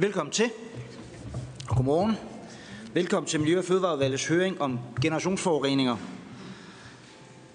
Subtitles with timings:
[0.00, 0.50] Velkommen til.
[1.68, 2.16] Og godmorgen.
[2.94, 5.96] Velkommen til Miljø- og Fødevareudvalgets høring om generationsforureninger.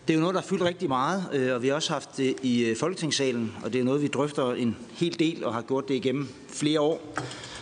[0.07, 2.17] Det er jo noget, der har fyldt rigtig meget, øh, og vi har også haft
[2.17, 5.61] det i øh, Folketingssalen, og det er noget, vi drøfter en hel del og har
[5.61, 7.01] gjort det igennem flere år.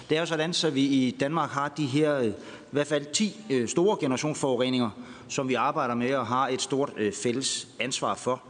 [0.09, 2.34] Det er jo sådan, så vi i Danmark har de her øh, i
[2.72, 4.90] hvert fald 10 store generationsforureninger,
[5.27, 8.41] som vi arbejder med og har et stort fælles ansvar for.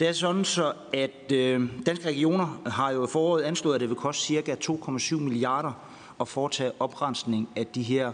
[0.00, 3.88] Det er sådan, så at øh, danske regioner har jo i foråret anslået, at det
[3.88, 4.56] vil koste ca.
[4.70, 5.72] 2,7 milliarder
[6.20, 8.12] at foretage oprensning af de her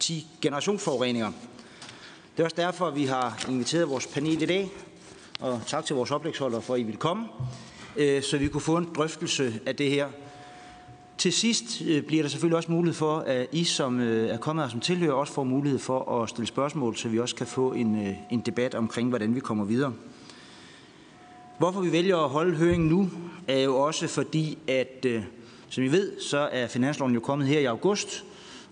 [0.00, 1.32] 10 generationsforureninger.
[2.36, 4.70] Det er også derfor, at vi har inviteret vores panel i dag,
[5.40, 7.26] og tak til vores oplægsholder for, at I vil komme,
[7.96, 10.08] øh, så vi kunne få en drøftelse af det her.
[11.18, 14.64] Til sidst øh, bliver der selvfølgelig også mulighed for, at I, som øh, er kommet
[14.64, 17.72] her som tilhører, også får mulighed for at stille spørgsmål, så vi også kan få
[17.72, 19.92] en, øh, en debat omkring, hvordan vi kommer videre.
[21.60, 23.10] Hvorfor vi vælger at holde høringen nu,
[23.48, 25.22] er jo også fordi, at øh,
[25.68, 28.24] som I ved, så er finansloven jo kommet her i august,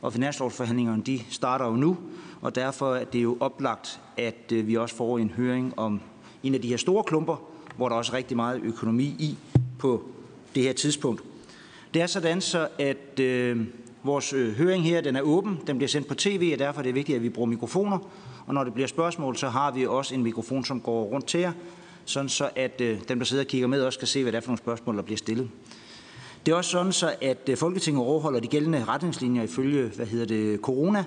[0.02, 1.96] og finanslovsforhandlingerne de starter jo nu,
[2.40, 6.00] og derfor er det jo oplagt, at øh, vi også får en høring om
[6.42, 7.36] en af de her store klumper,
[7.76, 9.38] hvor der også er rigtig meget økonomi i
[9.78, 10.02] på
[10.54, 11.22] det her tidspunkt.
[11.94, 13.64] Det er sådan så, at øh,
[14.02, 16.84] vores øh, høring her den er åben, den bliver sendt på tv, og derfor er
[16.84, 17.98] det vigtigt, at vi bruger mikrofoner.
[18.46, 21.40] Og når det bliver spørgsmål, så har vi også en mikrofon, som går rundt til
[21.40, 21.52] jer,
[22.08, 24.36] sådan så at øh, dem, der sidder og kigger med, også kan se, hvad det
[24.36, 25.50] er for nogle spørgsmål, der bliver stillet.
[26.46, 30.26] Det er også sådan, så at øh, Folketinget overholder de gældende retningslinjer ifølge hvad hedder
[30.26, 31.04] det, corona,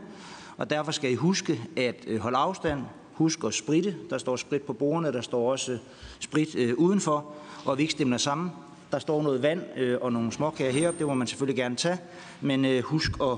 [0.57, 2.81] og derfor skal I huske at øh, holde afstand,
[3.13, 3.95] husk at spritte.
[4.09, 5.77] Der står sprit på bordene, der står også øh,
[6.19, 7.33] sprit øh, udenfor,
[7.65, 8.51] og vi ikke stemmer sammen.
[8.91, 11.97] Der står noget vand øh, og nogle småkager heroppe, det må man selvfølgelig gerne tage,
[12.41, 13.37] men øh, husk at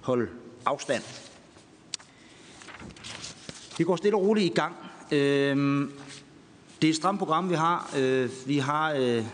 [0.00, 0.28] holde
[0.66, 1.02] afstand.
[3.78, 4.74] Vi går stille og roligt i gang.
[5.12, 5.88] Øh,
[6.82, 7.90] det er et stramt program, vi har.
[7.98, 9.24] Øh, vi har øh,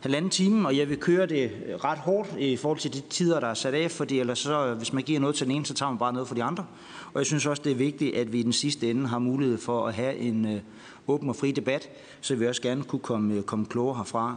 [0.00, 3.40] halvanden time, og jeg vil køre det øh, ret hårdt i forhold til de tider,
[3.40, 5.74] der er sat af, fordi ellers så, hvis man giver noget til den ene, så
[5.74, 6.66] tager man bare noget for de andre.
[7.12, 9.58] Og jeg synes også, det er vigtigt, at vi i den sidste ende har mulighed
[9.58, 10.60] for at have en
[11.06, 11.88] åben og fri debat,
[12.20, 14.36] så vi også gerne kunne komme, komme klogere herfra.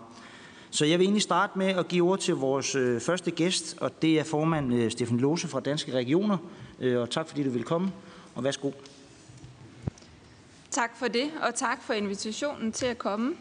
[0.72, 4.19] Så jeg vil egentlig starte med at give ord til vores første gæst, og det
[4.19, 6.38] er formand Stefan Lose fra Danske Regioner.
[6.81, 7.92] Og tak fordi du vil komme,
[8.36, 8.72] og værsgo.
[10.72, 13.35] Tak for det, og tak for invitationen til at komme.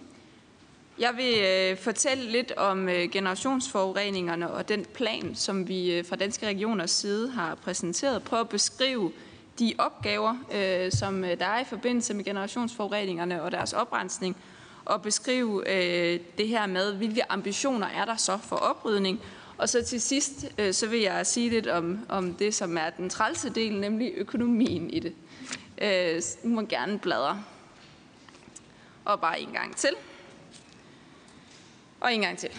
[0.98, 6.16] Jeg vil øh, fortælle lidt om øh, generationsforureningerne og den plan, som vi øh, fra
[6.16, 8.22] Danske Regioners side har præsenteret.
[8.22, 9.12] Prøv at beskrive
[9.58, 14.36] de opgaver, øh, som øh, der er i forbindelse med generationsforureningerne og deres oprensning,
[14.84, 19.20] og beskrive øh, det her med, hvilke ambitioner er der så for oprydning.
[19.58, 22.90] Og så til sidst, øh, så vil jeg sige lidt om, om det, som er
[22.90, 25.12] den trælse del, nemlig økonomien i det.
[25.82, 27.44] Øh, nu må gerne bladre.
[29.04, 29.90] Og bare en gang til.
[32.00, 32.50] Og en gang til.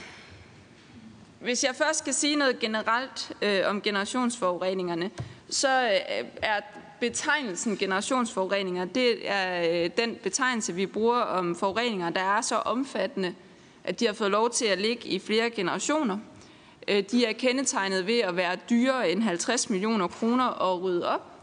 [1.40, 5.12] Hvis jeg først skal sige noget generelt øh, om generationsforureningerne,
[5.50, 6.62] så øh, er
[7.00, 13.36] betegnelsen generationsforureninger, det er øh, den betegnelse, vi bruger om forureninger, der er så omfattende,
[13.84, 16.18] at de har fået lov til at ligge i flere generationer.
[16.88, 21.39] Øh, de er kendetegnet ved at være dyrere end 50 millioner kroner at rydde op.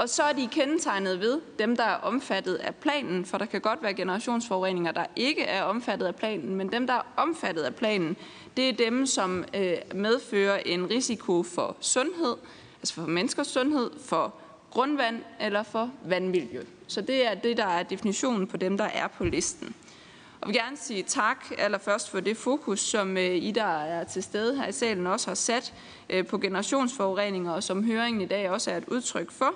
[0.00, 3.60] Og så er de kendetegnet ved dem, der er omfattet af planen, for der kan
[3.60, 7.74] godt være generationsforureninger, der ikke er omfattet af planen, men dem, der er omfattet af
[7.74, 8.16] planen,
[8.56, 12.36] det er dem, som øh, medfører en risiko for sundhed,
[12.78, 14.34] altså for menneskers sundhed, for
[14.70, 16.62] grundvand eller for vandmiljø.
[16.86, 19.74] Så det er det, der er definitionen på dem, der er på listen.
[20.40, 24.04] Og vi vil gerne sige tak allerførst for det fokus, som øh, I, der er
[24.04, 25.74] til stede her i salen, også har sat
[26.10, 29.54] øh, på generationsforureninger, og som høringen i dag også er et udtryk for.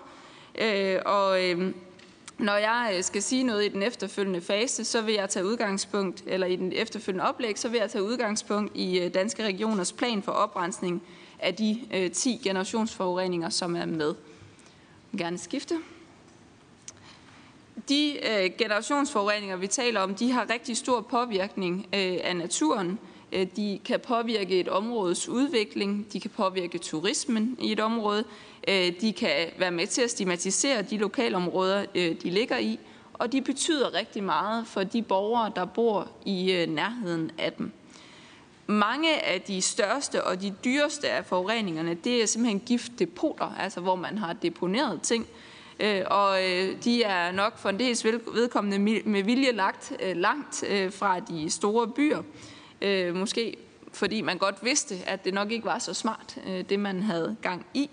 [0.58, 1.72] Øh, og øh,
[2.38, 6.22] når jeg øh, skal sige noget i den efterfølgende fase, så vil jeg tage udgangspunkt,
[6.26, 10.22] eller i den efterfølgende oplæg, så vil jeg tage udgangspunkt i øh, Danske Regioners plan
[10.22, 11.02] for oprensning
[11.38, 14.06] af de øh, 10 generationsforureninger, som er med.
[14.06, 14.14] Jeg
[15.12, 15.74] vil gerne skifte.
[17.88, 22.98] De øh, generationsforureninger, vi taler om, de har rigtig stor påvirkning øh, af naturen.
[23.32, 28.24] Øh, de kan påvirke et områdes udvikling, de kan påvirke turismen i et område,
[28.68, 32.78] Øh, de kan være med til at stigmatisere de lokalområder, øh, de ligger i,
[33.12, 37.72] og de betyder rigtig meget for de borgere, der bor i øh, nærheden af dem.
[38.66, 43.94] Mange af de største og de dyreste af forureningerne, det er simpelthen giftdepoter, altså hvor
[43.94, 45.26] man har deponeret ting,
[46.06, 46.38] og
[46.84, 52.22] de er nok for en dels vedkommende med vilje lagt langt fra de store byer.
[52.82, 53.56] Øh, måske
[53.92, 56.38] fordi man godt vidste, at det nok ikke var så smart,
[56.68, 57.90] det man havde gang i.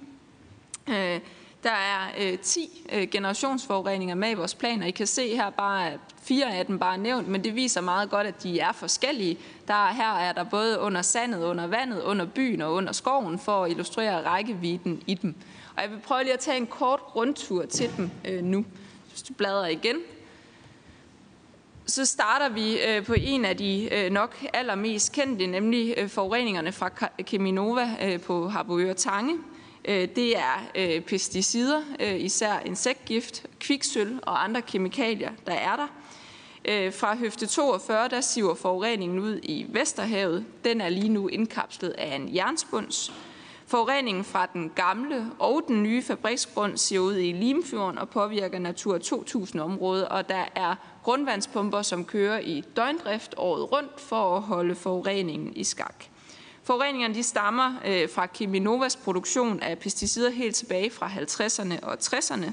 [0.92, 1.20] Øh,
[1.64, 4.86] der er øh, 10 øh, generationsforureninger med i vores planer.
[4.86, 5.92] I kan se her bare,
[6.24, 9.38] fire af dem bare nævnt, men det viser meget godt, at de er forskellige.
[9.68, 13.64] Der, her er der både under sandet, under vandet, under byen og under skoven, for
[13.64, 15.36] at illustrere rækkevidden i dem.
[15.76, 18.66] Og jeg vil prøve lige at tage en kort rundtur til dem øh, nu.
[19.10, 19.96] Hvis du bladrer igen.
[21.86, 26.72] Så starter vi øh, på en af de øh, nok allermest kendte, nemlig øh, forureningerne
[26.72, 26.90] fra
[27.24, 29.38] Keminova øh, på Harboøre Tange.
[29.86, 35.88] Øh, det er øh, pesticider, øh, især insektgift, kviksøl og andre kemikalier, der er der.
[36.92, 40.46] Fra høfte 42, der siver forureningen ud i Vesterhavet.
[40.64, 43.14] Den er lige nu indkapslet af en jernspunds.
[43.72, 48.98] Forureningen fra den gamle og den nye fabriksgrund siver ud i Limfjorden og påvirker Natur
[48.98, 55.56] 2000-området, og der er grundvandspumper, som kører i døgndrift året rundt for at holde forureningen
[55.56, 56.11] i skak.
[56.72, 62.52] Forureningerne de stammer øh, fra Cheminovas produktion af pesticider helt tilbage fra 50'erne og 60'erne.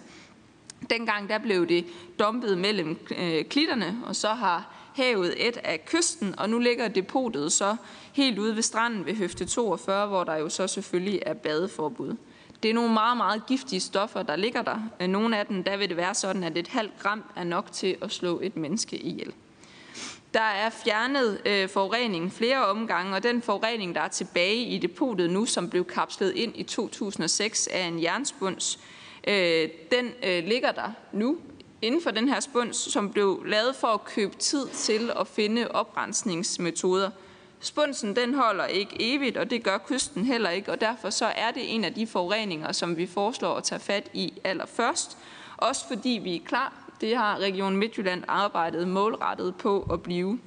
[0.90, 1.86] Dengang der blev det
[2.18, 7.52] dumpet mellem øh, klitterne, og så har havet et af kysten, og nu ligger depotet
[7.52, 7.76] så
[8.12, 12.16] helt ude ved stranden ved Høfte 42, hvor der jo så selvfølgelig er badeforbud.
[12.62, 14.78] Det er nogle meget, meget giftige stoffer, der ligger der.
[15.00, 17.72] Øh, nogle af dem, der vil det være sådan, at et halvt gram er nok
[17.72, 19.32] til at slå et menneske ihjel.
[20.34, 25.30] Der er fjernet øh, forureningen flere omgange, og den forurening, der er tilbage i depotet
[25.30, 28.78] nu, som blev kapslet ind i 2006 af en jernspunds,
[29.28, 31.38] øh, den øh, ligger der nu
[31.82, 35.68] inden for den her spunds, som blev lavet for at købe tid til at finde
[35.70, 37.10] oprensningsmetoder.
[37.60, 41.50] Spunsen den holder ikke evigt, og det gør kysten heller ikke, og derfor så er
[41.50, 45.18] det en af de forureninger, som vi foreslår at tage fat i allerførst.
[45.56, 50.38] Også fordi vi er klar det har Region Midtjylland arbejdet målrettet på at blive.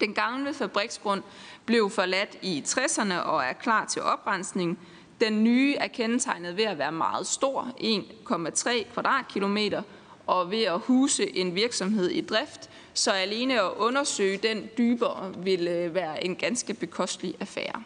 [0.00, 1.22] Den gamle fabriksgrund
[1.66, 4.78] blev forladt i 60'erne og er klar til oprensning.
[5.20, 9.82] Den nye er kendetegnet ved at være meget stor, 1,3 kvadratkilometer,
[10.26, 15.68] og ved at huse en virksomhed i drift, så alene at undersøge den dybere vil
[15.68, 17.82] øh, være en ganske bekostelig affære.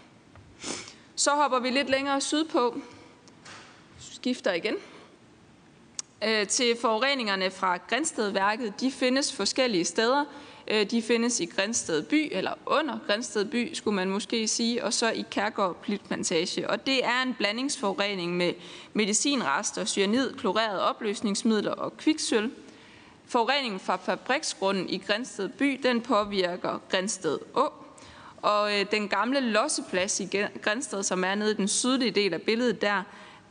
[1.15, 2.81] Så hopper vi lidt længere sydpå,
[3.99, 4.75] skifter igen
[6.27, 8.81] øh, til forureningerne fra Grænstedværket.
[8.81, 10.25] De findes forskellige steder.
[10.69, 14.93] Øh, de findes i Grænsted by, eller under Grænsted by, skulle man måske sige, og
[14.93, 16.71] så i Kærgård Plitplantage.
[16.71, 18.53] Og det er en blandingsforurening med
[18.93, 22.51] medicinrester, cyanid, klorerede opløsningsmidler og kviksøl.
[23.27, 27.73] Forureningen fra fabriksgrunden i Grænsted by, den påvirker Grænsted Å.
[28.43, 30.29] Og øh, den gamle losseplads i
[30.63, 33.03] Grænsted, som er nede i den sydlige del af billedet der,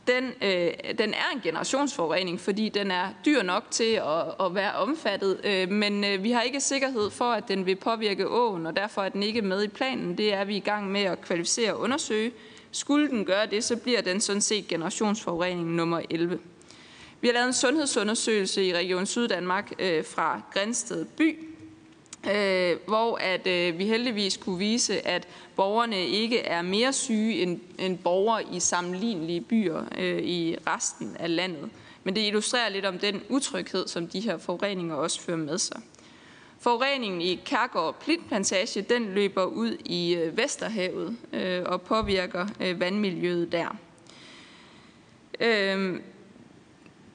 [0.06, 4.72] den, øh, den er en generationsforurening, fordi den er dyr nok til at, at være
[4.72, 8.76] omfattet, øh, men øh, vi har ikke sikkerhed for, at den vil påvirke åen, og
[8.76, 10.18] derfor er den ikke med i planen.
[10.18, 12.32] Det er vi i gang med at kvalificere og undersøge.
[12.72, 16.38] Skulle den gøre det, så bliver den sådan set generationsforurening nummer 11.
[17.20, 21.51] Vi har lavet en sundhedsundersøgelse i Region Syddanmark øh, fra Grænsted by,
[22.30, 27.60] øh, hvor at øh, vi heldigvis kunne vise, at borgerne ikke er mere syge end,
[27.78, 31.70] end borgere i sammenlignelige byer øh, i resten af landet.
[32.04, 35.80] Men det illustrerer lidt om den utryghed, som de her forureninger også fører med sig.
[36.60, 43.52] Forureningen i Kærgård Plitplantage, den løber ud i øh, Vesterhavet øh, og påvirker øh, vandmiljøet
[43.52, 43.76] der.
[45.40, 46.00] Øh,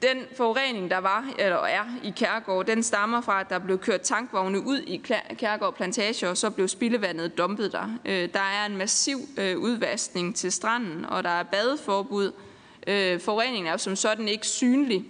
[0.02, 4.00] den forurening, der var eller er i Kærgård, den stammer fra, at der blev kørt
[4.00, 4.96] tankvogne ud i
[5.38, 7.98] Kærgård Plantage, og så blev spildevandet dumpet der.
[8.04, 12.32] Øh, der er en massiv øh, udvaskning til stranden, og der er badeforbud.
[12.86, 15.04] Øh, forureningen er jo som sådan ikke synlig,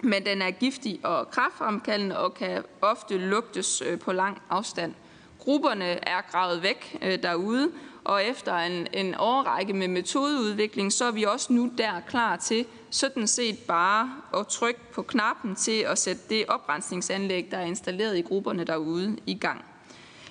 [0.00, 4.94] men den er giftig og kraftfremkaldende og kan ofte lugtes på lang afstand.
[5.38, 7.70] Grupperne er gravet væk derude,
[8.04, 12.66] og efter en, en årrække med metodeudvikling, så er vi også nu der klar til
[12.90, 18.18] sådan set bare at trykke på knappen til at sætte det oprensningsanlæg, der er installeret
[18.18, 19.64] i grupperne derude, i gang.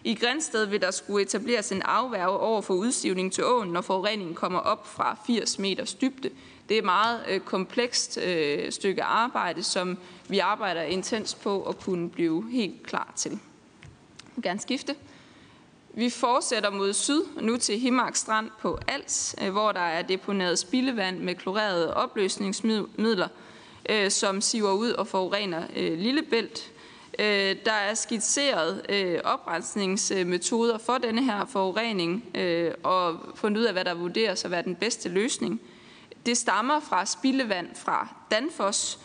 [0.03, 4.35] I Grænsted vil der skulle etableres en afværge over for udsivning til åen, når forureningen
[4.35, 6.29] kommer op fra 80 meters dybde.
[6.69, 9.97] Det er et meget øh, komplekst øh, stykke arbejde, som
[10.27, 13.31] vi arbejder intens på at kunne blive helt klar til.
[13.31, 13.39] Jeg
[14.35, 14.95] vil gerne skifte.
[15.93, 20.59] Vi fortsætter mod syd, nu til Himark Strand på Als, øh, hvor der er deponeret
[20.59, 23.27] spildevand med klorerede opløsningsmidler,
[23.89, 26.71] øh, som siver ud og forurener øh, Lillebælt.
[27.65, 28.81] Der er skitseret
[29.23, 32.23] oprensningsmetoder for denne her forurening,
[32.83, 35.61] og fundet ud af, hvad der vurderes at være den bedste løsning.
[36.25, 38.99] Det stammer fra spildevand fra Danfoss,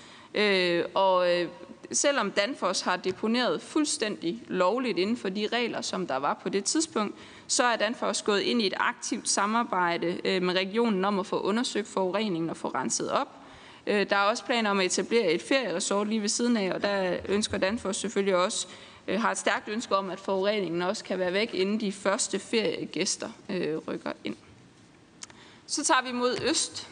[0.94, 1.28] og
[1.92, 6.64] selvom Danfoss har deponeret fuldstændig lovligt inden for de regler, som der var på det
[6.64, 7.14] tidspunkt,
[7.46, 11.40] så er Danfoss gået ind i et aktivt samarbejde øh, med regionen om at få
[11.40, 13.28] undersøgt forureningen og få renset op.
[13.86, 16.82] Øh, der er også planer om at etablere et ferieresort lige ved siden af, og
[16.82, 18.66] der ønsker Danfoss selvfølgelig også,
[19.08, 22.38] øh, har et stærkt ønske om, at forureningen også kan være væk, inden de første
[22.38, 23.30] feriegæster
[23.88, 24.36] rykker ind.
[25.66, 26.88] Så tager vi mod øst.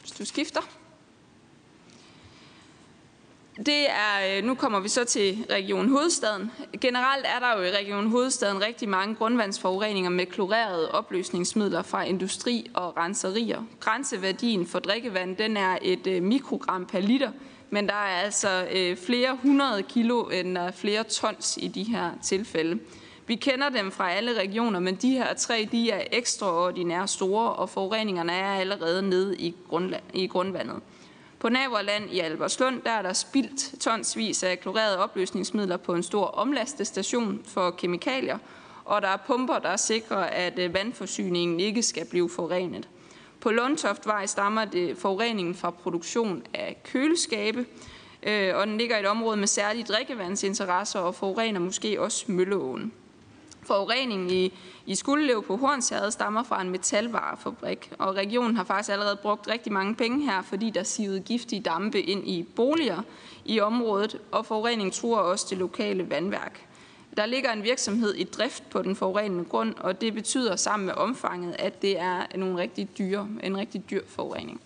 [0.00, 0.77] Hvis du skifter.
[3.66, 6.50] Det er, øh, nu kommer vi så til Region Hovedstaden.
[6.80, 12.70] Generelt er der jo i Region Hovedstaden rigtig mange grundvandsforureninger med klorerede opløsningsmidler fra industri
[12.74, 13.62] og renserier.
[13.80, 17.30] Grænseværdien for drikkevand den er et øh, mikrogram per liter,
[17.70, 22.78] men der er altså øh, flere hundrede kilo end flere tons i de her tilfælde.
[23.26, 27.70] Vi kender dem fra alle regioner, men de her tre de er ekstraordinært store, og
[27.70, 30.76] forureningerne er allerede nede i, grundland, i grundvandet.
[31.40, 36.26] På Naverland i Alberslund der er der spildt tonsvis af klorerede opløsningsmidler på en stor
[36.26, 38.38] omlastestation for kemikalier,
[38.84, 42.88] og der er pumper, der sikrer, at øh, vandforsyningen ikke skal blive forurenet.
[43.40, 47.66] På Lundtoftvej stammer det forureningen fra produktion af køleskabe,
[48.22, 52.92] øh, og den ligger i et område med særlige drikkevandsinteresser og forurener måske også Mølleåen.
[53.68, 54.52] Forureningen i,
[54.86, 59.72] i Skuldelev på Hornsherred stammer fra en metalvarefabrik, og regionen har faktisk allerede brugt rigtig
[59.72, 63.02] mange penge her, fordi der sivede giftige dampe ind i boliger
[63.44, 66.66] i området, og forureningen truer også det lokale vandværk.
[67.16, 70.94] Der ligger en virksomhed i drift på den forurenende grund, og det betyder sammen med
[70.94, 74.60] omfanget, at det er nogle rigtig dyre, en rigtig dyr forurening.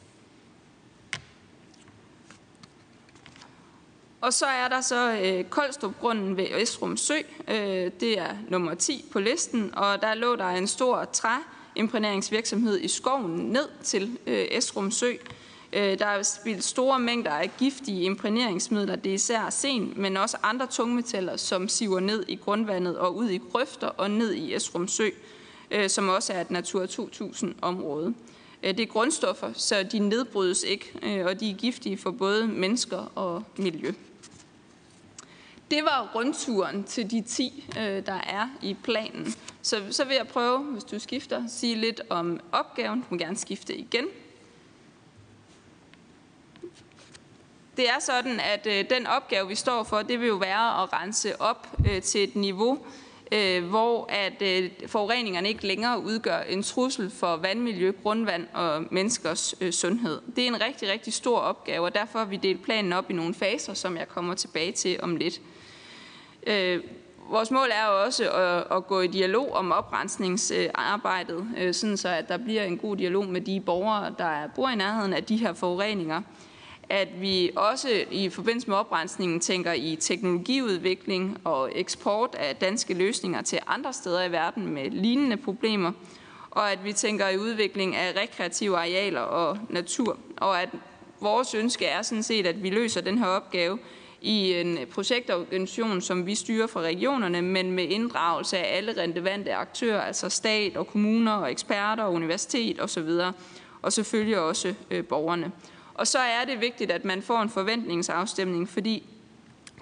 [4.23, 7.15] Og så er der så øh, Koldstrupgrunden ved Esrum Sø.
[7.49, 12.89] Øh, det er nummer 10 på listen, og der lå der en stor træimprægneringsvirksomhed i
[12.89, 15.13] skoven ned til øh, Esrum Sø.
[15.73, 18.97] Øh, der er spildt store mængder af giftige imprægneringsmidler.
[18.97, 23.29] Det er især sen, men også andre tungmetaller, som siver ned i grundvandet og ud
[23.29, 25.09] i grøfter og ned i Esrum Sø,
[25.71, 28.15] øh, som også er et Natura 2000-område.
[28.63, 32.47] Øh, det er grundstoffer, så de nedbrydes ikke, øh, og de er giftige for både
[32.47, 33.93] mennesker og miljø.
[35.73, 39.35] Det var rundturen til de 10, øh, der er i planen.
[39.63, 43.01] Så, så vil jeg prøve, hvis du skifter, sige lidt om opgaven.
[43.01, 44.05] Du må gerne skifte igen.
[47.77, 50.93] Det er sådan, at øh, den opgave, vi står for, det vil jo være at
[50.93, 52.79] rense op øh, til et niveau,
[53.33, 59.55] øh, hvor at øh, forureningerne ikke længere udgør en trussel for vandmiljø, grundvand og menneskers
[59.61, 60.21] øh, sundhed.
[60.37, 63.13] Det er en rigtig, rigtig stor opgave, og derfor har vi delt planen op i
[63.13, 65.41] nogle faser, som jeg kommer tilbage til om lidt.
[66.47, 66.81] Øh,
[67.31, 72.29] vores mål er også at, at gå i dialog om oprensningsarbejdet, øh, sådan så at
[72.29, 75.53] der bliver en god dialog med de borgere, der bor i nærheden af de her
[75.53, 76.23] forureninger.
[76.89, 83.43] At vi også i forbindelse med oprensningen tænker i teknologiudvikling og eksport af danske løsninger
[83.43, 85.93] til andre steder i verden med lignende problemer.
[86.51, 90.19] Og at vi tænker i udvikling af rekreative arealer og natur.
[90.37, 90.69] Og at
[91.21, 93.79] vores ønske er sådan set, at vi løser den her opgave
[94.23, 100.01] i en projektorganisation, som vi styrer fra regionerne, men med inddragelse af alle relevante aktører,
[100.01, 103.11] altså stat og kommuner og eksperter og universitet osv.,
[103.83, 105.53] og selvfølgelig også øh, borgerne.
[105.95, 109.05] Og så er det vigtigt, at man får en forventningsafstemning, fordi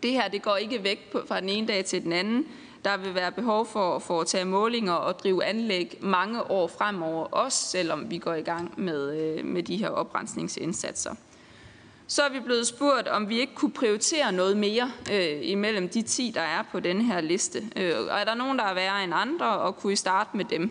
[0.02, 2.46] det her det går ikke væk på, fra den ene dag til den anden.
[2.84, 7.58] Der vil være behov for at foretage målinger og drive anlæg mange år fremover, også
[7.58, 11.14] selvom vi går i gang med, øh, med de her oprensningsindsatser
[12.10, 16.02] så er vi blevet spurgt, om vi ikke kunne prioritere noget mere øh, imellem de
[16.02, 17.62] 10, der er på den her liste.
[17.76, 20.44] Øh, og er der nogen, der er værre end andre, og kunne I starte med
[20.44, 20.70] dem?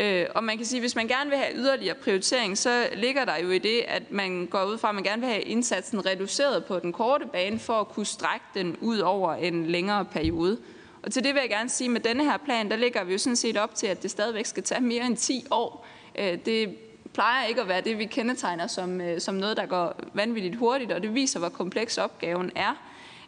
[0.00, 3.24] Øh, og man kan sige, at hvis man gerne vil have yderligere prioritering, så ligger
[3.24, 6.06] der jo i det, at man går ud fra, at man gerne vil have indsatsen
[6.06, 10.58] reduceret på den korte bane, for at kunne strække den ud over en længere periode.
[11.02, 13.12] Og til det vil jeg gerne sige, at med denne her plan, der ligger vi
[13.12, 15.86] jo sådan set op til, at det stadigvæk skal tage mere end 10 år.
[16.18, 16.87] Øh, det
[17.18, 20.92] plejer ikke at være det, vi kendetegner som, øh, som noget, der går vanvittigt hurtigt,
[20.92, 22.74] og det viser, hvor kompleks opgaven er.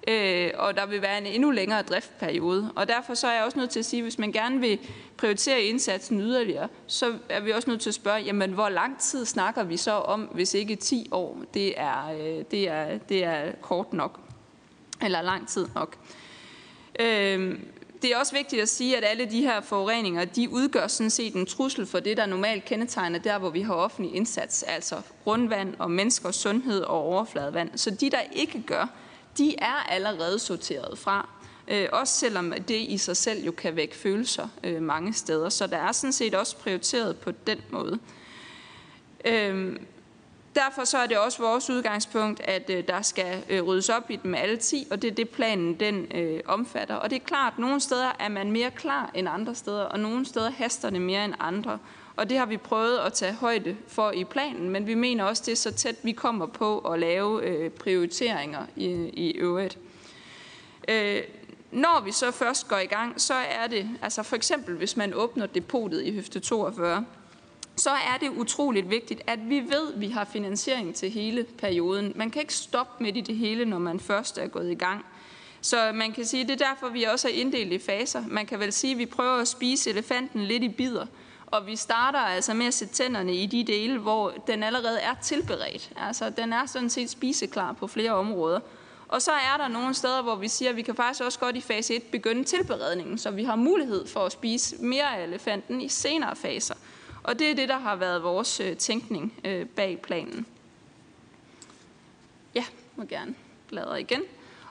[0.09, 2.73] Øh, og der vil være en endnu længere driftperiode.
[2.77, 4.79] Og derfor så er jeg også nødt til at sige, at hvis man gerne vil
[5.17, 9.25] prioritere indsatsen yderligere, så er vi også nødt til at spørge, jamen hvor lang tid
[9.25, 13.53] snakker vi så om, hvis ikke 10 år, det er, øh, det er, det er
[13.61, 14.21] kort nok,
[15.03, 15.97] eller lang tid nok.
[17.01, 17.59] Øh,
[18.03, 21.35] det er også vigtigt at sige, at alle de her forureninger, de udgør sådan set
[21.35, 25.75] en trussel for det, der normalt kendetegner der, hvor vi har offentlig indsats, altså grundvand
[25.79, 27.71] og menneskers sundhed og overfladevand.
[27.77, 28.87] Så de, der ikke gør,
[29.39, 31.29] de er allerede sorteret fra.
[31.69, 35.49] Øh, også selvom det i sig selv jo kan vække følelser øh, mange steder.
[35.49, 37.99] Så der er sådan set også prioriteret på den måde.
[39.25, 39.77] Øh,
[40.55, 44.17] Derfor så er det også vores udgangspunkt, at øh, der skal øh, ryddes op i
[44.17, 46.95] dem alle 10, og det er det planen den øh, omfatter.
[46.95, 50.01] Og det er klart, at nogle steder er man mere klar end andre steder, og
[50.01, 51.79] nogle steder haster det mere end andre.
[52.17, 55.43] Og det har vi prøvet at tage højde for i planen, men vi mener også,
[55.47, 59.79] det er så tæt, vi kommer på at lave øh, prioriteringer i, i øvrigt.
[60.89, 61.23] Øh,
[61.71, 65.15] når vi så først går i gang, så er det, altså for eksempel hvis man
[65.15, 67.05] åbner depotet i høfte 42,
[67.81, 72.13] så er det utroligt vigtigt, at vi ved, at vi har finansiering til hele perioden.
[72.17, 75.05] Man kan ikke stoppe midt i det hele, når man først er gået i gang.
[75.61, 78.25] Så man kan sige, at det er derfor, vi også er inddelt i faser.
[78.29, 81.07] Man kan vel sige, at vi prøver at spise elefanten lidt i bidder,
[81.47, 85.15] og vi starter altså med at sætte tænderne i de dele, hvor den allerede er
[85.23, 85.93] tilberedt.
[85.97, 88.61] Altså, den er sådan set spiseklar på flere områder.
[89.09, 91.57] Og så er der nogle steder, hvor vi siger, at vi kan faktisk også godt
[91.57, 95.81] i fase 1 begynde tilberedningen, så vi har mulighed for at spise mere af elefanten
[95.81, 96.75] i senere faser.
[97.23, 100.47] Og det er det, der har været vores øh, tænkning øh, bag planen.
[102.55, 102.65] Ja,
[102.97, 103.35] må gerne
[103.69, 104.23] bladre igen.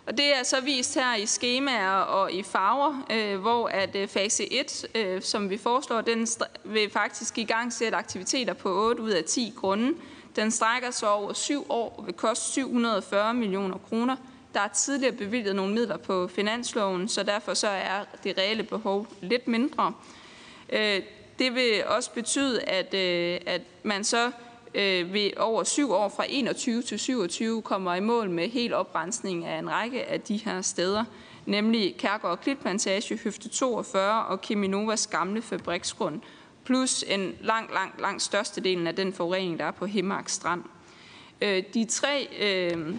[0.06, 4.08] Og det er så vist her i skemaer og i farver, øh, hvor at øh,
[4.08, 6.28] fase 1, øh, som vi foreslår, den
[6.64, 9.94] vil faktisk i gang sætte aktiviteter på 8 ud af 10 grunde.
[10.36, 14.16] Den strækker sig over 7 år og vil koste 740 millioner kroner.
[14.54, 19.08] Der er tidligere bevilget nogle midler på finansloven, så derfor så er det reelle behov
[19.22, 19.94] lidt mindre.
[20.70, 21.02] Øh,
[21.40, 24.32] det vil også betyde, at, øh, at man så
[24.76, 29.46] øh, ved over syv år fra 21 til 27 kommer i mål med helt oprensning
[29.46, 31.04] af en række af de her steder,
[31.46, 36.22] nemlig Kærgaard Klitplantage, Høfte 42 og Keminovas gamle fabriksgrund,
[36.64, 40.64] plus en lang, lang, lang størstedelen af den forurening, der er på Hemmark Strand.
[41.42, 42.96] Øh, de tre øh,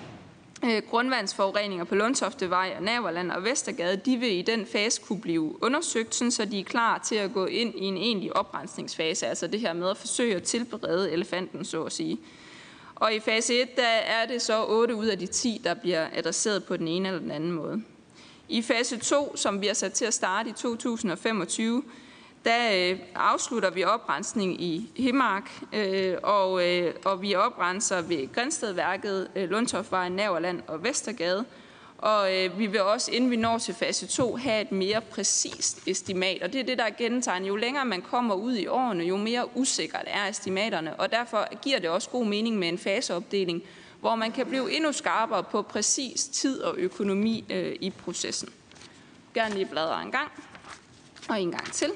[0.64, 5.64] Øh, grundvandsforureninger på Lundtoftevej og Naverland og Vestergade, de vil i den fase kunne blive
[5.64, 9.46] undersøgt, sådan så de er klar til at gå ind i en egentlig oprensningsfase, altså
[9.46, 12.18] det her med at forsøge at tilberede elefanten, så at sige.
[12.94, 16.06] Og i fase 1, der er det så 8 ud af de 10, der bliver
[16.12, 17.82] adresseret på den ene eller den anden måde.
[18.48, 21.82] I fase 2, som vi har sat til at starte i 2025,
[22.44, 29.28] der øh, afslutter vi oprensning i Himmark, øh, og, øh, og vi oprenser ved Grænstedværket,
[29.36, 31.44] øh, Lundtofvejen, Naverland og Vestergade.
[31.98, 35.88] Og øh, vi vil også, inden vi når til fase 2, have et mere præcist
[35.88, 36.42] estimat.
[36.42, 37.48] Og det er det, der er gentegnet.
[37.48, 41.00] Jo længere man kommer ud i årene, jo mere usikkert er estimaterne.
[41.00, 43.62] Og derfor giver det også god mening med en faseopdeling,
[44.00, 48.48] hvor man kan blive endnu skarpere på præcis tid og økonomi øh, i processen.
[49.34, 50.30] Gerne lige bladre en gang,
[51.28, 51.90] og en gang til.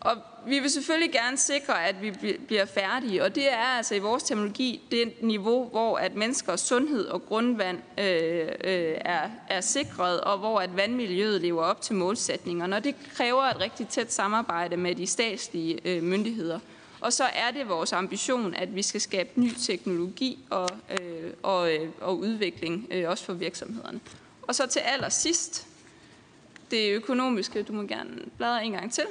[0.00, 3.98] Og vi vil selvfølgelig gerne sikre, at vi bliver færdige, og det er altså i
[3.98, 10.20] vores teknologi det niveau, hvor at menneskers sundhed og grundvand øh, øh, er, er sikret,
[10.20, 12.76] og hvor at vandmiljøet lever op til målsætningerne.
[12.76, 16.58] Og det kræver et rigtig tæt samarbejde med de statslige øh, myndigheder.
[17.00, 21.74] Og så er det vores ambition, at vi skal skabe ny teknologi og, øh, og,
[21.74, 24.00] øh, og udvikling, øh, også for virksomhederne.
[24.42, 25.66] Og så til allersidst,
[26.70, 29.04] det økonomiske, du må gerne bladre en gang til.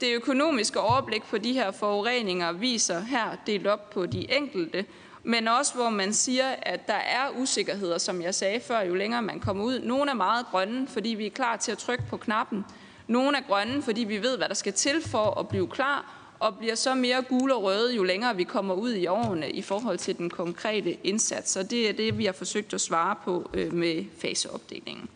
[0.00, 4.84] Det økonomiske overblik på de her forureninger viser her delt op på de enkelte,
[5.22, 9.22] men også hvor man siger, at der er usikkerheder, som jeg sagde før, jo længere
[9.22, 9.80] man kommer ud.
[9.80, 12.64] Nogle er meget grønne, fordi vi er klar til at trykke på knappen.
[13.06, 16.58] Nogle er grønne, fordi vi ved, hvad der skal til for at blive klar, og
[16.58, 19.98] bliver så mere gule og røde, jo længere vi kommer ud i årene i forhold
[19.98, 21.50] til den konkrete indsats.
[21.50, 25.08] Så det er det, vi har forsøgt at svare på øh, med faseopdelingen.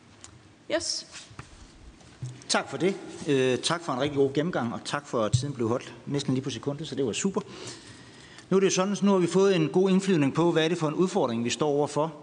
[0.74, 1.06] Yes.
[2.48, 2.94] Tak for det.
[3.28, 6.34] Øh, tak for en rigtig god gennemgang, og tak for, at tiden blev holdt næsten
[6.34, 7.40] lige på sekundet, så det var super.
[8.50, 10.78] Nu er det sådan, nu har vi fået en god indflydning på, hvad er det
[10.78, 12.14] for en udfordring, vi står overfor.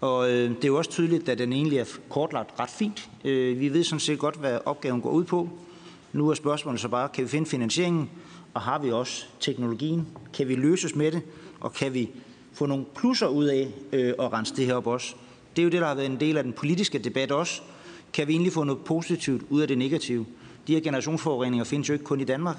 [0.00, 3.08] Og øh, det er jo også tydeligt, at den egentlig er kortlagt ret fint.
[3.24, 5.48] Øh, vi ved sådan set godt, hvad opgaven går ud på.
[6.12, 8.10] Nu er spørgsmålet så bare, kan vi finde finansieringen,
[8.54, 10.06] og har vi også teknologien?
[10.34, 11.22] Kan vi løses med det,
[11.60, 12.10] og kan vi
[12.52, 15.14] få nogle plusser ud af øh, at rense det her op også?
[15.56, 17.62] Det er jo det, der har været en del af den politiske debat også,
[18.12, 20.26] kan vi egentlig få noget positivt ud af det negative.
[20.66, 22.56] De her generationsforureninger findes jo ikke kun i Danmark.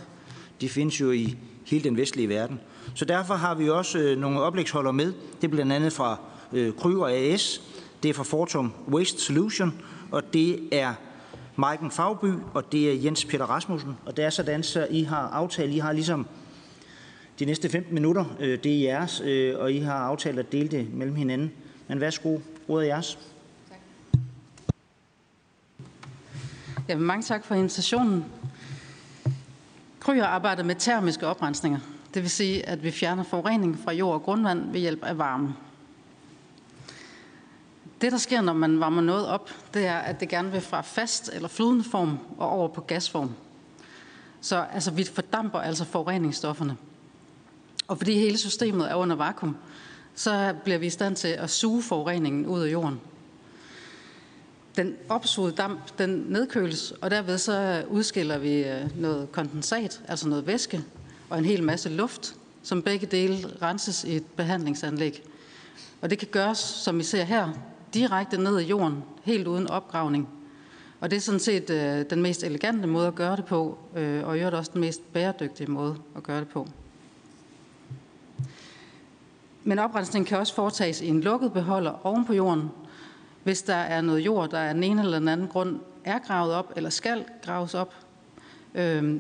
[0.62, 2.60] De findes jo i hele den vestlige verden.
[2.96, 5.14] Så derfor har vi også øh, nogle oplægsholder med.
[5.42, 6.20] Det er blandt andet fra
[6.54, 7.62] øh, Kryger AS,
[8.04, 10.94] det er fra Fortum Waste Solution, og det er
[11.56, 13.98] Maiken Fagby, og det er Jens Peter Rasmussen.
[14.06, 16.28] Og det er sådan, så I har aftalt, I har ligesom
[17.40, 20.68] de næste 15 minutter, øh, det er jeres, øh, og I har aftalt at dele
[20.68, 21.52] det mellem hinanden.
[21.88, 23.20] Men værsgo, ordet er jeres.
[26.88, 28.26] Ja, mange tak for invitationen.
[30.00, 31.80] Kryer arbejder med termiske oprensninger.
[32.14, 35.56] Det vil sige, at vi fjerner forurening fra jord og grundvand ved hjælp af varme.
[38.02, 40.82] Det, der sker, når man varmer noget op, det er, at det gerne vil fra
[40.82, 43.32] fast eller flydende form og over på gasform.
[44.42, 46.78] Så altså, vi fordamper altså forureningsstofferne.
[47.88, 49.58] Og fordi hele systemet er under vakuum,
[50.16, 53.00] så bliver vi i stand til at suge forureningen ud af jorden.
[54.76, 60.48] Den opsugede damp, den nedkøles, og derved så udskiller vi øh, noget kondensat, altså noget
[60.48, 60.82] væske,
[61.30, 65.24] og en hel masse luft, som begge dele renses i et behandlingsanlæg.
[66.02, 67.50] Og det kan gøres, som vi ser her,
[67.94, 70.30] direkte ned i jorden, helt uden opgravning.
[71.00, 74.28] Og det er sådan set øh, den mest elegante måde at gøre det på, øh,
[74.28, 76.68] og i øvrigt også den mest bæredygtige måde at gøre det på.
[79.64, 82.70] Men oprensningen kan også foretages i en lukket beholder oven på jorden,
[83.44, 86.54] hvis der er noget jord, der af den ene eller den anden grund er gravet
[86.54, 87.96] op eller skal graves op.
[88.76, 89.20] Øh,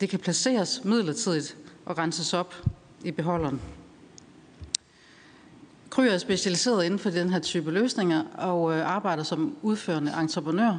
[0.00, 2.54] det kan placeres midlertidigt og renses op
[3.04, 3.60] i beholderen.
[5.90, 10.78] Kryer er specialiseret inden for den her type løsninger og øh, arbejder som udførende entreprenør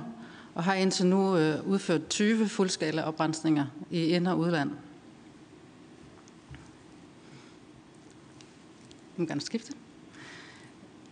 [0.55, 4.71] og har indtil nu øh, udført 20 fuldskala oprensninger i ind- og udland.
[9.17, 9.73] Jeg kan skifte.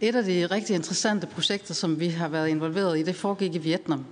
[0.04, 3.58] Et af de rigtig interessante projekter, som vi har været involveret i, det foregik i
[3.58, 4.06] Vietnam,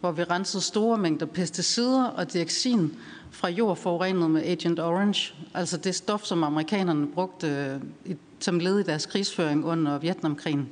[0.00, 2.92] hvor vi rensede store mængder pesticider og dioxin
[3.30, 8.78] fra jord forurenet med Agent Orange, altså det stof, som amerikanerne brugte øh, som led
[8.78, 10.68] i deres krigsføring under Vietnamkrigen.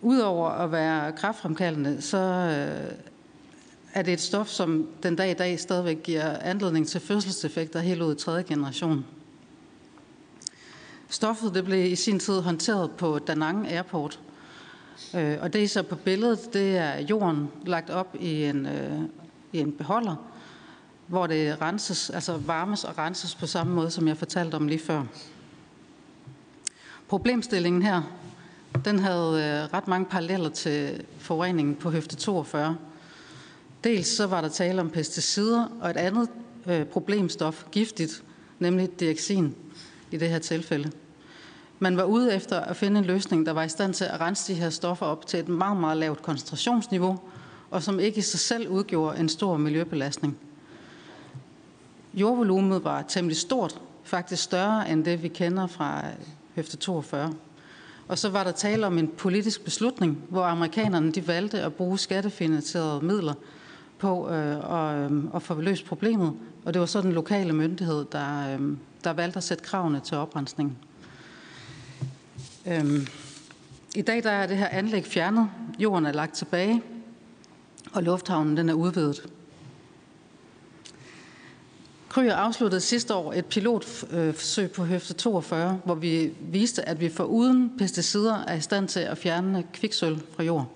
[0.00, 2.92] Udover at være kraftfremkaldende, så øh,
[3.94, 8.02] er det et stof, som den dag i dag stadigvæk giver anledning til fødselseffekter helt
[8.02, 9.04] ud i tredje generation.
[11.12, 14.20] Stoffet det blev i sin tid håndteret på Danang Airport,
[15.14, 18.98] øh, og det I så på billedet, det er jorden lagt op i en, øh,
[19.52, 20.16] i en beholder,
[21.06, 24.78] hvor det renses, altså varmes og renses på samme måde, som jeg fortalte om lige
[24.78, 25.04] før.
[27.08, 28.02] Problemstillingen her,
[28.84, 32.76] den havde øh, ret mange paralleller til forureningen på høfte 42.
[33.84, 36.28] Dels så var der tale om pesticider, og et andet
[36.66, 38.22] øh, problemstof, giftigt,
[38.58, 39.54] nemlig dioxin
[40.12, 40.90] i det her tilfælde.
[41.78, 44.52] Man var ude efter at finde en løsning, der var i stand til at rense
[44.52, 47.20] de her stoffer op til et meget, meget lavt koncentrationsniveau,
[47.70, 50.38] og som ikke i sig selv udgjorde en stor miljøbelastning.
[52.14, 56.04] Jordvolumet var temmelig stort, faktisk større end det, vi kender fra
[56.54, 57.34] høfte 42.
[58.08, 61.98] Og så var der tale om en politisk beslutning, hvor amerikanerne de valgte at bruge
[61.98, 63.34] skattefinansierede midler
[63.98, 66.32] på øh, at, øh, at få løst problemet.
[66.64, 70.16] Og det var så den lokale myndighed, der, øh, der valgte at sætte kravene til
[70.16, 70.78] oprensning.
[72.66, 73.06] Øhm,
[73.94, 76.82] I dag der er det her anlæg fjernet, jorden er lagt tilbage,
[77.92, 79.22] og lufthavnen den er udvidet.
[82.08, 87.24] Kryer afsluttede sidste år et pilotforsøg på høfte 42, hvor vi viste, at vi for
[87.24, 90.68] uden pesticider er i stand til at fjerne kviksøl fra jord.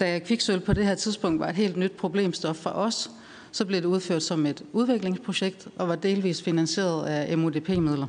[0.00, 3.10] Da kviksøl på det her tidspunkt var et helt nyt problemstof for os,
[3.56, 8.06] så blev det udført som et udviklingsprojekt og var delvis finansieret af MUDP-midler.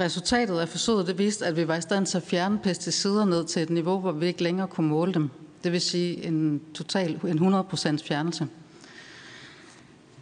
[0.00, 3.44] Resultatet af forsøget det viste, at vi var i stand til at fjerne pesticider ned
[3.44, 5.30] til et niveau, hvor vi ikke længere kunne måle dem.
[5.64, 8.46] Det vil sige en total en 100% fjernelse.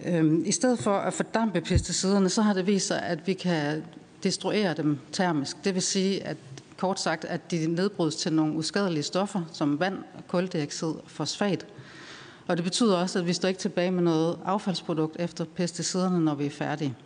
[0.07, 3.85] Øhm, I stedet for at fordampe pesticiderne, så har det vist sig, at vi kan
[4.23, 5.65] destruere dem termisk.
[5.65, 6.37] Det vil sige, at
[6.77, 11.67] kort sagt, at de nedbrydes til nogle uskadelige stoffer, som vand, koldioxid og fosfat.
[12.51, 16.35] Og det betyder også, at vi står ikke tilbage med noget affaldsprodukt efter pesticiderne, når
[16.35, 16.97] vi er færdige.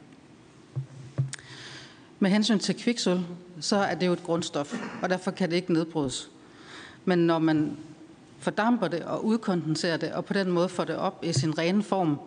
[2.18, 3.20] Med hensyn til kviksøl,
[3.60, 6.30] så er det jo et grundstof, og derfor kan det ikke nedbrydes.
[7.04, 7.76] Men når man
[8.38, 11.82] fordamper det og udkondenserer det, og på den måde får det op i sin rene
[11.82, 12.18] form,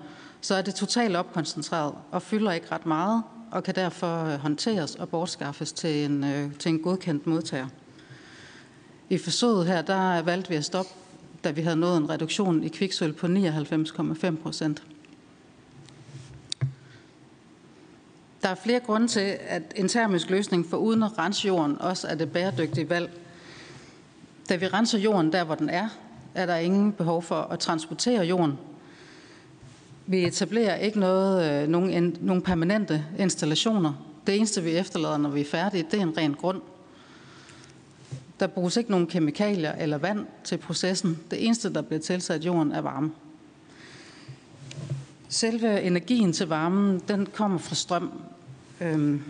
[0.42, 4.96] så er det totalt opkoncentreret og fylder ikke ret meget, og kan derfor øh, håndteres
[4.96, 7.68] og bortskaffes til en, øh, til en godkendt modtager.
[9.10, 10.92] I forsøget her, der valgte vi at stoppe,
[11.44, 14.84] da vi havde nået en reduktion i kviksøl på 99,5 procent.
[18.42, 22.08] Der er flere grunde til, at en termisk løsning for uden at rense jorden også
[22.08, 23.10] er det bæredygtige valg.
[24.50, 25.90] Da vi renser jorden der, hvor den er,
[26.36, 28.54] er der ingen behov for at transportere jorden
[30.08, 33.94] vi etablerer ikke noget, øh, nogen, en, nogen permanente installationer.
[34.28, 36.62] Det eneste, vi efterlader, når vi er færdige, det er en ren grund.
[38.40, 41.20] Der bruges ikke nogen kemikalier eller vand til processen.
[41.32, 43.12] Det eneste, der bliver tilsat jorden, er varme.
[45.30, 48.12] Selve energien til varmen, den kommer fra strøm.
[48.82, 49.24] Øhm,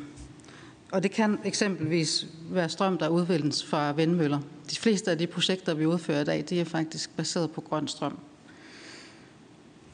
[0.92, 4.40] og det kan eksempelvis være strøm, der udvindes fra vindmøller.
[4.70, 7.88] De fleste af de projekter, vi udfører i dag, de er faktisk baseret på grøn
[7.88, 8.18] strøm.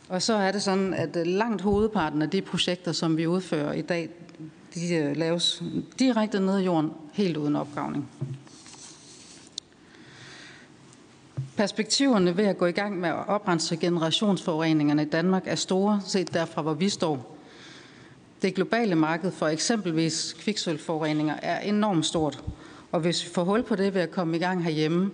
[0.10, 3.82] Og så er det sådan, at langt hovedparten af de projekter, som vi udfører i
[3.82, 4.10] dag,
[4.76, 5.64] de øh, laves
[6.00, 8.10] direkte ned i jorden, helt uden opgravning.
[11.58, 16.34] Perspektiverne ved at gå i gang med at oprense generationsforureningerne i Danmark er store, set
[16.34, 17.38] derfra, hvor vi står.
[18.42, 22.44] Det globale marked for eksempelvis kviksølforureninger er enormt stort,
[22.92, 25.12] Og hvis vi får hul på det ved at komme i gang herhjemme,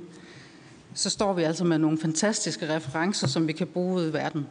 [0.93, 4.47] så står vi altså med nogle fantastiske referencer, som vi kan bruge ude i verden.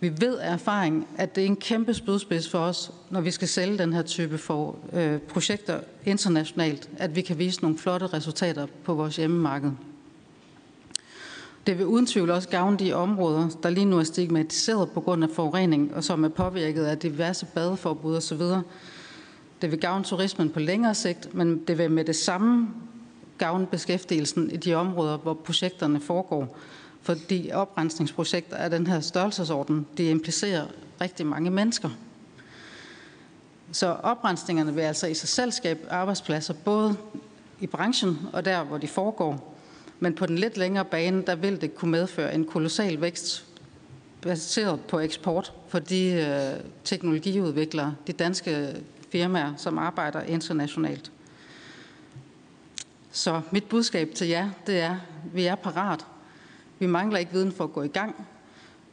[0.00, 3.48] Vi ved af erfaring, at det er en kæmpe spydspids for os, når vi skal
[3.48, 8.66] sælge den her type for, øh, projekter internationalt, at vi kan vise nogle flotte resultater
[8.84, 9.70] på vores hjemmemarked.
[11.66, 15.24] Det vil uden tvivl også gavne de områder, der lige nu er stigmatiseret på grund
[15.24, 18.40] af forurening, og som er påvirket af diverse badeforbud osv.
[19.62, 22.68] Det vil gavne turismen på længere sigt, men det vil med det samme
[23.38, 26.56] gavne beskæftigelsen i de områder, hvor projekterne foregår.
[27.02, 30.66] Fordi oprensningsprojekter af den her størrelsesorden, de implicerer
[31.00, 31.88] rigtig mange mennesker.
[33.72, 36.96] Så oprensningerne vil altså i sig selv skabe arbejdspladser, både
[37.60, 39.49] i branchen og der, hvor de foregår.
[40.00, 43.44] Men på den lidt længere bane, der vil det kunne medføre en kolossal vækst
[44.20, 48.82] baseret på eksport for de øh, teknologiudviklere, de danske
[49.12, 51.12] firmaer, som arbejder internationalt.
[53.12, 56.06] Så mit budskab til jer, det er, at vi er parat.
[56.78, 58.26] Vi mangler ikke viden for at gå i gang,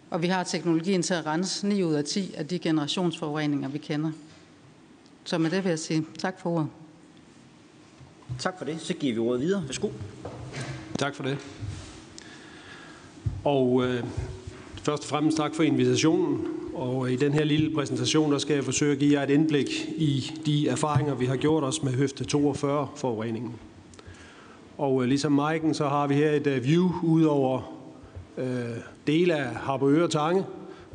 [0.10, 3.78] og vi har teknologien til at rense 9 ud af 10 af de generationsforureninger, vi
[3.78, 4.12] kender.
[5.24, 6.68] Så med det vil jeg sige tak for ordet.
[8.40, 8.82] Tak for det.
[8.82, 9.64] Så giver vi ordet videre.
[9.66, 9.90] Værsgo.
[10.98, 11.38] Tak for det.
[13.44, 14.04] Og øh,
[14.84, 16.48] først og fremmest tak for invitationen.
[16.74, 19.30] Og øh, i den her lille præsentation, der skal jeg forsøge at give jer et
[19.30, 23.56] indblik i de erfaringer, vi har gjort os med høfte 42 forureningen.
[24.78, 27.74] Og øh, ligesom Maiken, så har vi her et øh, view ud over
[28.38, 28.46] øh,
[29.08, 30.44] dele af Harboøre Tange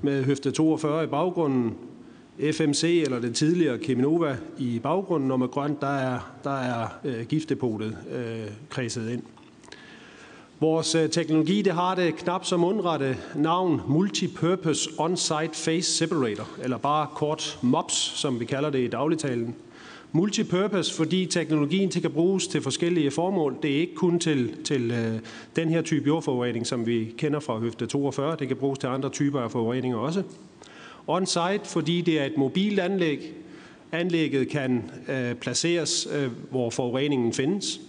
[0.02, 1.74] med høfte 42 i baggrunden,
[2.52, 7.26] FMC eller det tidligere Keminova i baggrunden, og med grønt, der er, der er øh,
[7.26, 9.22] giftdepotet øh, kredset ind.
[10.62, 16.79] Vores øh, teknologi det har det knap som undrette navn Multipurpose On-Site Phase Separator, eller
[16.79, 19.55] bare kort MOPS, som vi kalder det i dagligtalen.
[20.12, 23.57] Multipurpose, fordi teknologien til kan bruges til forskellige formål.
[23.62, 25.18] Det er ikke kun til, til øh,
[25.57, 28.37] den her type jordforurening, som vi kender fra høfte 42.
[28.38, 30.22] Det kan bruges til andre typer af forureninger også.
[31.07, 33.35] On-site, fordi det er et mobilt anlæg.
[33.92, 37.81] Anlægget kan øh, placeres, øh, hvor forureningen findes.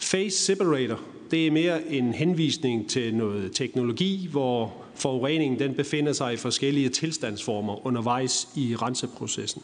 [0.00, 6.32] Phase Separator, det er mere en henvisning til noget teknologi, hvor forureningen den befinder sig
[6.32, 9.62] i forskellige tilstandsformer undervejs i renseprocessen.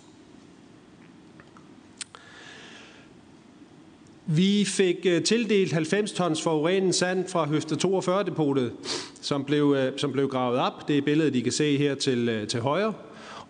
[4.26, 8.72] Vi fik øh, tildelt 90 tons forurenet sand fra høfte 42-depotet,
[9.20, 10.88] som blev, øh, som blev gravet op.
[10.88, 12.92] Det er billedet, I kan se her til, øh, til højre.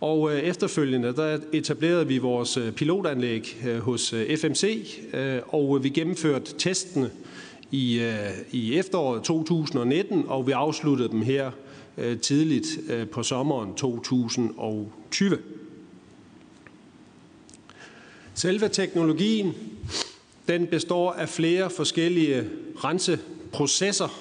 [0.00, 4.88] Og efterfølgende der etablerede vi vores pilotanlæg hos FMC,
[5.46, 7.10] og vi gennemførte testene
[7.74, 11.50] i, øh, i efteråret 2019, og vi afsluttede dem her
[11.98, 15.38] øh, tidligt øh, på sommeren 2020.
[18.34, 19.54] Selve teknologien
[20.48, 22.44] den består af flere forskellige
[22.84, 24.20] renseprocesser.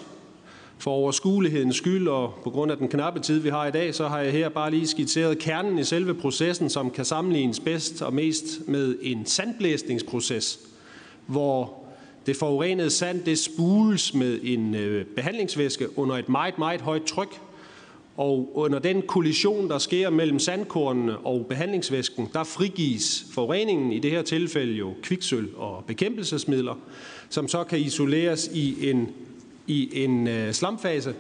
[0.78, 4.08] For overskuelighedens skyld og på grund af den knappe tid, vi har i dag, så
[4.08, 8.14] har jeg her bare lige skitseret kernen i selve processen, som kan sammenlignes bedst og
[8.14, 10.60] mest med en sandblæsningsproces,
[11.28, 11.83] hvor
[12.26, 17.40] det forurenede sand det spules med en øh, behandlingsvæske under et meget, meget højt tryk,
[18.18, 24.12] og under den kollision, der sker mellem sandkornene og behandlingsvæsken, der frigives forureningen, i det
[24.12, 26.76] her tilfælde jo kviksøl og bekæmpelsesmidler,
[27.30, 29.10] som så kan isoleres i en,
[29.68, 31.14] i en øh, slamfase,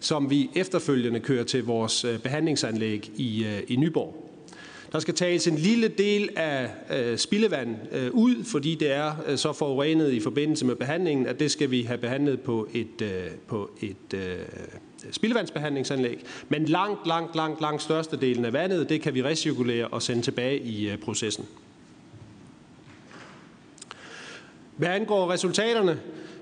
[0.00, 4.23] som vi efterfølgende kører til vores øh, behandlingsanlæg i, i Nyborg.
[4.94, 9.38] Der skal tages en lille del af øh, spildevand øh, ud, fordi det er øh,
[9.38, 13.30] så forurenet i forbindelse med behandlingen, at det skal vi have behandlet på et, øh,
[13.46, 14.38] på et øh,
[15.10, 16.24] spildevandsbehandlingsanlæg.
[16.48, 20.60] Men langt, langt, langt, langt størstedelen af vandet, det kan vi recirkulere og sende tilbage
[20.60, 21.46] i øh, processen.
[24.76, 26.00] Hvad angår resultaterne,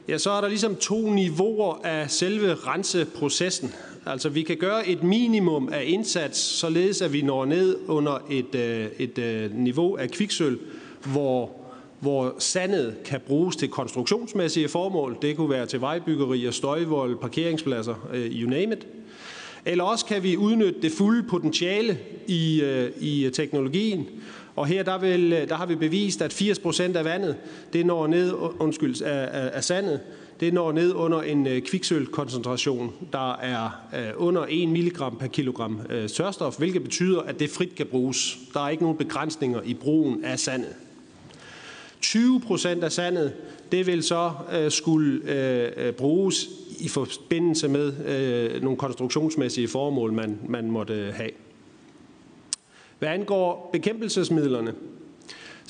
[0.08, 3.74] ja, så er der ligesom to niveauer af selve renseprocessen.
[4.06, 8.54] Altså vi kan gøre et minimum af indsats, således at vi når ned under et,
[8.54, 10.58] øh, et, øh, niveau af kviksøl,
[11.04, 11.50] hvor
[12.00, 15.16] hvor sandet kan bruges til konstruktionsmæssige formål.
[15.22, 18.86] Det kunne være til vejbyggeri og støjvold, parkeringspladser, øh, you name it.
[19.64, 22.62] Eller også kan vi udnytte det fulde potentiale i,
[23.00, 24.06] i teknologien.
[24.56, 27.36] Og her der, vil, der har vi bevist, at 80% af vandet,
[27.72, 30.00] det når ned, undskyld, af, af, af sandet,
[30.42, 35.80] det når ned under en øh, kviksølkoncentration, der er øh, under 1 mg per kilogram
[35.90, 38.38] øh, sørstof, hvilket betyder, at det frit kan bruges.
[38.54, 40.74] Der er ikke nogen begrænsninger i brugen af sandet.
[42.00, 43.32] 20 procent af sandet,
[43.72, 44.32] det vil så
[44.68, 47.92] skulle bruges i forbindelse med
[48.60, 51.30] nogle konstruktionsmæssige formål, man, man måtte have.
[52.98, 54.74] Hvad angår bekæmpelsesmidlerne,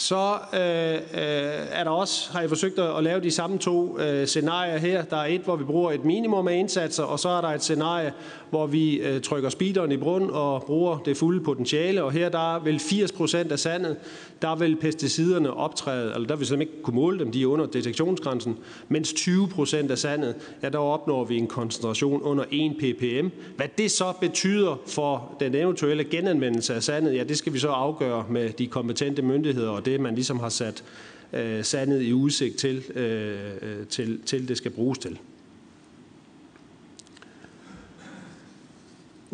[0.02, 4.26] så øh, øh, er der også, har jeg forsøgt at lave de samme to øh,
[4.26, 5.02] scenarier her.
[5.02, 7.62] Der er et, hvor vi bruger et minimum af indsatser, og så er der et
[7.62, 8.12] scenarie,
[8.50, 12.04] hvor vi øh, trykker speederen i brund og bruger det fulde potentiale.
[12.04, 13.96] Og her der vil 80 procent af sandet,
[14.42, 17.66] der vil pesticiderne optræde, eller der vil simpelthen ikke kunne måle dem, de er under
[17.66, 23.28] detektionsgrænsen, mens 20 procent af sandet, ja, der opnår vi en koncentration under 1 ppm.
[23.56, 27.68] Hvad det så betyder for den eventuelle genanvendelse af sandet, ja, det skal vi så
[27.68, 30.84] afgøre med de kompetente myndigheder, og det man ligesom har sat
[31.32, 35.18] øh, sandet i udsigt til, øh, øh til, til det skal bruges til.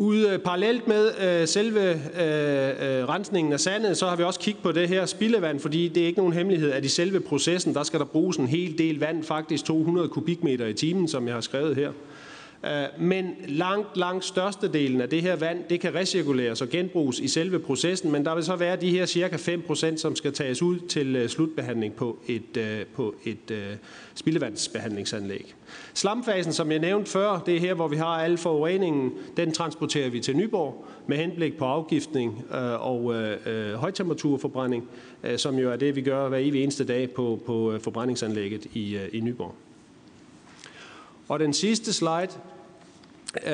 [0.01, 4.39] Ude øh, parallelt med øh, selve øh, øh, rensningen af sandet, så har vi også
[4.39, 7.73] kigget på det her spildevand, fordi det er ikke nogen hemmelighed, at i selve processen,
[7.73, 11.33] der skal der bruges en hel del vand, faktisk 200 kubikmeter i timen, som jeg
[11.33, 11.91] har skrevet her.
[12.65, 17.27] Øh, men langt, langt størstedelen af det her vand, det kan recirkuleres og genbruges i
[17.27, 20.79] selve processen, men der vil så være de her cirka 5%, som skal tages ud
[20.79, 23.77] til øh, slutbehandling på et, øh, på et
[24.15, 25.55] spildevandsbehandlingsanlæg.
[25.93, 30.09] Slamfasen, som jeg nævnte før, det er her, hvor vi har al forureningen, den transporterer
[30.09, 32.45] vi til Nyborg med henblik på afgiftning
[32.79, 33.15] og
[33.75, 34.89] højtemperaturforbrænding,
[35.37, 39.19] som jo er det, vi gør hver evig eneste dag på, på forbrændingsanlægget i, i
[39.19, 39.55] Nyborg.
[41.29, 42.29] Og den sidste slide,
[43.45, 43.51] øh,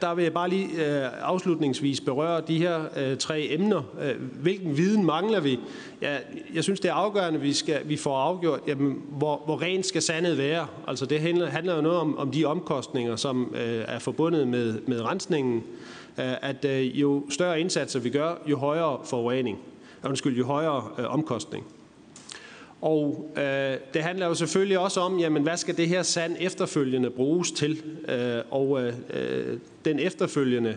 [0.00, 3.82] der vil jeg bare lige øh, afslutningsvis berøre de her øh, tre emner.
[4.02, 5.58] Øh, hvilken viden mangler vi?
[6.02, 6.16] Ja,
[6.54, 10.02] jeg synes, det er afgørende, vi, skal, vi får afgjort, jamen, hvor, hvor rent skal
[10.02, 10.66] sandet være.
[10.86, 14.80] Altså det handler, handler jo noget om, om de omkostninger, som øh, er forbundet med,
[14.86, 15.62] med rensningen.
[16.18, 19.58] Øh, at øh, jo større indsatser vi gør, jo højere forurening.
[20.04, 21.66] Undskyld, jo højere øh, omkostning.
[22.80, 27.10] Og øh, det handler jo selvfølgelig også om, jamen, hvad skal det her sand efterfølgende
[27.10, 27.82] bruges til?
[28.08, 30.76] Øh, og øh, øh, den efterfølgende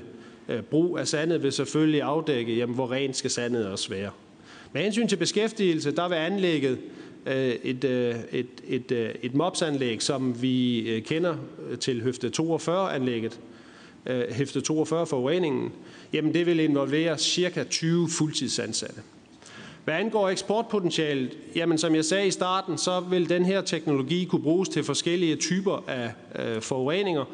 [0.50, 4.12] øh, brug af sandet vil selvfølgelig afdække, jamen, hvor rent skal sandet også være.
[4.74, 6.78] Med hensyn til beskæftigelse, der vil anlægget
[7.26, 11.36] øh, et, øh, et, et, øh, et mopsanlæg, som vi øh, kender
[11.80, 13.40] til høfte 42-anlægget,
[14.06, 15.72] øh, høfte 42 forureningen,
[16.14, 19.02] jamen det vil involvere cirka 20 fuldtidsansatte.
[19.84, 24.42] Hvad angår eksportpotentialet, jamen som jeg sagde i starten, så vil den her teknologi kunne
[24.44, 27.26] bruges til forskellige typer af øh, forureninger.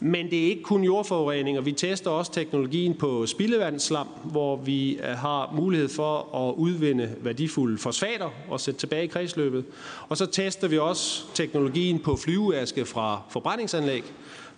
[0.00, 1.60] Men det er ikke kun jordforureninger.
[1.60, 7.78] Vi tester også teknologien på spildevandsslam, hvor vi øh, har mulighed for at udvinde værdifulde
[7.78, 9.64] fosfater og sætte tilbage i kredsløbet.
[10.08, 14.02] Og så tester vi også teknologien på flyveaske fra forbrændingsanlæg,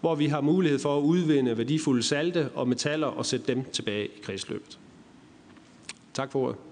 [0.00, 4.06] hvor vi har mulighed for at udvinde værdifulde salte og metaller og sætte dem tilbage
[4.06, 4.78] i kredsløbet.
[6.14, 6.69] Tak for ordet.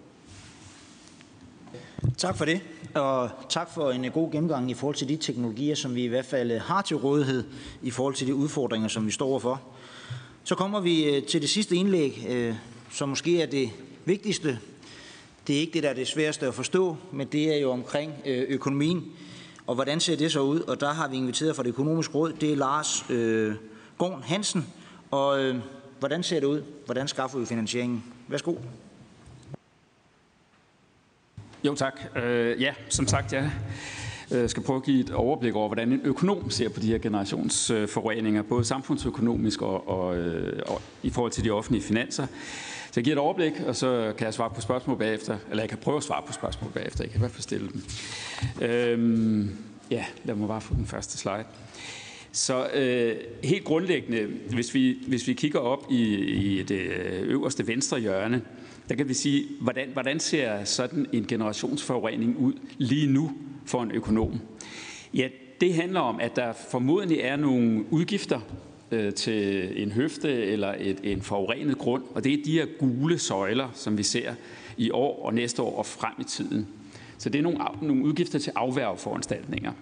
[2.18, 2.60] Tak for det,
[2.94, 6.06] og tak for en øh, god gennemgang i forhold til de teknologier, som vi i
[6.06, 7.44] hvert fald øh, har til rådighed
[7.82, 9.60] i forhold til de udfordringer, som vi står overfor.
[10.44, 12.28] Så kommer vi øh, til det sidste indlæg,
[12.90, 13.70] som måske er det
[14.04, 14.58] vigtigste.
[15.46, 18.12] Det er ikke det, der er det sværeste at forstå, men det er jo omkring
[18.26, 19.04] økonomien.
[19.66, 20.60] Og hvordan ser det så ud?
[20.60, 23.54] Og der har vi inviteret fra det økonomiske råd, det er Lars øh,
[23.98, 24.66] Gorn Hansen.
[25.10, 25.56] Og øh,
[25.98, 26.62] hvordan ser det ud?
[26.84, 28.04] Hvordan skaffer vi finansieringen?
[28.28, 28.54] Værsgo.
[31.64, 32.00] Jo tak.
[32.16, 33.50] Øh, ja, som sagt, jeg
[34.32, 36.98] øh, skal prøve at give et overblik over, hvordan en økonom ser på de her
[36.98, 42.26] generationsforureninger, øh, både samfundsøkonomisk og, og, øh, og i forhold til de offentlige finanser.
[42.86, 45.68] Så jeg giver et overblik, og så kan jeg svare på spørgsmål bagefter, eller jeg
[45.68, 47.04] kan prøve at svare på spørgsmål bagefter.
[47.04, 47.82] Jeg kan i hvert fald stille dem.
[48.68, 49.56] Øhm,
[49.90, 51.44] ja, lad mig bare få den første slide.
[52.32, 57.66] Så øh, helt grundlæggende, hvis vi, hvis vi kigger op i, i det øh, øverste
[57.66, 58.42] venstre hjørne,
[58.88, 63.32] der kan vi sige, hvordan, hvordan ser sådan en generationsforurening ud lige nu
[63.64, 64.40] for en økonom?
[65.14, 65.28] Ja,
[65.60, 68.40] det handler om, at der formodentlig er nogle udgifter
[68.90, 73.18] øh, til en høfte eller et, en forurenet grund, og det er de her gule
[73.18, 74.34] søjler, som vi ser
[74.76, 76.66] i år og næste år og frem i tiden.
[77.18, 79.72] Så det er nogle, nogle udgifter til afværgeforanstaltninger.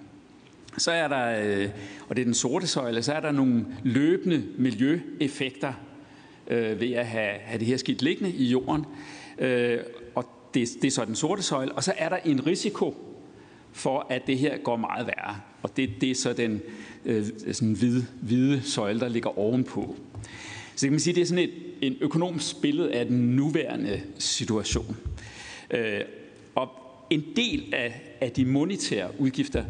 [0.79, 1.69] Så er der, øh,
[2.09, 5.73] og det er den sorte søjle, så er der nogle løbende miljøeffekter
[6.51, 8.85] øh, ved at have, have det her skidt liggende i jorden.
[9.39, 9.79] Øh,
[10.15, 11.73] og det, det er så den sorte søjle.
[11.73, 12.95] Og så er der en risiko
[13.73, 15.37] for, at det her går meget værre.
[15.63, 16.63] Og det, det er så den
[17.05, 19.97] øh, sådan hvide, hvide søjle, der ligger ovenpå.
[20.77, 24.97] Så kan man sige, det er sådan et en økonomisk billede af den nuværende situation.
[25.71, 26.01] Øh,
[26.55, 26.69] og
[27.11, 29.65] en del af, af de monetære udgifter,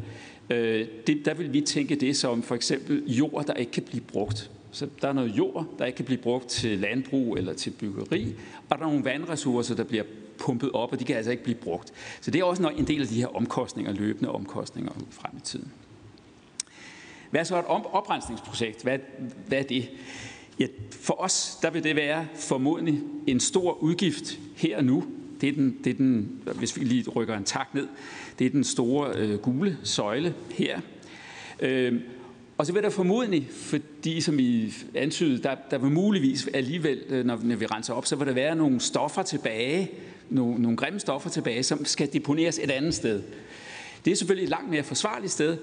[0.50, 4.00] øh, det, der vil vi tænke det som for eksempel jord, der ikke kan blive
[4.00, 4.50] brugt.
[4.76, 8.34] Så der er noget jord, der ikke kan blive brugt til landbrug eller til byggeri,
[8.68, 10.04] og der er nogle vandressourcer, der bliver
[10.38, 11.92] pumpet op, og de kan altså ikke blive brugt.
[12.20, 15.72] Så det er også en del af de her omkostninger, løbende omkostninger frem i tiden.
[17.30, 18.82] Hvad er så et oprensningsprojekt?
[18.82, 18.98] Hvad,
[19.46, 19.90] hvad er det?
[20.58, 25.04] Ja, for os der vil det være formodentlig en stor udgift her og nu,
[25.40, 27.88] det er den, det er den, hvis vi lige rykker en tak ned,
[28.38, 30.80] det er den store øh, gule søjle her.
[31.60, 32.00] Øh,
[32.58, 37.24] og så vil der formodentlig, fordi som I antydede, der, der vil muligvis alligevel, øh,
[37.24, 39.90] når, når vi renser op, så vil der være nogle stoffer tilbage,
[40.30, 43.22] nogle, nogle grimme stoffer tilbage, som skal deponeres et andet sted.
[44.04, 45.56] Det er selvfølgelig et langt mere forsvarligt sted,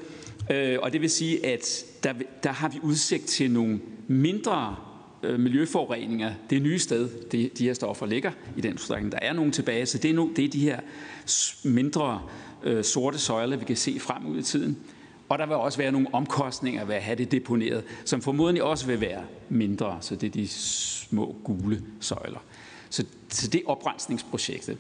[0.52, 2.14] øh, og det vil sige, at der,
[2.44, 4.76] der har vi udsigt til nogle mindre
[5.24, 9.12] øh, miljøforureninger det nye sted, de, de her stoffer ligger i den forstrækning.
[9.12, 10.80] Der er nogle tilbage, så det er, nu, det er de her
[11.64, 12.22] mindre
[12.64, 14.78] øh, sorte søjler, vi kan se frem ud i tiden.
[15.30, 18.86] Og der vil også være nogle omkostninger ved at have det deponeret, som formodentlig også
[18.86, 22.40] vil være mindre, så det er de små gule søjler.
[22.90, 24.78] Så, så det er oprensningsprojektet.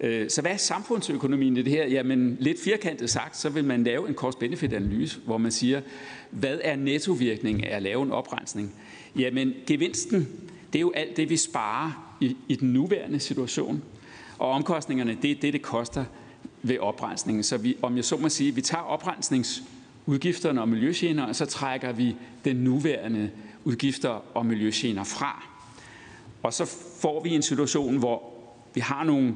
[0.00, 1.86] Øh, så hvad er samfundsøkonomien i det her?
[1.86, 5.80] Jamen lidt firkantet sagt, så vil man lave en cost-benefit-analyse, hvor man siger,
[6.30, 8.74] hvad er nettovirkningen af at lave en oprensning?
[9.18, 10.28] Jamen gevinsten,
[10.72, 13.82] det er jo alt det, vi sparer i, i den nuværende situation.
[14.38, 16.04] Og omkostningerne, det er det, det koster
[16.68, 17.42] ved oprensningen.
[17.42, 21.92] Så vi, om jeg så må sige, vi tager oprensningsudgifterne og miljøgener, og så trækker
[21.92, 23.30] vi den nuværende
[23.64, 25.46] udgifter og miljøgener fra.
[26.42, 26.64] Og så
[27.00, 28.22] får vi en situation, hvor
[28.74, 29.34] vi har nogle,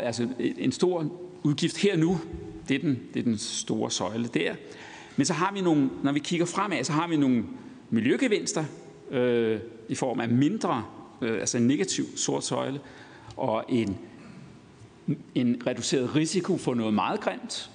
[0.00, 1.12] altså en stor
[1.42, 2.20] udgift her nu,
[2.68, 4.54] det er, den, det er den store søjle der.
[5.16, 7.44] Men så har vi nogle, når vi kigger fremad, så har vi nogle
[7.90, 8.64] miljøgevinster
[9.10, 10.84] øh, i form af mindre,
[11.22, 12.80] øh, altså en negativ sort søjle,
[13.36, 13.98] og en
[15.34, 17.70] en reduceret risiko for noget meget grimt.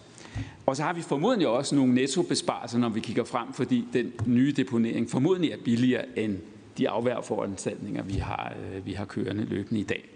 [0.65, 4.51] Og så har vi formodentlig også nogle nettobesparelser, når vi kigger frem, fordi den nye
[4.51, 6.37] deponering formodentlig er billigere end
[6.77, 10.09] de afværforanstaltninger, vi har, øh, vi har kørende løbende i dag.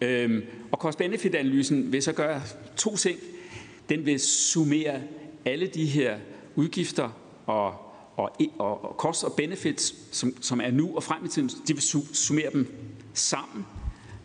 [0.00, 0.42] Øhm,
[0.72, 2.42] og cost-benefit-analysen vil så gøre
[2.76, 3.18] to ting.
[3.88, 5.00] Den vil summere
[5.44, 6.16] alle de her
[6.54, 7.08] udgifter
[7.46, 7.74] og,
[8.16, 11.72] og, og, og cost og benefits, som, som er nu og frem i tiden, de
[11.72, 12.74] vil summere dem
[13.14, 13.66] sammen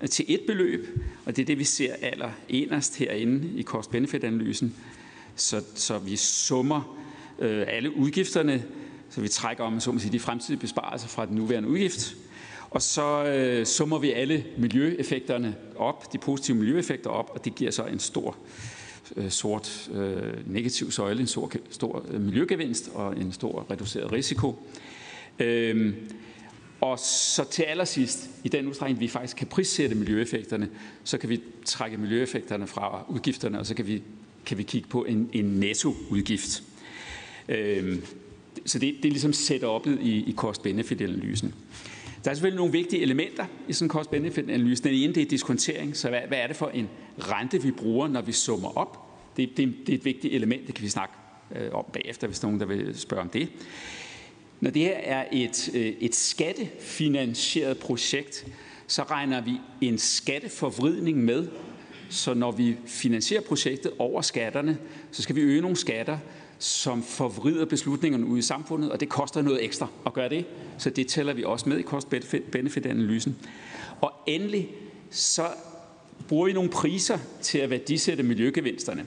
[0.10, 4.76] til et beløb, og det er det, vi ser aller enest herinde i cost-benefit-analysen.
[5.36, 6.98] Så, så vi summer
[7.39, 8.64] øh, alle udgifterne,
[9.10, 12.16] så vi trækker om så må sige, de fremtidige besparelser fra den nuværende udgift,
[12.70, 17.72] og så øh, summer vi alle miljøeffekterne op, de positive miljøeffekter op, og det giver
[17.72, 18.38] så en stor
[19.16, 24.56] øh, sort øh, negativ søjle, en stor, stor øh, miljøgevinst og en stor reduceret risiko.
[25.39, 25.93] Øh,
[26.82, 30.69] og så til allersidst, i den udstrækning, vi faktisk kan prissætte miljøeffekterne,
[31.03, 34.03] så kan vi trække miljøeffekterne fra udgifterne, og så kan vi,
[34.45, 36.63] kan vi kigge på en, en nettoudgift.
[37.49, 38.03] Øhm,
[38.65, 41.53] så det, det er ligesom setup'et i, i cost-benefit-analysen.
[42.23, 44.84] Der er selvfølgelig nogle vigtige elementer i sådan en cost-benefit-analyse.
[44.84, 48.07] Den ene det er diskontering, så hvad, hvad er det for en rente, vi bruger,
[48.07, 48.97] når vi summer op?
[49.38, 51.13] Det, det, det er et vigtigt element, det kan vi snakke
[51.55, 53.49] øh, om bagefter, hvis nogen der vil spørge om det.
[54.66, 58.47] Når det her er et, øh, et skattefinansieret projekt,
[58.88, 59.51] så regner vi
[59.82, 61.47] en skatteforvridning med.
[62.09, 64.78] Så når vi finansierer projektet over skatterne,
[65.11, 66.18] så skal vi øge nogle skatter,
[66.59, 70.45] som forvrider beslutningerne ude i samfundet, og det koster noget ekstra at gøre det.
[70.78, 73.36] Så det tæller vi også med i cost-benefit-analysen.
[74.01, 74.70] Og endelig
[75.09, 75.47] så
[76.28, 79.05] bruger vi nogle priser til at værdisætte miljøgevinsterne.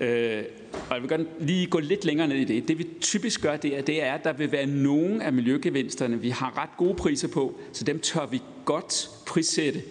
[0.00, 2.68] Øh, og jeg vil gerne lige gå lidt længere ned i det.
[2.68, 6.20] Det vi typisk gør, det er, det er, at der vil være nogle af miljøgevinsterne,
[6.20, 9.82] vi har ret gode priser på, så dem tør vi godt prissætte.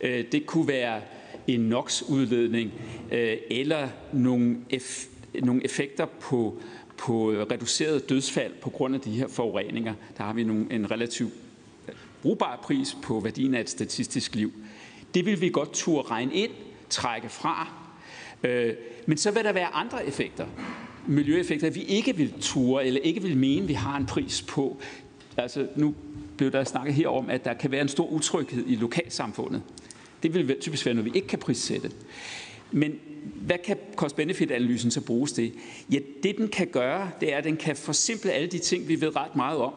[0.00, 1.00] Øh, det kunne være
[1.46, 2.72] en NOx-udledning
[3.12, 5.04] øh, eller nogle, eff,
[5.42, 6.60] nogle effekter på,
[6.96, 9.94] på reduceret dødsfald på grund af de her forureninger.
[10.16, 11.32] Der har vi nogle, en relativt
[12.22, 14.52] brugbar pris på værdien af et statistisk liv.
[15.14, 16.50] Det vil vi godt turde regne ind,
[16.90, 17.87] trække fra,
[18.44, 18.74] Øh,
[19.06, 20.46] men så vil der være andre effekter,
[21.06, 24.80] miljøeffekter, vi ikke vil ture eller ikke vil mene, vi har en pris på.
[25.36, 25.94] Altså nu
[26.36, 29.62] blev der snakket her om, at der kan være en stor utryghed i lokalsamfundet.
[30.22, 31.90] Det vil typisk være noget, vi ikke kan prissætte.
[32.70, 35.52] Men hvad kan cost-benefit-analysen så bruges til?
[35.92, 39.00] Ja, det den kan gøre, det er, at den kan forsimple alle de ting, vi
[39.00, 39.72] ved ret meget om,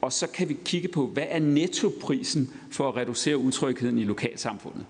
[0.00, 4.84] og så kan vi kigge på, hvad er nettoprisen for at reducere utrygheden i lokalsamfundet.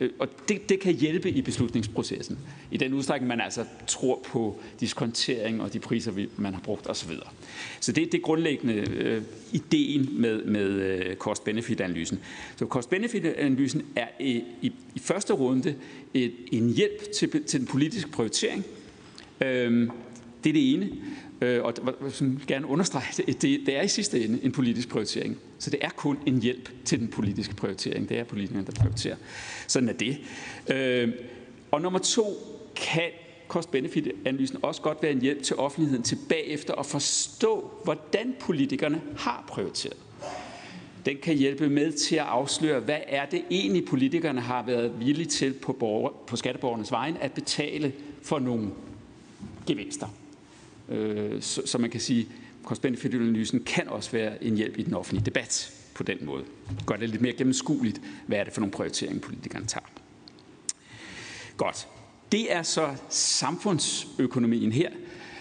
[0.00, 2.38] Øh, og det, det kan hjælpe i beslutningsprocessen,
[2.70, 7.10] i den udstrækning, man altså tror på diskontering og de priser, man har brugt osv.
[7.80, 9.22] Så det, det er grundlæggende øh,
[9.52, 12.18] ideen med, med øh, cost-benefit-analysen.
[12.56, 15.74] Så cost-benefit-analysen er i, i, i første runde
[16.14, 18.64] et, en hjælp til, til den politiske prioritering.
[19.40, 19.88] Øh,
[20.44, 20.90] det er det ene.
[21.40, 25.38] Øh, og jeg vil gerne understrege, det, det er i sidste ende en politisk prioritering.
[25.58, 28.08] Så det er kun en hjælp til den politiske prioritering.
[28.08, 29.16] Det er politikerne, der prioriterer.
[29.66, 30.18] Sådan er det.
[30.70, 31.12] Øh,
[31.70, 32.24] og nummer to
[32.76, 33.10] kan
[33.48, 39.44] cost-benefit-analysen også godt være en hjælp til offentligheden til bagefter at forstå, hvordan politikerne har
[39.48, 39.96] prioriteret.
[41.06, 45.26] den kan hjælpe med til at afsløre, hvad er det egentlig politikerne har været villige
[45.26, 48.70] til på, borger, på skatteborgernes vegne at betale for nogle
[49.66, 50.06] gevinster.
[50.90, 52.28] Øh, så, så man kan sige,
[52.64, 56.44] cost-benefit-analysen kan også være en hjælp i den offentlige debat på den måde.
[56.86, 59.86] Gør det lidt mere gennemskueligt, hvad er det for nogle prioriteringer, politikerne tager.
[61.56, 61.88] Godt.
[62.32, 64.90] Det er så samfundsøkonomien her.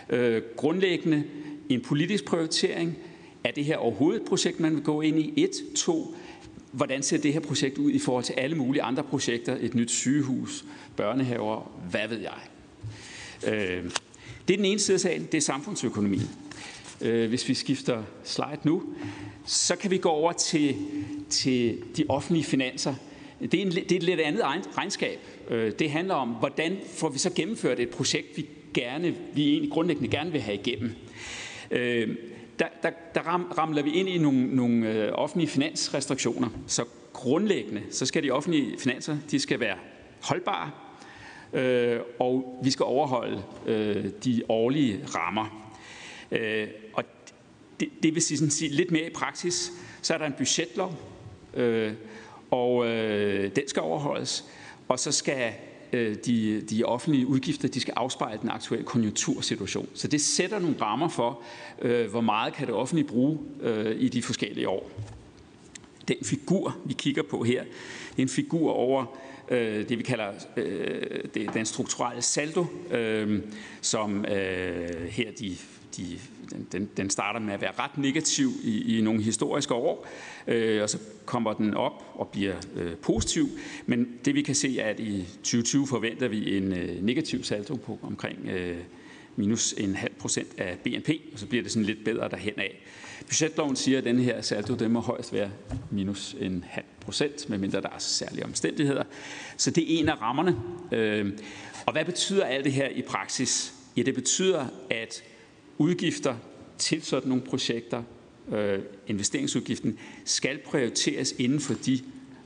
[0.10, 1.24] Øh, grundlæggende
[1.70, 2.98] en politisk prioritering.
[3.44, 5.34] Er det her overhovedet et projekt, man vil gå ind i?
[5.44, 6.16] Et, to,
[6.72, 9.58] hvordan ser det her projekt ud i forhold til alle mulige andre projekter?
[9.60, 12.40] Et nyt sygehus, børnehaver, hvad ved jeg?
[13.48, 13.92] Øh,
[14.50, 16.30] det er den ene side af sagen, det er samfundsøkonomien.
[17.02, 18.84] Øh, hvis vi skifter slide nu,
[19.46, 20.76] så kan vi gå over til,
[21.30, 22.96] til de offentlige finanser.
[23.42, 24.44] Det er, en, det er et lidt andet
[24.78, 25.20] regnskab.
[25.50, 29.72] Øh, det handler om, hvordan får vi så gennemført et projekt, vi gerne, vi egentlig
[29.72, 30.92] grundlæggende gerne vil have igennem.
[31.72, 32.16] Øh,
[32.60, 33.22] der, der, der
[33.58, 36.50] ramler vi ind i nogle, nogle øh, offentlige finansrestriktioner.
[36.68, 39.78] Så grundlæggende, så skal de offentlige finanser, de skal være
[40.22, 40.72] holdbare,
[41.54, 45.74] Øh, og vi skal overholde øh, de årlige rammer.
[46.32, 47.04] Øh, og
[47.80, 49.72] det, det vil sige, sådan sige lidt mere i praksis,
[50.02, 50.96] så er der en budgetlov,
[51.54, 51.94] øh,
[52.52, 54.46] og øh, den skal overholdes,
[54.88, 55.54] og så skal
[55.94, 59.90] øh, de, de offentlige udgifter de skal afspejle den aktuelle konjunktursituation.
[59.94, 61.42] Så det sætter nogle rammer for,
[61.82, 64.92] øh, hvor meget kan det offentlige bruge øh, i de forskellige år.
[66.08, 67.64] Den figur, vi kigger på her,
[68.10, 69.06] det er en figur over
[69.50, 70.28] øh, det, vi kalder
[70.58, 73.42] øh, det, den strukturelle saldo, øh,
[73.82, 75.58] som øh, her de
[75.98, 76.20] de,
[76.72, 80.08] den, den starter med at være ret negativ i, i nogle historiske år,
[80.48, 83.48] øh, og så kommer den op og bliver øh, positiv.
[83.86, 87.76] Men det vi kan se er, at i 2020 forventer vi en øh, negativ saldo
[87.76, 88.78] på omkring øh,
[89.36, 92.84] minus en halv procent af BNP, og så bliver det sådan lidt bedre derhen af.
[93.28, 95.52] Budgetloven siger, at den her saldo den må højst være
[95.92, 99.04] minus en halv procent, medmindre der er særlige omstændigheder.
[99.58, 100.56] Så det er en af rammerne.
[100.92, 101.40] Øhm,
[101.86, 103.74] og hvad betyder alt det her i praksis?
[103.98, 105.24] Ja, det betyder, at
[105.78, 106.36] udgifter
[106.78, 108.04] til sådan nogle projekter,
[108.52, 112.00] øh, investeringsudgiften, skal prioriteres inden for de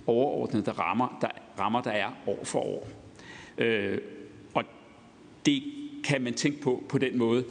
[0.08, 1.28] overordnede der rammer, der,
[1.60, 2.90] rammer, der er år for år.
[3.58, 3.98] Øh,
[4.54, 4.64] og
[5.46, 5.64] det
[6.04, 7.44] kan man tænke på på den måde,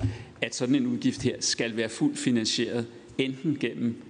[0.42, 2.86] at sådan en udgift her skal være fuldt finansieret,
[3.18, 4.02] enten gennem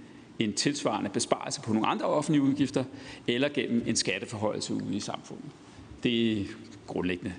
[0.45, 2.85] en tilsvarende besparelse på nogle andre offentlige udgifter,
[3.27, 5.51] eller gennem en skatteforhøjelse ude i samfundet.
[6.03, 6.45] Det er
[6.87, 7.33] grundlæggende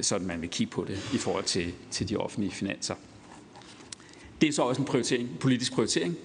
[0.00, 2.94] sådan, man vil kigge på det i forhold til, til de offentlige finanser.
[4.40, 6.16] Det er så også en prioritering, politisk prioritering.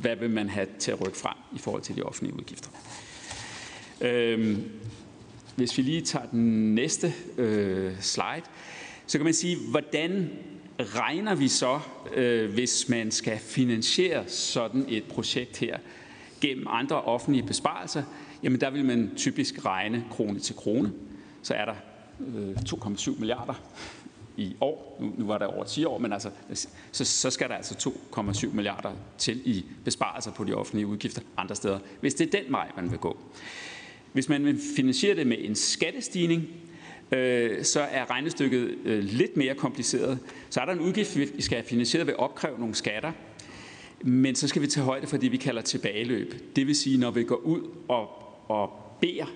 [0.00, 2.70] Hvad vil man have til at rykke frem i forhold til de offentlige udgifter?
[4.00, 4.70] Øhm,
[5.56, 8.42] hvis vi lige tager den næste øh, slide,
[9.06, 10.30] så kan man sige, hvordan
[10.80, 11.80] regner vi så,
[12.14, 15.78] øh, hvis man skal finansiere sådan et projekt her
[16.40, 18.02] gennem andre offentlige besparelser?
[18.42, 20.92] Jamen der vil man typisk regne krone til krone.
[21.42, 21.74] Så er der
[22.20, 23.54] øh, 2,7 milliarder
[24.36, 24.98] i år.
[25.00, 26.30] Nu, nu var der over 10 år, men altså,
[26.92, 31.54] så, så skal der altså 2,7 milliarder til i besparelser på de offentlige udgifter andre
[31.54, 33.18] steder, hvis det er den vej, man vil gå.
[34.12, 36.48] Hvis man vil finansiere det med en skattestigning,
[37.12, 40.18] øh, så er regnestykket øh, lidt mere kompliceret.
[40.50, 43.12] Så er der en udgift, vi skal have finansieret ved at opkræve nogle skatter,
[44.04, 46.34] men så skal vi tage højde for det, vi kalder tilbageløb.
[46.56, 48.08] Det vil sige, når vi går ud og,
[48.48, 49.26] og beder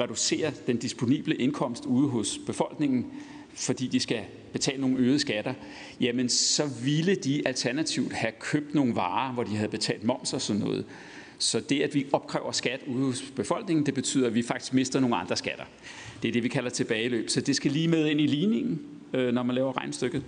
[0.00, 3.06] reducere den disponible indkomst ude hos befolkningen,
[3.54, 4.20] fordi de skal
[4.52, 5.54] betale nogle øgede skatter,
[6.00, 10.40] jamen så ville de alternativt have købt nogle varer, hvor de havde betalt moms og
[10.40, 10.84] sådan noget.
[11.38, 15.00] Så det, at vi opkræver skat ude hos befolkningen, det betyder, at vi faktisk mister
[15.00, 15.64] nogle andre skatter.
[16.22, 17.30] Det er det, vi kalder tilbageløb.
[17.30, 18.80] Så det skal lige med ind i ligningen,
[19.12, 20.22] øh, når man laver regnstykket.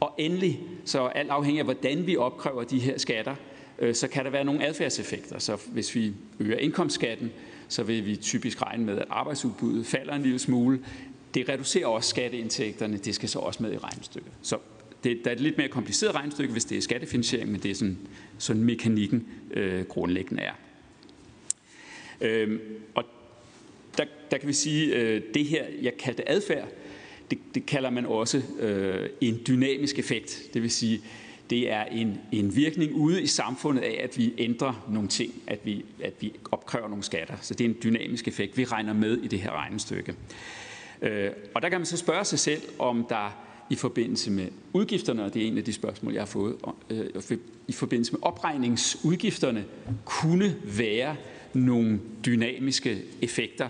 [0.00, 3.34] Og endelig, så alt afhængig af, hvordan vi opkræver de her skatter,
[3.78, 5.38] øh, så kan der være nogle adfærdseffekter.
[5.38, 7.30] Så hvis vi øger indkomstskatten,
[7.68, 10.80] så vil vi typisk regne med, at arbejdsudbuddet falder en lille smule.
[11.34, 14.32] Det reducerer også skatteindtægterne, det skal så også med i regnestykket.
[14.42, 14.56] Så
[15.04, 17.74] det, der er et lidt mere kompliceret regnestykke, hvis det er skattefinansiering, men det er
[17.74, 17.98] sådan,
[18.38, 20.52] sådan mekanikken øh, grundlæggende er.
[22.20, 22.60] Øhm,
[22.94, 23.04] og
[23.98, 26.68] der, der kan vi sige, øh, det her, jeg kaldte adfærd,
[27.30, 30.42] det, det kalder man også øh, en dynamisk effekt.
[30.54, 31.00] Det vil sige,
[31.50, 35.58] det er en, en virkning ude i samfundet af, at vi ændrer nogle ting, at
[35.64, 37.34] vi, at vi opkræver nogle skatter.
[37.40, 40.14] Så det er en dynamisk effekt, vi regner med i det her regnestykke.
[41.02, 45.24] Øh, og der kan man så spørge sig selv, om der i forbindelse med udgifterne,
[45.24, 46.56] og det er en af de spørgsmål, jeg har fået,
[46.90, 47.06] øh,
[47.68, 49.64] i forbindelse med opregningsudgifterne,
[50.04, 51.16] kunne være
[51.52, 53.68] nogle dynamiske effekter.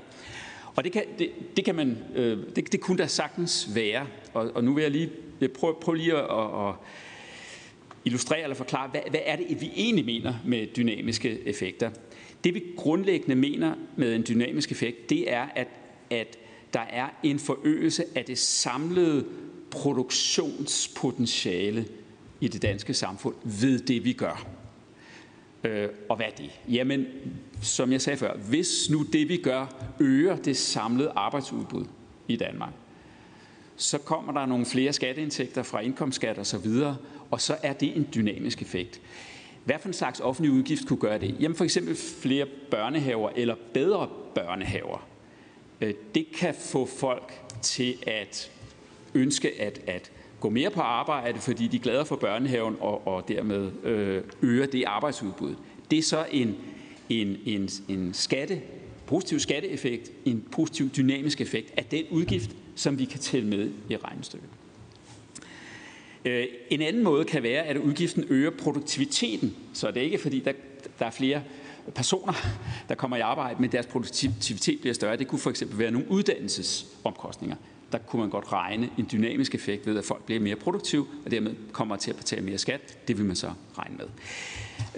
[0.77, 4.07] Og det kan, det, det kan man, øh, det, det kunne da sagtens være.
[4.35, 5.11] Og, og nu vil jeg lige
[5.49, 6.75] prøve, prøve lige at, at,
[8.05, 11.91] illustrere eller forklare, hvad, hvad er det, vi egentlig mener med dynamiske effekter.
[12.45, 15.69] Det vi grundlæggende mener med en dynamisk effekt, det er, at,
[16.11, 16.39] at
[16.73, 19.25] der er en forøgelse af det samlede
[19.71, 21.87] produktionspotentiale
[22.41, 24.47] i det danske samfund ved det, vi gør.
[25.65, 26.51] Øh, og hvad er det?
[26.69, 27.07] Jamen,
[27.63, 29.67] som jeg sagde før, hvis nu det, vi gør,
[30.01, 31.85] øger det samlede arbejdsudbud
[32.29, 32.73] i Danmark,
[33.77, 36.97] så kommer der nogle flere skatteindtægter fra indkomstskat og så videre,
[37.31, 39.01] og så er det en dynamisk effekt.
[39.65, 41.37] Hvad for en slags offentlig udgift kunne gøre det?
[41.41, 45.07] Jamen for eksempel flere børnehaver eller bedre børnehaver.
[45.81, 48.51] Øh, det kan få folk til at
[49.15, 53.29] ønske at, at gå mere på arbejde, fordi de er glade for børnehaven og, og
[53.29, 55.55] dermed øh, øger det arbejdsudbud.
[55.91, 56.57] Det er så en,
[57.09, 58.61] en, en, en skatte,
[59.07, 63.97] positiv skatteeffekt, en positiv dynamisk effekt af den udgift, som vi kan tælle med i
[63.97, 64.49] regnestykket.
[66.25, 69.57] Øh, en anden måde kan være, at udgiften øger produktiviteten.
[69.73, 70.53] Så det er ikke fordi, der,
[70.99, 71.43] der er flere
[71.95, 72.33] personer,
[72.89, 75.17] der kommer i arbejde, men deres produktivitet bliver større.
[75.17, 77.57] Det kunne for eksempel være nogle uddannelsesomkostninger.
[77.93, 81.31] Der kunne man godt regne en dynamisk effekt ved, at folk bliver mere produktive, og
[81.31, 83.09] dermed kommer til at betale mere skat.
[83.09, 84.07] Det vil man så regne med.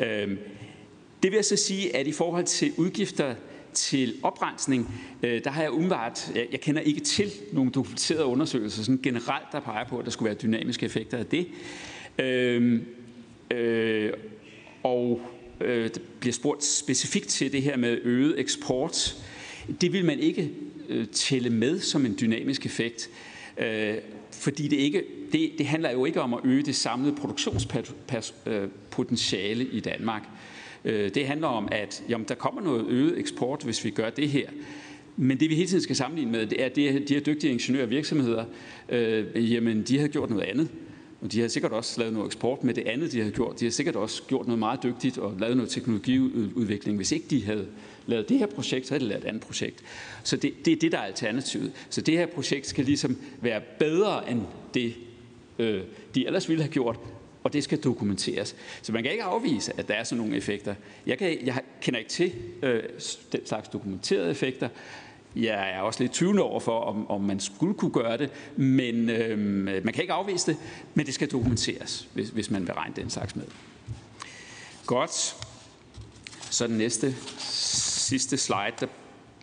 [0.07, 0.39] Øhm,
[1.23, 3.35] det vil jeg så sige, at i forhold til udgifter
[3.73, 8.83] til oprensning, øh, der har jeg umiddelbart, jeg, jeg kender ikke til nogle dokumenterede undersøgelser
[8.83, 11.49] sådan generelt, der peger på, at der skulle være dynamiske effekter af det.
[12.19, 12.85] Øhm,
[13.51, 14.13] øh,
[14.83, 15.21] og
[15.61, 19.17] øh, det bliver spurgt specifikt til det her med øget eksport.
[19.81, 20.51] Det vil man ikke
[20.93, 23.11] Øh, tælle med som en dynamisk effekt,
[23.59, 23.95] øh,
[24.33, 29.75] fordi det, ikke, det, det handler jo ikke om at øge det samlede produktionspotentiale øh,
[29.75, 30.23] i Danmark.
[30.85, 34.47] Det handler om, at jamen, der kommer noget øget eksport, hvis vi gør det her.
[35.17, 37.85] Men det vi hele tiden skal sammenligne med, det er, at de her dygtige ingeniører
[37.85, 38.45] og virksomheder,
[38.89, 40.69] øh, jamen de har gjort noget andet.
[41.21, 43.61] Og de har sikkert også lavet noget eksport med det andet, de har gjort.
[43.61, 46.97] De har sikkert også gjort noget meget dygtigt og lavet noget teknologiudvikling.
[46.97, 47.67] Hvis ikke de havde
[48.07, 49.83] lavet det her projekt, så havde de lavet et andet projekt.
[50.23, 51.73] Så det, det er det, der er alternativet.
[51.91, 54.43] Så det her projekt skal ligesom være bedre end
[54.75, 54.95] det,
[55.59, 55.83] øh,
[56.15, 56.99] de ellers ville have gjort,
[57.45, 58.57] og det skal dokumenteres.
[58.83, 60.75] Så man kan ikke afvise, at der er sådan nogle effekter.
[61.07, 62.33] Jeg, kan, jeg kender ikke til
[62.63, 62.83] øh,
[63.33, 64.69] den slags dokumenterede effekter.
[65.37, 69.11] Jeg er også lidt tvivlende over for, om, om man skulle kunne gøre det, men
[69.11, 69.39] øh,
[69.85, 70.57] man kan ikke afvise det,
[70.95, 73.45] men det skal dokumenteres, hvis, hvis man vil regne den slags med.
[74.87, 75.37] Godt.
[76.51, 77.15] Så den næste,
[78.03, 78.87] sidste slide, der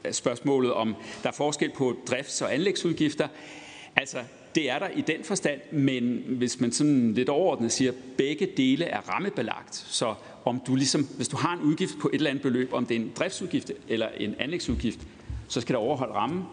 [0.04, 3.28] er spørgsmålet om, der er forskel på drifts- og anlægsudgifter.
[3.96, 4.18] Altså,
[4.56, 8.48] det er der i den forstand, men hvis man sådan lidt overordnet siger, at begge
[8.58, 10.14] dele er rammebelagt, så
[10.46, 12.98] om du ligesom, hvis du har en udgift på et eller andet beløb, om det
[12.98, 15.00] er en driftsudgift eller en anlægsudgift,
[15.48, 16.44] så skal der overholde rammen.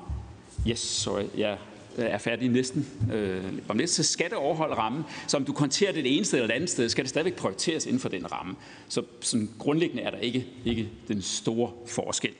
[0.69, 1.59] Yes, sorry, jeg
[1.99, 5.05] Øh, er færdig næsten øh, om lidt, så skal det overholde rammen.
[5.27, 7.37] Så om du konterer det det ene sted eller det andet sted, skal det stadigvæk
[7.37, 8.55] prioriteres inden for den ramme.
[8.89, 12.33] Så sådan grundlæggende er der ikke, ikke den store forskel.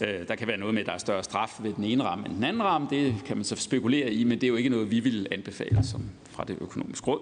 [0.00, 2.26] Øh, der kan være noget med, at der er større straf ved den ene ramme
[2.26, 2.88] end den anden ramme.
[2.90, 5.84] Det kan man så spekulere i, men det er jo ikke noget, vi vil anbefale
[5.84, 7.20] som fra det økonomiske råd.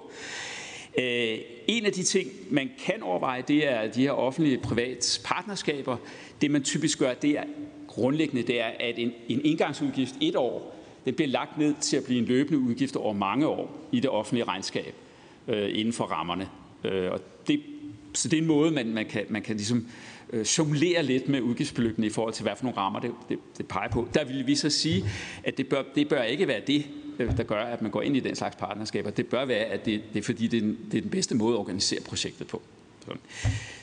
[0.98, 5.96] Øh, en af de ting, man kan overveje, det er de her offentlige privat partnerskaber.
[6.40, 7.44] Det man typisk gør, det er
[7.88, 10.73] grundlæggende, det er, at en, en indgangsudgift et år,
[11.04, 14.10] det bliver lagt ned til at blive en løbende udgift over mange år i det
[14.10, 14.94] offentlige regnskab
[15.48, 16.48] øh, inden for rammerne.
[16.84, 17.60] Øh, og det,
[18.14, 19.86] så det er en måde, man, man kan, man kan ligesom
[20.32, 23.68] øh, jonglere lidt med udgiftsbeløbene i forhold til, hvad for nogle rammer det, det, det
[23.68, 24.08] peger på.
[24.14, 25.04] Der vil vi så sige,
[25.44, 26.86] at det bør, det bør ikke være det,
[27.18, 29.10] øh, der gør, at man går ind i den slags partnerskaber.
[29.10, 31.34] Det bør være, at det, det er fordi, det er, den, det er den bedste
[31.34, 32.62] måde at organisere projektet på.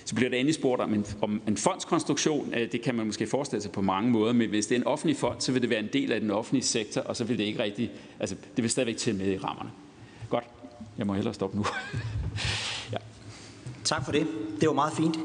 [0.06, 2.54] Så bliver der endelig spurgt om en, om en fondskonstruktion.
[2.54, 4.88] Øh, det kan man måske forestille sig på mange måder, men hvis det er en
[4.88, 7.38] offentlig fond, så vil det være en del af den offentlige sektor, og så vil
[7.38, 9.70] det ikke rigtig, altså det vil stadigvæk til med i rammerne.
[10.30, 10.44] Godt,
[10.98, 11.66] jeg må hellere stoppe nu.
[12.94, 12.98] ja.
[13.84, 14.28] Tak for det.
[14.62, 15.20] Det var meget fint.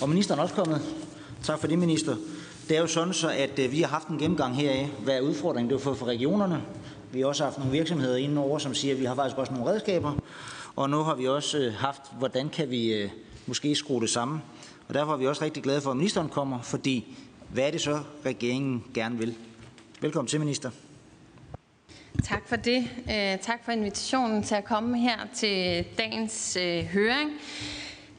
[0.00, 0.82] Og ministeren er også kommet.
[1.42, 2.16] Tak for det, minister.
[2.68, 5.16] Det er jo sådan, så at øh, vi har haft en gennemgang her af, hvad
[5.16, 6.62] er udfordringen, det har for, for regionerne.
[7.12, 9.70] Vi har også haft nogle virksomheder indenover, som siger, at vi har faktisk også nogle
[9.70, 10.12] redskaber.
[10.76, 13.10] Og nu har vi også øh, haft, hvordan kan vi
[13.48, 14.42] måske skrue det sammen.
[14.88, 17.16] Og derfor er vi også rigtig glade for, at ministeren kommer, fordi
[17.48, 19.34] hvad er det så, regeringen gerne vil?
[20.00, 20.70] Velkommen til, minister.
[22.24, 22.90] Tak for det.
[23.10, 27.30] Øh, tak for invitationen til at komme her til dagens øh, høring.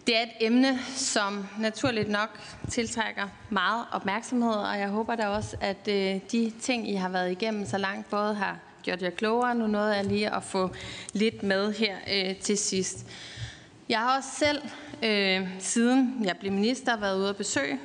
[0.08, 5.58] Det er et emne, som naturligt nok tiltrækker meget opmærksomhed, og jeg håber da også,
[5.62, 9.56] at øh, de ting, I har været igennem så langt, både har gjort jer klogere.
[9.56, 10.70] Nu nåede jeg lige at få
[11.14, 11.96] lidt med her
[12.42, 13.06] til sidst.
[13.90, 14.62] Jeg har også selv
[15.04, 17.80] øh, siden jeg blev minister, været ude at besøge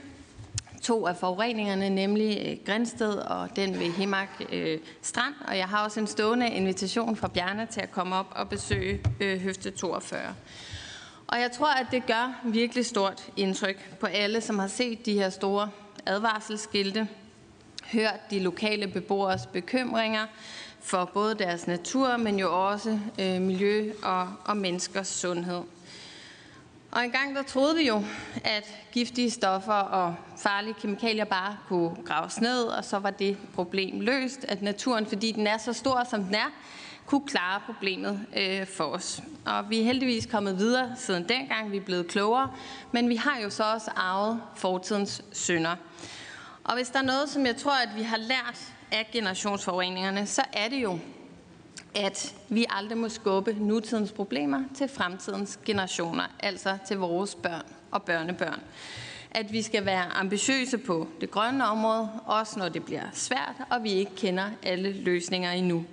[0.83, 5.35] to af forureningerne, nemlig øh, Grænsted og den ved Himark øh, Strand.
[5.49, 9.01] Og jeg har også en stående invitation fra Bjarne til at komme op og besøge
[9.21, 10.21] øh, Høfte 42.
[11.27, 15.15] Og jeg tror, at det gør virkelig stort indtryk på alle, som har set de
[15.15, 15.71] her store
[16.07, 17.09] advarselsskilte,
[17.93, 20.27] hørt de lokale beboers bekymringer
[20.81, 25.63] for både deres natur, men jo også øh, miljø og, og menneskers sundhed.
[26.95, 28.05] Og engang der troede vi jo,
[28.45, 34.01] at giftige stoffer og farlige kemikalier bare kunne graves ned, og så var det problem
[34.01, 36.53] løst, at naturen, fordi den er så stor, som den er,
[37.07, 39.23] kunne klare problemet øh, for os.
[39.47, 42.51] Og vi er heldigvis kommet videre siden dengang, vi er blevet klogere,
[42.93, 45.77] men vi har jo så også arvet fortidens synder.
[46.65, 50.43] Og hvis der er noget, som jeg tror, at vi har lært af generationsforureningerne, så
[50.53, 50.99] er det jo,
[51.95, 58.03] at vi aldrig må skubbe nutidens problemer til fremtidens generationer, altså til vores børn og
[58.03, 58.61] børnebørn.
[59.31, 63.83] At vi skal være ambitiøse på det grønne område, også når det bliver svært, og
[63.83, 65.85] vi ikke kender alle løsninger endnu.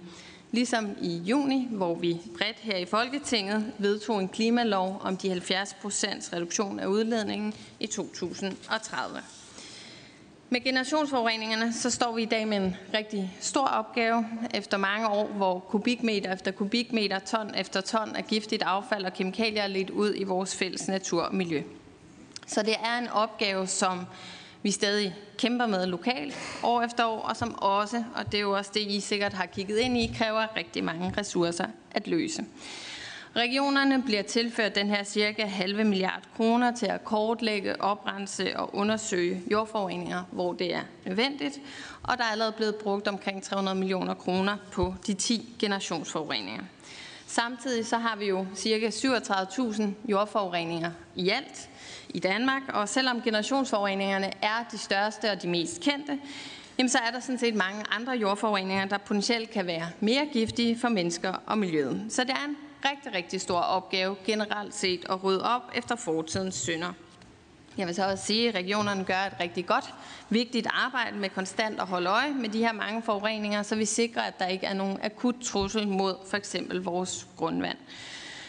[0.51, 5.73] Ligesom i juni, hvor vi bredt her i Folketinget vedtog en klimalov om de 70
[5.81, 9.21] procents reduktion af udledningen i 2030.
[10.53, 15.27] Med generationsforureningerne så står vi i dag med en rigtig stor opgave efter mange år,
[15.27, 20.13] hvor kubikmeter efter kubikmeter, ton efter ton af giftigt affald og kemikalier er lidt ud
[20.15, 21.61] i vores fælles natur og miljø.
[22.47, 24.05] Så det er en opgave, som
[24.63, 28.57] vi stadig kæmper med lokalt år efter år, og som også, og det er jo
[28.57, 32.45] også det, I sikkert har kigget ind i, kræver rigtig mange ressourcer at løse.
[33.35, 39.41] Regionerne bliver tilført den her cirka halve milliard kroner til at kortlægge, oprense og undersøge
[39.51, 41.59] jordforureninger, hvor det er nødvendigt.
[42.03, 46.63] Og der er allerede blevet brugt omkring 300 millioner kroner på de 10 generationsforureninger.
[47.27, 51.69] Samtidig så har vi jo cirka 37.000 jordforureninger i alt
[52.09, 56.19] i Danmark, og selvom generationsforureningerne er de største og de mest kendte,
[56.77, 60.79] jamen så er der sådan set mange andre jordforureninger, der potentielt kan være mere giftige
[60.79, 62.05] for mennesker og miljøet.
[62.09, 66.55] Så det er en rigtig, rigtig stor opgave generelt set at rydde op efter fortidens
[66.55, 66.93] synder.
[67.77, 69.93] Jeg vil så også sige, at regionerne gør et rigtig godt,
[70.29, 74.21] vigtigt arbejde med konstant at holde øje med de her mange forureninger, så vi sikrer,
[74.21, 77.77] at der ikke er nogen akut trussel mod for eksempel vores grundvand.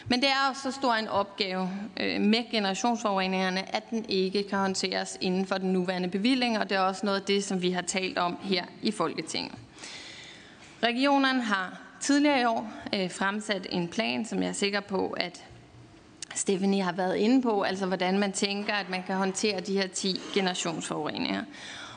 [0.07, 1.69] Men det er også så stor en opgave
[1.99, 6.77] øh, med generationsforureningerne, at den ikke kan håndteres inden for den nuværende bevilling, og det
[6.77, 9.55] er også noget af det, som vi har talt om her i Folketinget.
[10.83, 15.45] Regionerne har tidligere i år øh, fremsat en plan, som jeg er sikker på, at
[16.35, 19.87] Stephanie har været inde på, altså hvordan man tænker, at man kan håndtere de her
[19.87, 21.43] 10 generationsforureninger.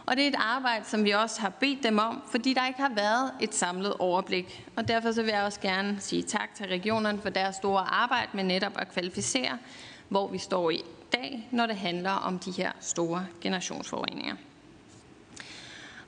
[0.07, 2.81] Og det er et arbejde, som vi også har bedt dem om, fordi der ikke
[2.81, 4.67] har været et samlet overblik.
[4.77, 8.29] Og derfor så vil jeg også gerne sige tak til regionerne for deres store arbejde
[8.35, 9.59] med netop at kvalificere,
[10.09, 10.81] hvor vi står i
[11.13, 14.35] dag, når det handler om de her store generationsforureninger.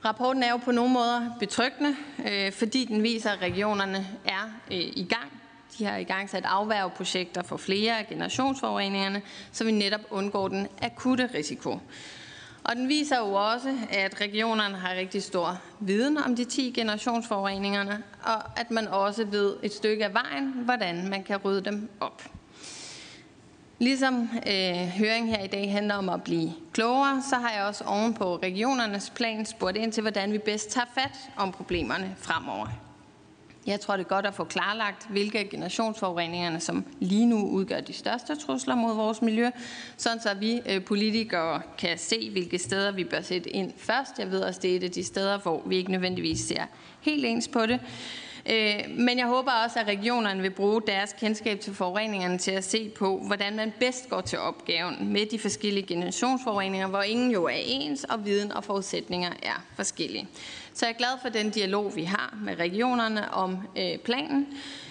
[0.05, 1.95] Rapporten er jo på nogle måder betryggende,
[2.31, 5.41] øh, fordi den viser, at regionerne er øh, i gang.
[5.77, 9.21] De har i gang sat afværgeprojekter for flere af generationsforureningerne,
[9.51, 11.79] så vi netop undgår den akutte risiko.
[12.63, 18.03] Og den viser jo også, at regionerne har rigtig stor viden om de 10 generationsforureningerne,
[18.23, 22.23] og at man også ved et stykke af vejen, hvordan man kan rydde dem op.
[23.79, 27.83] Ligesom øh, høringen her i dag handler om at blive klogere, så har jeg også
[27.83, 32.67] oven på regionernes plan spurgt ind til, hvordan vi bedst tager fat om problemerne fremover.
[33.67, 37.93] Jeg tror, det er godt at få klarlagt, hvilke generationsforureningerne, som lige nu udgør de
[37.93, 39.49] største trusler mod vores miljø,
[39.97, 44.19] sådan så vi øh, politikere kan se, hvilke steder vi bør sætte ind først.
[44.19, 46.63] Jeg ved også, det er et af de steder, hvor vi ikke nødvendigvis ser
[47.01, 47.79] helt ens på det.
[48.51, 52.63] Øh, men jeg håber også, at regionerne vil bruge deres kendskab til forureningerne til at
[52.63, 57.45] se på, hvordan man bedst går til opgaven med de forskellige generationsforureninger, hvor ingen jo
[57.45, 60.27] er ens, og viden og forudsætninger er forskellige.
[60.73, 64.47] Så jeg er glad for den dialog, vi har med regionerne om øh, planen,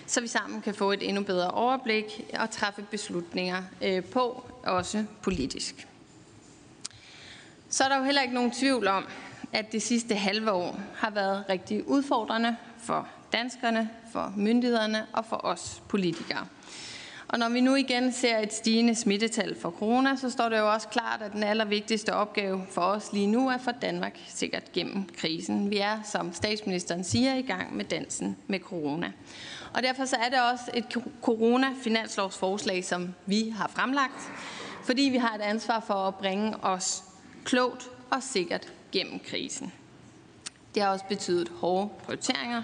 [0.06, 5.04] så vi sammen kan få et endnu bedre overblik og træffe beslutninger øh, på, også
[5.22, 5.86] politisk.
[7.68, 9.04] Så er der jo heller ikke nogen tvivl om,
[9.52, 15.40] at det sidste halve år har været rigtig udfordrende for danskerne, for myndighederne og for
[15.44, 16.46] os politikere.
[17.28, 20.72] Og når vi nu igen ser et stigende smittetal for corona, så står det jo
[20.72, 25.08] også klart, at den allervigtigste opgave for os lige nu er for Danmark sikkert gennem
[25.16, 25.70] krisen.
[25.70, 29.12] Vi er, som statsministeren siger, i gang med dansen med corona.
[29.74, 34.20] Og derfor så er det også et corona-finanslovsforslag, som vi har fremlagt,
[34.84, 37.04] fordi vi har et ansvar for at bringe os
[37.44, 39.72] klogt og sikkert gennem krisen.
[40.74, 42.62] Det har også betydet hårde prioriteringer,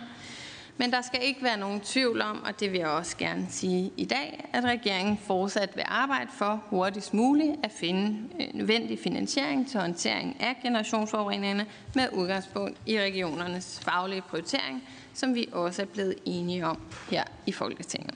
[0.76, 3.92] men der skal ikke være nogen tvivl om, og det vil jeg også gerne sige
[3.96, 9.70] i dag, at regeringen fortsat vil arbejde for hurtigst muligt at finde øh, nødvendig finansiering
[9.70, 14.82] til håndtering af generationsforureningerne med udgangspunkt i regionernes faglige prioritering,
[15.14, 16.78] som vi også er blevet enige om
[17.10, 18.14] her i Folketinget.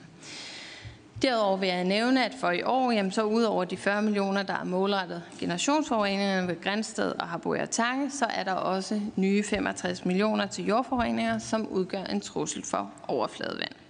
[1.21, 4.43] Derudover vil jeg nævne, at for i år, jamen så ud over de 40 millioner,
[4.43, 10.05] der er målrettet generationsforureningerne ved Grænsted og Harboer Tange, så er der også nye 65
[10.05, 13.88] millioner til jordforureninger, som udgør en trussel for overfladevand.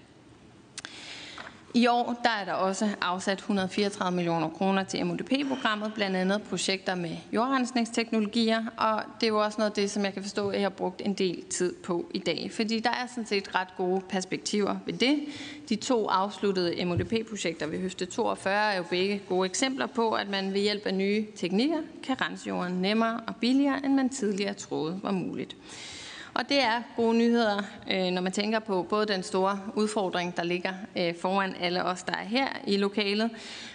[1.73, 6.95] I år der er der også afsat 134 millioner kroner til MUDP-programmet, blandt andet projekter
[6.95, 10.55] med jordrensningsteknologier, og det er jo også noget af det, som jeg kan forstå, at
[10.55, 13.67] jeg har brugt en del tid på i dag, fordi der er sådan set ret
[13.77, 15.19] gode perspektiver ved det.
[15.69, 20.53] De to afsluttede MUDP-projekter ved Høfte 42 er jo begge gode eksempler på, at man
[20.53, 24.99] ved hjælp af nye teknikker kan rense jorden nemmere og billigere, end man tidligere troede
[25.03, 25.55] var muligt.
[26.39, 30.43] Og det er gode nyheder, øh, når man tænker på både den store udfordring, der
[30.43, 33.29] ligger øh, foran alle os, der er her i lokalet,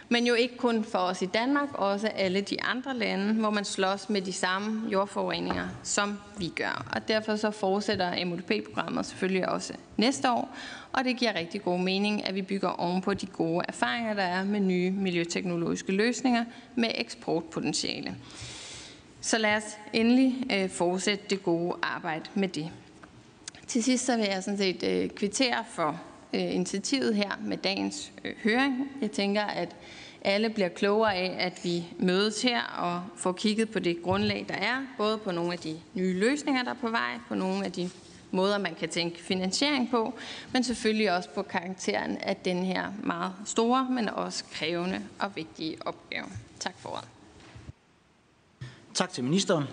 [0.09, 3.65] men jo ikke kun for os i Danmark, også alle de andre lande, hvor man
[3.65, 6.87] slås med de samme jordforureninger, som vi gør.
[6.95, 10.57] Og derfor så fortsætter MUDP-programmet selvfølgelig også næste år,
[10.93, 14.23] og det giver rigtig god mening, at vi bygger oven på de gode erfaringer, der
[14.23, 16.45] er med nye miljøteknologiske løsninger
[16.75, 18.15] med eksportpotentiale.
[19.25, 22.71] Så lad os endelig øh, fortsætte det gode arbejde med det.
[23.67, 26.01] Til sidst så vil jeg sådan set øh, kvittere for
[26.35, 28.91] øh, initiativet her med dagens øh, høring.
[29.01, 29.77] Jeg tænker, at
[30.23, 34.55] alle bliver klogere af, at vi mødes her og får kigget på det grundlag, der
[34.55, 37.73] er, både på nogle af de nye løsninger, der er på vej, på nogle af
[37.73, 37.91] de
[38.31, 40.15] måder, man kan tænke finansiering på,
[40.53, 45.77] men selvfølgelig også på karakteren af den her meget store, men også krævende og vigtige
[45.87, 46.27] opgave.
[46.61, 47.09] Tak for ordet.
[48.95, 49.65] Tak til ministeren.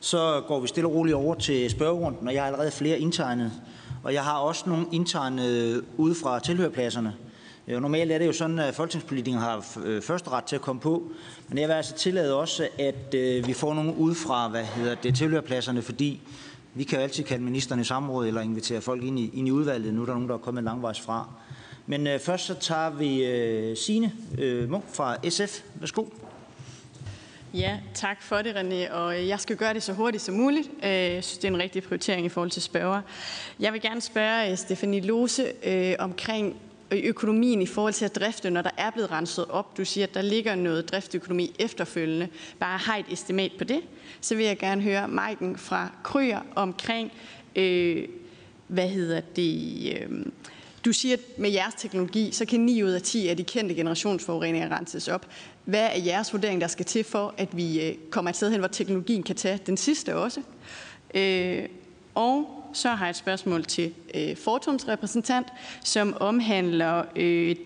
[0.00, 3.52] Så går vi stille og roligt over til spørgerunden, og jeg har allerede flere indtegnet.
[4.02, 7.14] Og jeg har også nogle indtegnet ude fra tilhørpladserne.
[7.68, 10.80] Øh, normalt er det jo sådan, at folketingspolitikere har øh, første ret til at komme
[10.80, 11.02] på.
[11.48, 14.94] Men jeg vil altså tillade også, at øh, vi får nogle ud fra, hvad hedder
[14.94, 16.20] det, tilhørpladserne, fordi
[16.74, 19.50] vi kan jo altid kalde ministeren i samråd eller invitere folk ind i, ind i
[19.50, 19.94] udvalget.
[19.94, 21.28] Nu er der nogen, der er kommet langvejs fra.
[21.86, 25.62] Men øh, først så tager vi øh, Signe øh, Munk fra SF.
[25.74, 26.04] Værsgo.
[27.54, 28.92] Ja, tak for det, René.
[28.92, 30.68] Og øh, jeg skal gøre det så hurtigt som muligt.
[30.84, 33.00] Øh, jeg synes, det er en rigtig prioritering i forhold til spørger.
[33.60, 36.56] Jeg vil gerne spørge øh, Stefanie Lose øh, omkring
[36.90, 39.76] økonomien i forhold til at drifte, når der er blevet renset op.
[39.76, 42.28] Du siger, at der ligger noget driftøkonomi efterfølgende.
[42.58, 43.80] Bare har et estimat på det.
[44.20, 47.12] Så vil jeg gerne høre Maiken fra Kryer omkring,
[47.56, 48.08] øh,
[48.68, 50.26] hvad hedder det, øh,
[50.84, 53.74] du siger, at med jeres teknologi, så kan 9 ud af 10 af de kendte
[53.74, 55.26] generationsforureninger renses op.
[55.64, 58.58] Hvad er jeres vurdering, der skal til for, at vi øh, kommer et sted hen,
[58.58, 60.40] hvor teknologien kan tage den sidste også?
[61.14, 61.68] Øh,
[62.14, 65.46] og så har jeg et spørgsmål til øh, Fortums repræsentant,
[65.84, 67.56] som omhandler øh,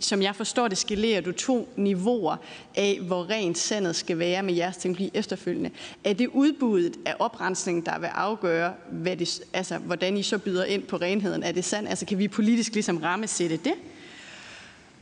[0.00, 2.36] som jeg forstår det, skalerer du to niveauer
[2.74, 5.70] af, hvor rent sandet skal være med jeres teknologi efterfølgende.
[6.04, 10.64] Er det udbuddet af oprensning, der vil afgøre, hvad det, altså, hvordan I så byder
[10.64, 11.42] ind på renheden?
[11.42, 11.88] Er det sandt?
[11.88, 13.74] Altså, kan vi politisk ligesom rammesætte det?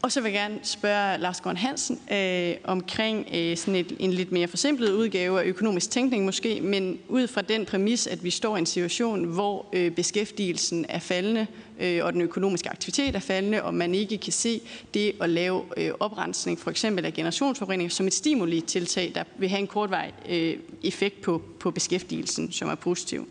[0.03, 4.13] Og så vil jeg gerne spørge Lars Gård Hansen øh, omkring øh, sådan et, en
[4.13, 8.31] lidt mere forsimplet udgave af økonomisk tænkning måske, men ud fra den præmis, at vi
[8.31, 11.47] står i en situation, hvor øh, beskæftigelsen er faldende,
[11.81, 14.61] øh, og den økonomiske aktivitet er faldende, og man ikke kan se
[14.95, 19.61] det at lave øh, oprensning, for eksempel af generationsforurening, som et stimuli-tiltag, der vil have
[19.61, 23.29] en kortvej øh, effekt på, på beskæftigelsen, som er positiv.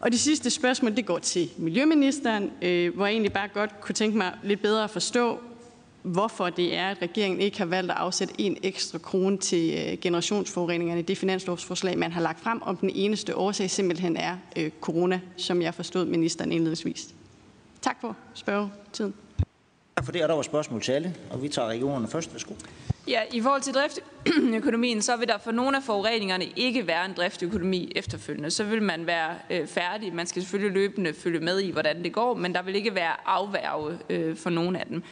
[0.00, 3.94] Og det sidste spørgsmål, det går til Miljøministeren, øh, hvor jeg egentlig bare godt kunne
[3.94, 5.38] tænke mig lidt bedre at forstå,
[6.02, 9.98] hvorfor det er, at regeringen ikke har valgt at afsætte en ekstra krone til øh,
[9.98, 14.70] generationsforureningerne i det finanslovsforslag, man har lagt frem, om den eneste årsag simpelthen er øh,
[14.80, 17.15] corona, som jeg forstod ministeren indledningsvis.
[17.86, 19.14] Tak for spørgetiden.
[19.96, 22.32] Tak for det, og der var spørgsmål til alle, og vi tager regionerne først.
[22.32, 22.54] Værsgo.
[23.08, 27.12] Ja, i forhold til driftøkonomien, så vil der for nogle af forureningerne ikke være en
[27.16, 28.50] driftøkonomi efterfølgende.
[28.50, 30.14] Så vil man være øh, færdig.
[30.14, 33.12] Man skal selvfølgelig løbende følge med i, hvordan det går, men der vil ikke være
[33.26, 35.02] afværge øh, for nogle af dem.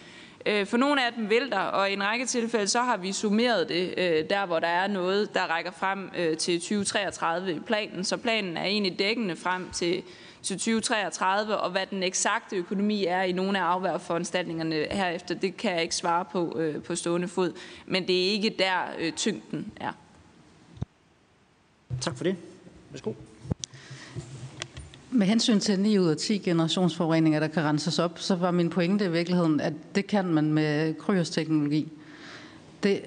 [0.47, 3.13] Øh, for nogle af dem vil der, og i en række tilfælde, så har vi
[3.13, 7.61] summeret det, øh, der hvor der er noget, der rækker frem øh, til 2033 i
[7.61, 8.05] planen.
[8.05, 10.03] Så planen er egentlig dækkende frem til
[10.45, 15.73] til 2033, og hvad den eksakte økonomi er i nogle af afværgeforanstaltningerne herefter, det kan
[15.73, 17.53] jeg ikke svare på øh, på stående fod.
[17.87, 19.93] Men det er ikke der øh, tyngden er.
[22.01, 22.37] Tak for det.
[22.91, 23.13] Værsgo.
[25.11, 28.71] Med hensyn til 9 ud af 10 generationsforureninger, der kan renses op, så var min
[28.71, 31.93] pointe i virkeligheden, at det kan man med kryosteknologi.
[32.83, 33.03] Det,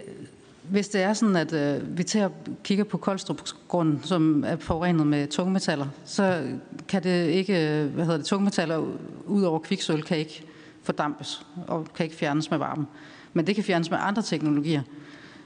[0.70, 2.30] hvis det er sådan, at øh, vi tager
[2.64, 6.44] kigger på Koldstrupgrunden, som er forurenet med tungmetaller, så
[6.88, 8.86] kan det ikke, øh, hvad hedder det, tungmetaller
[9.26, 10.44] ud over kviksøl kan ikke
[10.84, 12.86] fordampes og kan ikke fjernes med varme.
[13.34, 14.82] Men det kan fjernes med andre teknologier.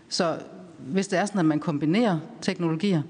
[0.10, 0.38] Så
[0.78, 3.02] hvis det er sådan, at man kombinerer teknologier,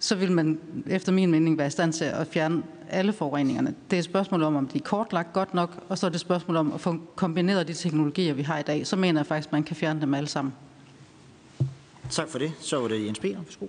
[0.00, 3.74] så vil man efter min mening være i stand til at fjerne alle forureningerne.
[3.90, 6.14] Det er et spørgsmål om, om de er kortlagt godt nok, og så er det
[6.14, 8.86] et spørgsmål om at få kombineret de teknologier, vi har i dag.
[8.86, 10.54] Så mener jeg faktisk, at man kan fjerne dem alle sammen.
[12.10, 12.52] Tak for det.
[12.60, 13.38] Så var det Jens Peter.
[13.44, 13.66] Værsgo.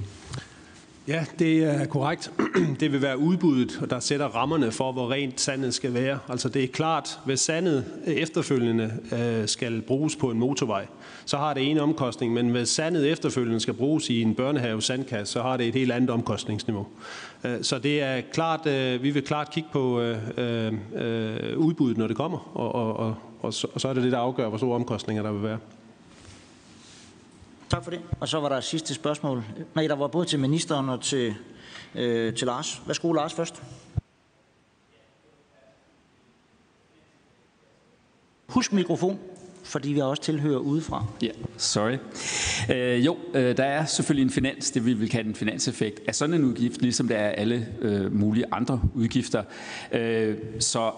[1.08, 2.32] Ja, det er korrekt.
[2.80, 6.20] Det vil være udbuddet, der sætter rammerne for, hvor rent sandet skal være.
[6.30, 10.86] Altså det er klart, hvis sandet efterfølgende øh, skal bruges på en motorvej,
[11.26, 15.34] så har det en omkostning, men hvis sandet efterfølgende skal bruges i en børnehave sandkasse,
[15.34, 16.88] så har det et helt andet omkostningsniveau.
[17.44, 20.00] Øh, så det er klart, øh, vi vil klart kigge på
[21.58, 23.16] udbuddet, når det kommer, og, og, og,
[23.74, 25.58] og så er det det, der afgør, hvor store omkostninger der vil være.
[27.70, 28.01] Tak for det.
[28.20, 29.43] Og så var der sidste spørgsmål.
[29.76, 31.36] Nej, der var både til ministeren og til,
[31.95, 32.82] øh, til Lars.
[32.88, 33.63] Værsgo, Lars, først.
[38.47, 39.20] Husk mikrofon,
[39.63, 41.05] fordi vi også tilhører udefra.
[41.22, 41.97] Ja, yeah, sorry.
[42.76, 46.15] Øh, jo, øh, der er selvfølgelig en finans, det vi vil kalde en finanseffekt af
[46.15, 49.43] sådan en udgift, ligesom der er alle øh, mulige andre udgifter.
[49.91, 50.91] Øh, så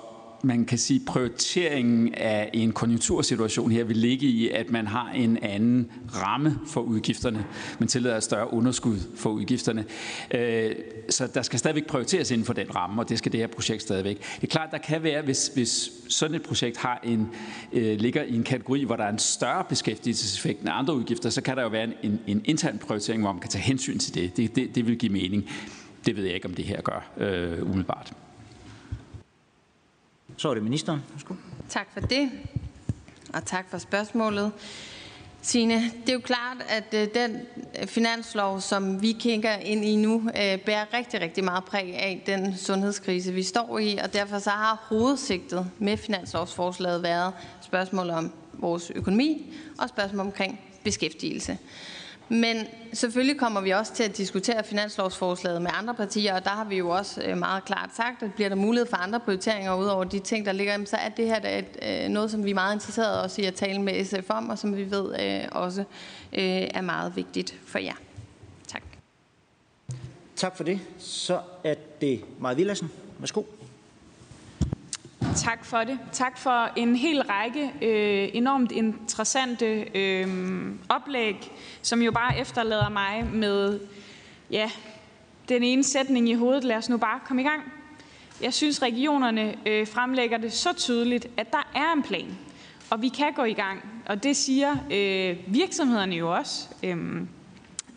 [0.43, 5.37] man kan sige, prioriteringen af en konjunktursituation her vil ligge i, at man har en
[5.37, 7.45] anden ramme for udgifterne.
[7.79, 9.85] Man tillader et større underskud for udgifterne.
[10.33, 10.75] Øh,
[11.09, 13.81] så der skal stadigvæk prioriteres inden for den ramme, og det skal det her projekt
[13.81, 14.17] stadigvæk.
[14.35, 17.29] Det er klart, der kan være, hvis, hvis sådan et projekt har en,
[17.73, 21.41] øh, ligger i en kategori, hvor der er en større beskæftigelseseffekt end andre udgifter, så
[21.41, 24.37] kan der jo være en, en intern prioritering, hvor man kan tage hensyn til det.
[24.37, 25.49] Det, det, det vil give mening.
[26.05, 28.13] Det ved jeg ikke, om det her gør øh, umiddelbart.
[30.39, 31.03] Så er det ministeren.
[31.11, 31.33] Værsgo.
[31.69, 32.31] Tak for det,
[33.33, 34.51] og tak for spørgsmålet.
[35.41, 37.37] Signe, det er jo klart, at øh, den
[37.87, 42.57] finanslov, som vi kigger ind i nu, øh, bærer rigtig, rigtig meget præg af den
[42.57, 48.91] sundhedskrise, vi står i, og derfor så har hovedsigtet med finanslovsforslaget været spørgsmål om vores
[48.95, 51.57] økonomi og spørgsmål omkring beskæftigelse.
[52.29, 56.63] Men selvfølgelig kommer vi også til at diskutere finanslovsforslaget med andre partier, og der har
[56.63, 59.85] vi jo også øh, meget klart sagt, at bliver der mulighed for andre prioriteringer ud
[59.85, 62.55] over de ting, der ligger, så er det her et, øh, noget, som vi er
[62.55, 65.83] meget interesserede også i at tale med SF om, og som vi ved øh, også
[66.31, 67.95] er meget vigtigt for jer.
[68.67, 68.83] Tak.
[70.35, 70.79] Tak for det.
[70.97, 72.91] Så er det Maja Villadsen.
[73.19, 73.43] Værsgo.
[75.35, 75.99] Tak for det.
[76.11, 79.65] Tak for en hel række øh, enormt interessante
[79.95, 80.27] øh,
[80.89, 81.51] oplæg,
[81.81, 83.79] som jo bare efterlader mig med
[84.51, 84.71] ja,
[85.49, 86.63] den ene sætning i hovedet.
[86.63, 87.61] Lad os nu bare komme i gang.
[88.41, 92.37] Jeg synes, regionerne øh, fremlægger det så tydeligt, at der er en plan,
[92.89, 93.79] og vi kan gå i gang.
[94.05, 96.67] Og det siger øh, virksomhederne jo også.
[96.83, 97.21] Øh,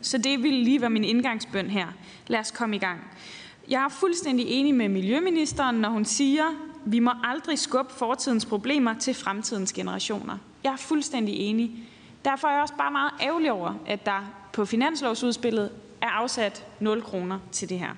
[0.01, 1.87] så det vil lige være min indgangsbøn her.
[2.27, 3.01] Lad os komme i gang.
[3.69, 6.45] Jeg er fuldstændig enig med Miljøministeren, når hun siger,
[6.85, 10.39] vi må aldrig skubbe fortidens problemer til fremtidens generationer.
[10.65, 11.71] Jeg er fuldstændig enig.
[12.25, 15.71] Derfor er jeg også bare meget ærgerlig over, at der på finanslovsudspillet
[16.01, 17.91] er afsat 0 kroner til det her.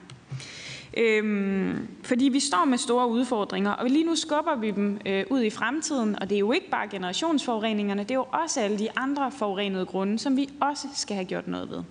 [0.97, 5.43] Øhm, fordi vi står med store udfordringer, og lige nu skubber vi dem øh, ud
[5.43, 8.89] i fremtiden, og det er jo ikke bare generationsforureningerne, det er jo også alle de
[8.97, 11.83] andre forurenede grunde, som vi også skal have gjort noget ved.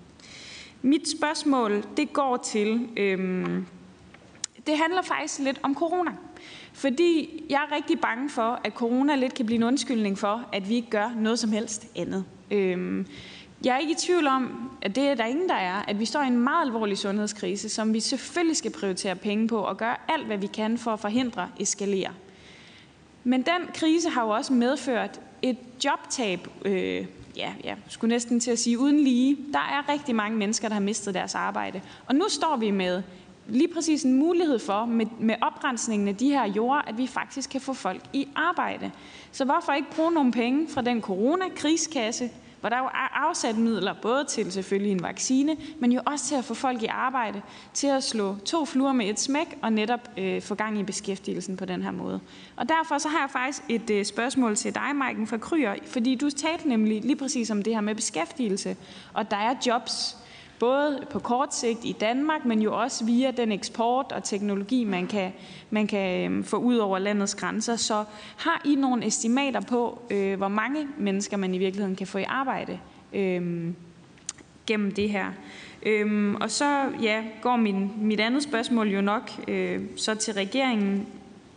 [0.82, 3.66] Mit spørgsmål, det går til, øhm,
[4.66, 6.10] det handler faktisk lidt om corona.
[6.74, 10.68] Fordi jeg er rigtig bange for, at corona lidt kan blive en undskyldning for, at
[10.68, 12.24] vi ikke gør noget som helst andet.
[12.50, 13.06] Øhm,
[13.64, 16.04] jeg er ikke i tvivl om, at det er der ingen, der er, at vi
[16.04, 19.96] står i en meget alvorlig sundhedskrise, som vi selvfølgelig skal prioritere penge på og gøre
[20.08, 22.10] alt, hvad vi kan for at forhindre eskalere.
[23.24, 27.06] Men den krise har jo også medført et jobtab, øh,
[27.36, 29.36] ja, jeg skulle næsten til at sige uden lige.
[29.52, 31.80] Der er rigtig mange mennesker, der har mistet deres arbejde.
[32.06, 33.02] Og nu står vi med
[33.46, 37.50] lige præcis en mulighed for med, med oprensningen af de her jorder, at vi faktisk
[37.50, 38.90] kan få folk i arbejde.
[39.32, 42.30] Så hvorfor ikke bruge nogle penge fra den coronakriskasse,
[42.64, 46.34] hvor der jo er afsat midler både til selvfølgelig en vaccine, men jo også til
[46.34, 47.42] at få folk i arbejde,
[47.72, 51.56] til at slå to fluer med et smæk og netop øh, få gang i beskæftigelsen
[51.56, 52.20] på den her måde.
[52.56, 56.14] Og derfor så har jeg faktisk et øh, spørgsmål til dig, Maiken fra Kryer, fordi
[56.14, 58.76] du talte nemlig lige præcis om det her med beskæftigelse,
[59.12, 60.16] og der er jobs,
[60.58, 65.06] både på kort sigt i Danmark, men jo også via den eksport og teknologi, man
[65.06, 65.32] kan,
[65.70, 67.76] man kan øhm, få ud over landets grænser.
[67.76, 68.04] Så
[68.36, 72.24] har I nogle estimater på, øh, hvor mange mennesker man i virkeligheden kan få i
[72.28, 72.78] arbejde
[73.12, 73.72] øh,
[74.66, 75.26] gennem det her?
[75.82, 81.06] Øhm, og så ja, går min, mit andet spørgsmål jo nok øh, så til regeringen.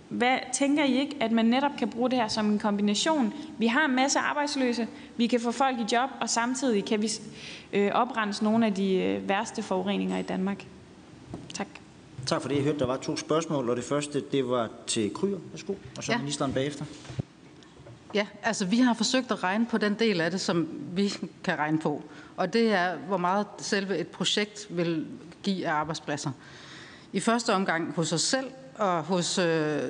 [0.09, 3.33] Hvad tænker I ikke, at man netop kan bruge det her som en kombination?
[3.57, 4.87] Vi har en masse arbejdsløse,
[5.17, 7.11] vi kan få folk i job, og samtidig kan vi
[7.73, 10.65] øh, oprense nogle af de øh, værste forureninger i Danmark.
[11.53, 11.67] Tak.
[12.25, 12.55] Tak for det.
[12.55, 15.37] Jeg hørte, der var to spørgsmål, og det første, det var til Kryer.
[15.51, 16.17] Værsgo, og så ja.
[16.17, 16.85] ministeren bagefter.
[18.13, 21.57] Ja, altså vi har forsøgt at regne på den del af det, som vi kan
[21.59, 22.03] regne på.
[22.37, 25.07] Og det er, hvor meget selve et projekt vil
[25.43, 26.31] give af arbejdspladser.
[27.13, 28.45] I første omgang hos os selv,
[28.77, 29.81] og hos øh,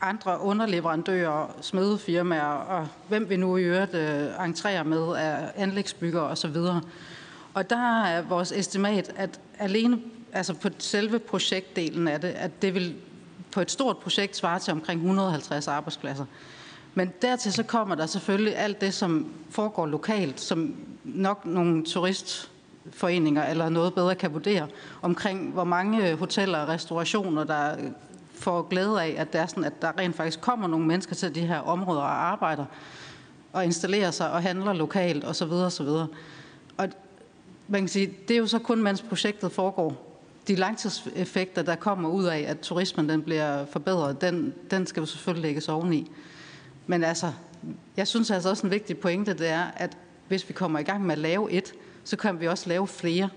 [0.00, 6.38] andre underleverandører, smedefirmaer og hvem vi nu i øvrigt øh, entrerer med af anlægsbygger og
[6.38, 6.80] så videre.
[7.54, 9.98] Og der er vores estimat, at alene
[10.32, 12.94] altså på selve projektdelen af det, at det vil
[13.52, 16.24] på et stort projekt svare til omkring 150 arbejdspladser.
[16.94, 23.46] Men dertil så kommer der selvfølgelig alt det, som foregår lokalt, som nok nogle turistforeninger
[23.46, 24.66] eller noget bedre kan vurdere,
[25.02, 27.76] omkring hvor mange hoteller og restaurationer, der
[28.34, 31.34] får glæde af, at, det er sådan, at der rent faktisk kommer nogle mennesker til
[31.34, 32.64] de her områder og arbejder
[33.52, 35.52] og installerer sig og handler lokalt osv.
[35.52, 35.86] osv.
[36.76, 36.88] Og
[37.68, 40.16] man kan sige, det er jo så kun, mens projektet foregår.
[40.48, 45.06] De langtidseffekter, der kommer ud af, at turismen den bliver forbedret, den, den skal jo
[45.06, 46.10] selvfølgelig lægges oveni.
[46.86, 47.32] Men altså,
[47.96, 49.96] jeg synes altså også en vigtig pointe, det er, at
[50.28, 51.74] hvis vi kommer i gang med at lave et,
[52.04, 53.28] så kan vi også lave flere.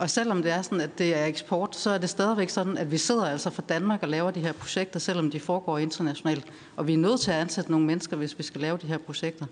[0.00, 2.90] Og selvom det er sådan, at det er eksport, så er det stadigvæk sådan, at
[2.90, 6.44] vi sidder altså for Danmark og laver de her projekter, selvom de foregår internationalt.
[6.76, 8.98] Og vi er nødt til at ansætte nogle mennesker, hvis vi skal lave de her
[8.98, 9.46] projekter.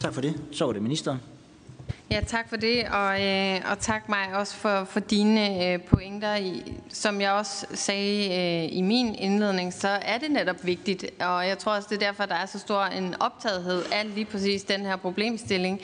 [0.00, 0.42] Tak for det.
[0.52, 1.18] Så var det ministeren.
[2.10, 6.36] Ja, tak for det, og, øh, og tak mig også for, for dine øh, pointer.
[6.36, 11.48] I, som jeg også sagde øh, i min indledning, så er det netop vigtigt, og
[11.48, 14.62] jeg tror også, det er derfor, der er så stor en optagethed af lige præcis
[14.62, 15.80] den her problemstilling,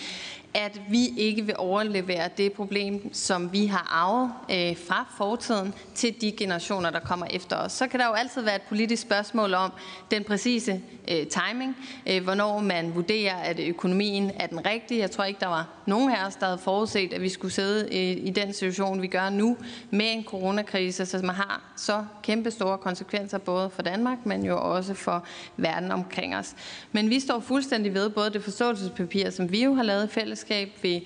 [0.54, 6.20] at vi ikke vil overlevere det problem, som vi har arvet øh, fra fortiden, til
[6.20, 7.72] de generationer, der kommer efter os.
[7.72, 9.72] Så kan der jo altid være et politisk spørgsmål om
[10.10, 10.80] den præcise
[11.10, 11.76] øh, timing,
[12.06, 15.00] øh, hvornår man vurderer, at økonomien er den rigtige.
[15.00, 17.84] Jeg tror ikke, der var nogen af os, der havde forudset, at vi skulle sidde
[17.84, 19.56] øh, i den situation, vi gør nu,
[19.90, 24.94] med en coronakrise, som har så kæmpe store konsekvenser, både for Danmark, men jo også
[24.94, 25.24] for
[25.56, 26.54] verden omkring os.
[26.92, 30.68] Men vi står fuldstændig ved både det forståelsespapir, som vi jo har lavet fælles, fællesskab,
[30.82, 31.00] ved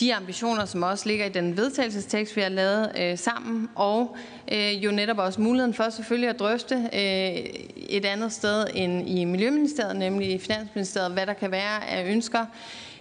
[0.00, 4.16] de ambitioner, som også ligger i den vedtagelsestekst, vi har lavet øh, sammen, og
[4.52, 7.00] øh, jo netop også muligheden for selvfølgelig at drøfte øh,
[7.76, 12.46] et andet sted end i Miljøministeriet, nemlig i Finansministeriet, hvad der kan være af ønsker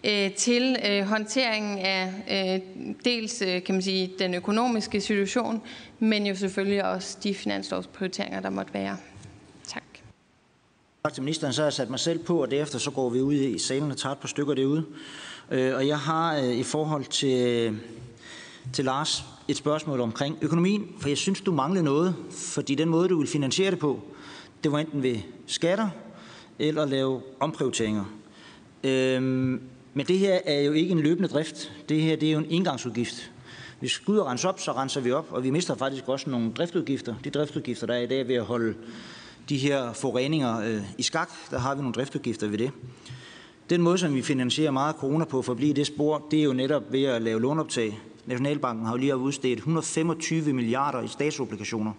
[0.03, 5.61] øh, til øh, håndteringen af øh, dels øh, kan man sige, den økonomiske situation,
[5.99, 8.97] men jo selvfølgelig også de finanslovsprioriteringer, der måtte være.
[9.67, 9.83] Tak.
[11.03, 11.53] Tak til ministeren.
[11.53, 13.91] Så har jeg sat mig selv på, og derefter så går vi ud i salen
[13.91, 14.85] og tager et par stykker derude.
[15.51, 17.79] Øh, og jeg har øh, i forhold til,
[18.73, 23.09] til Lars et spørgsmål omkring økonomien, for jeg synes, du mangler noget, fordi den måde,
[23.09, 24.01] du vil finansiere det på,
[24.63, 25.89] det var enten ved skatter
[26.59, 28.05] eller lave omprioriteringer.
[28.83, 29.61] Øhm,
[29.93, 31.71] men det her er jo ikke en løbende drift.
[31.89, 33.31] Det her det er jo en indgangsudgift.
[33.79, 36.07] Hvis vi skal ud og rense op, så renser vi op, og vi mister faktisk
[36.07, 37.15] også nogle driftudgifter.
[37.23, 38.75] De driftudgifter, der er i dag ved at holde
[39.49, 42.71] de her forureninger øh, i skak, der har vi nogle driftudgifter ved det.
[43.69, 46.43] Den måde, som vi finansierer meget corona på for at blive det spor, det er
[46.43, 47.99] jo netop ved at lave lånoptag.
[48.25, 51.91] Nationalbanken har jo lige udstedt 125 milliarder i statsobligationer,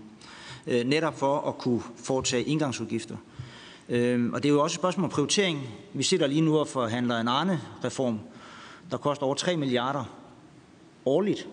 [0.67, 3.17] øh, netop for at kunne foretage indgangsudgifter.
[3.89, 5.69] Øh, og det er jo også et spørgsmål om prioritering.
[5.93, 8.21] Vi sidder lige nu og forhandler en Arne-reform,
[8.91, 10.05] der koster over 3 milliarder
[11.07, 11.49] årligt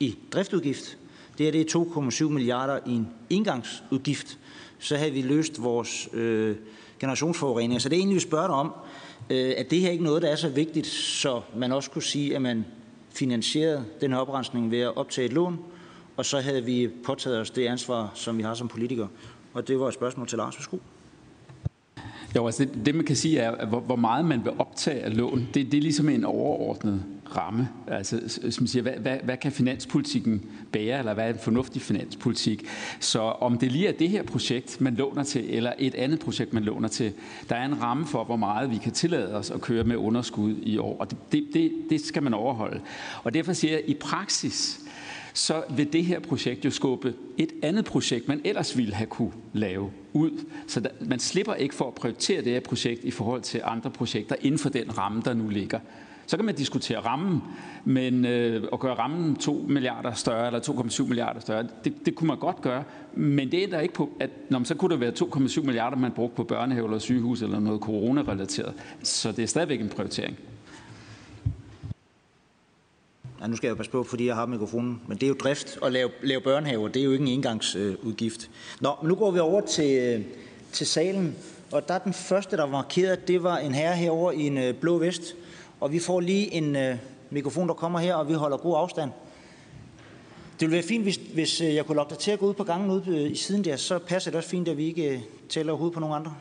[0.00, 0.98] i driftudgift.
[1.38, 4.38] Det her det er 2,7 milliarder i en indgangsudgift.
[4.78, 6.56] Så havde vi løst vores øh,
[7.00, 7.78] generationsforureninger.
[7.78, 8.72] Så det er egentlig, vi spørger dig om,
[9.30, 12.36] øh, at det her ikke noget, der er så vigtigt, så man også kunne sige,
[12.36, 12.64] at man
[13.10, 15.58] finansierede den her oprensning ved at optage et lån,
[16.16, 19.08] og så havde vi påtaget os det ansvar, som vi har som politikere.
[19.54, 20.56] Og det var et spørgsmål til Lars.
[20.56, 20.76] Værsgo.
[22.36, 25.16] Jo, altså det, det man kan sige er, hvor, hvor meget man vil optage af
[25.16, 27.02] lån, det, det er ligesom en overordnet
[27.36, 27.68] ramme.
[27.86, 30.42] Altså, som siger, hvad, hvad, hvad kan finanspolitikken
[30.72, 32.66] bære, eller hvad er en fornuftig finanspolitik?
[33.00, 36.52] Så om det lige er det her projekt, man låner til, eller et andet projekt,
[36.52, 37.12] man låner til,
[37.48, 40.54] der er en ramme for, hvor meget vi kan tillade os at køre med underskud
[40.62, 42.80] i år, og det, det, det, det skal man overholde.
[43.24, 44.80] Og derfor siger jeg, at i praksis,
[45.34, 49.32] så vil det her projekt jo skubbe et andet projekt, man ellers ville have kunne
[49.52, 50.30] lave ud.
[50.66, 53.90] Så der, man slipper ikke for at prioritere det her projekt i forhold til andre
[53.90, 55.78] projekter inden for den ramme, der nu ligger.
[56.28, 57.42] Så kan man diskutere rammen,
[57.84, 62.28] men øh, at gøre rammen 2 milliarder større eller 2,7 milliarder større, det, det kunne
[62.28, 62.84] man godt gøre.
[63.14, 66.12] Men det er ikke på, at når, man, så kunne det være 2,7 milliarder, man
[66.12, 68.74] brugte på børnehave eller sygehus eller noget corona-relateret.
[69.02, 70.38] Så det er stadigvæk en prioritering.
[73.40, 75.34] Ja, nu skal jeg jo passe på, fordi jeg har mikrofonen, men det er jo
[75.34, 78.50] drift at lave, lave børnehaver, det er jo ikke en engangsudgift.
[78.80, 80.24] Nå, men nu går vi over til, øh,
[80.72, 81.36] til salen,
[81.72, 84.58] og der er den første, der var markeret, det var en herre herover i en
[84.58, 85.36] øh, blå vest,
[85.80, 86.96] og vi får lige en øh,
[87.30, 89.10] mikrofon, der kommer her, og vi holder god afstand.
[90.60, 92.54] Det ville være fint, hvis, hvis øh, jeg kunne lokke dig til at gå ud
[92.54, 95.20] på gangen ude i siden der, så passer det også fint, at vi ikke øh,
[95.48, 96.34] tæller overhovedet på nogen andre.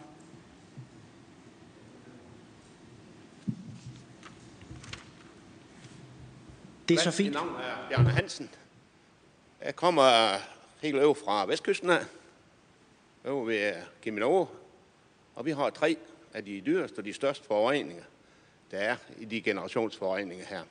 [6.88, 7.28] Det er så fint.
[7.28, 8.50] Mit navn er Bjarne Hansen.
[9.62, 10.38] Jeg kommer
[10.82, 12.06] helt over fra vestkysten af,
[13.26, 14.46] over ved Cheminova,
[15.36, 15.98] og vi har tre
[16.34, 18.04] af de dyreste og de største forureninger,
[18.72, 20.62] der er i de generationsforureninger her.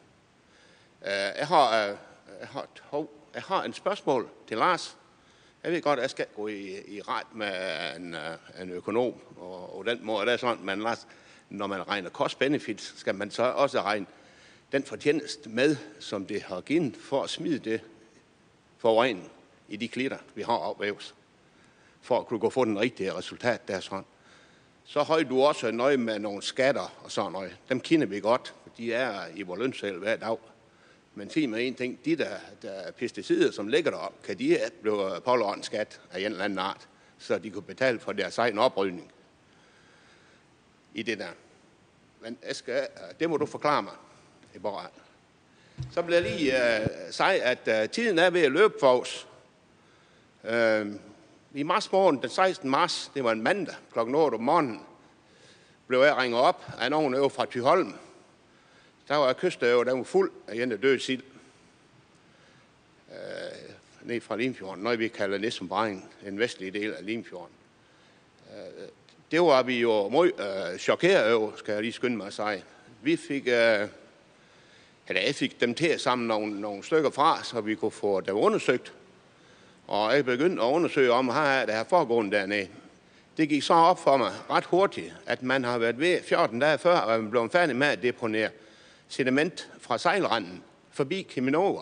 [1.06, 1.96] Øh, jeg har, øh,
[2.40, 4.96] jeg har, jeg har en spørgsmål til Lars.
[5.64, 7.52] Jeg ved godt, at jeg skal gå i, i ret med
[7.96, 10.96] en, øh, en økonom, og, og den måde det er sådan, man,
[11.48, 14.06] når man regner cost-benefits, skal man så også regne
[14.72, 17.80] den fortjeneste med, som det har givet for at smide det
[18.78, 19.32] forurening
[19.68, 21.14] i de klitter, vi har opvævet,
[22.02, 24.04] for at kunne gå få den rigtige resultat der sådan.
[24.84, 27.56] Så har du også nøje med nogle skatter og sådan noget.
[27.68, 30.38] Dem kender vi godt, for de er i vores lønsal hver dag.
[31.14, 35.20] Men sig mig en ting, de der, der pesticider, som ligger derop, kan de blive
[35.24, 36.88] pålåret skat af en eller anden art,
[37.18, 39.12] så de kunne betale for deres egen oprydning
[40.94, 41.28] i det der.
[42.20, 42.86] Men Eske,
[43.20, 43.92] det må du forklare mig,
[44.56, 44.90] Eborg.
[45.92, 49.28] Så vil jeg lige øh, sige, at øh, tiden er ved at løbe for os.
[50.44, 50.86] Uh,
[51.54, 52.70] I mars morgen, den 16.
[52.70, 53.98] mars, det var en mandag, kl.
[53.98, 54.80] 8 om morgenen,
[55.86, 57.94] blev jeg ringet op af nogen over fra Tyholm.
[59.08, 61.22] der var kystøver, der var fuld af en død sild.
[63.12, 63.70] Øh,
[64.02, 67.54] ned fra Limfjorden, noget vi kalder Nissum Bræng, en vestlig del af Limfjorden.
[68.52, 68.88] Øh,
[69.30, 70.32] det var vi jo meget
[70.72, 72.64] øh, chokeret over, skal jeg lige skynde mig at sige.
[73.02, 73.88] Vi fik, øh,
[75.08, 78.20] eller jeg fik dem til at samle nogle, nogle stykker fra, så vi kunne få
[78.20, 78.92] dem undersøgt.
[79.86, 82.68] Og jeg begyndte at undersøge om, hvad der her foregået dernede.
[83.36, 86.78] Det gik så op for mig ret hurtigt, at man har været ved 14 dage
[86.78, 88.50] før, og man blev færdig med at deponere
[89.08, 91.80] sediment fra sejlranden forbi Keminova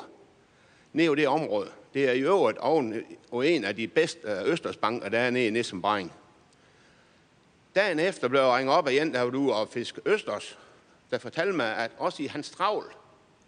[0.93, 1.71] ned i det område.
[1.95, 5.47] Det er i øvrigt oven og en af de bedste øh, Østersbanker, der er nede
[5.47, 6.13] i Nissenbring.
[7.75, 10.59] Dagen efter blev jeg ringet op af en, der var ude og fiske Østers,
[11.11, 12.85] der fortalte mig, at også i hans travl,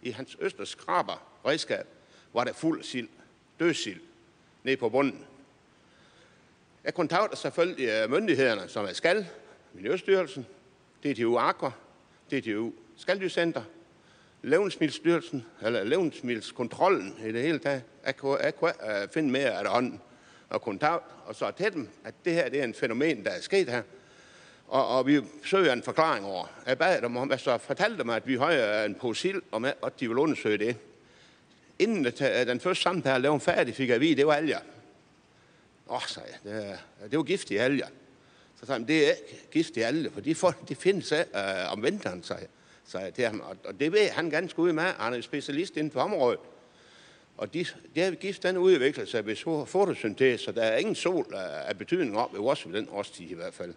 [0.01, 1.87] i hans Østers skraber redskab,
[2.33, 3.09] var der fuld sild,
[3.59, 4.01] dødsild,
[4.63, 5.25] ned på bunden.
[6.83, 9.27] Jeg kontakter selvfølgelig øh, myndighederne, som er skal,
[9.73, 10.47] Miljøstyrelsen,
[11.03, 11.71] DTU Aqua,
[12.31, 13.63] DTU Skaldyrcenter,
[14.41, 19.63] Levensmiddelstyrelsen, eller Levensmiddelskontrollen i det hele taget, Jeg kunne, jeg kunne øh, finde mere af
[19.63, 20.01] det hånden
[20.49, 23.41] og kontakt, og så til dem, at det her det er en fænomen, der er
[23.41, 23.81] sket her.
[24.67, 26.45] Og, og vi søger en forklaring over.
[26.65, 29.99] Jeg bad dem om, altså fortalte dem, at vi har øh, en posil, og at
[29.99, 30.77] de vil undersøge det.
[31.79, 34.59] Inden det, den første samtale lavede færdig, fik jeg at vide, det var alger.
[35.89, 36.79] Åh, oh, sagde jeg, det,
[37.11, 37.87] det var giftige alger.
[38.59, 41.83] Så sagde jeg, det er ikke giftige alger, for de, folk, de findes uh, om
[41.83, 42.49] vinteren, sagde jeg
[42.87, 43.39] sagde jeg til ham.
[43.39, 44.83] Og, og det ved han ganske ud med.
[44.83, 46.39] Han er specialist inden for området.
[47.37, 47.65] Og de,
[47.95, 51.77] det er gift den udvikler sig ved fotosyntese, så der er ingen sol øh, af
[51.77, 53.73] betydning op ved os ved den årstid i hvert fald.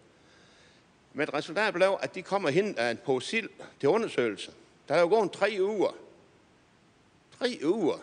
[1.13, 4.51] Men resultatet blev, at de kommer hen af en på sild til undersøgelse.
[4.87, 5.95] Der er jo gået tre uger.
[7.39, 7.97] Tre uger.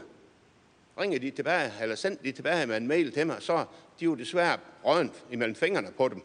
[1.00, 3.64] Ringer de tilbage, eller sendte de tilbage med en mail til mig, så
[4.00, 6.22] de jo desværre rødent imellem fingrene på dem.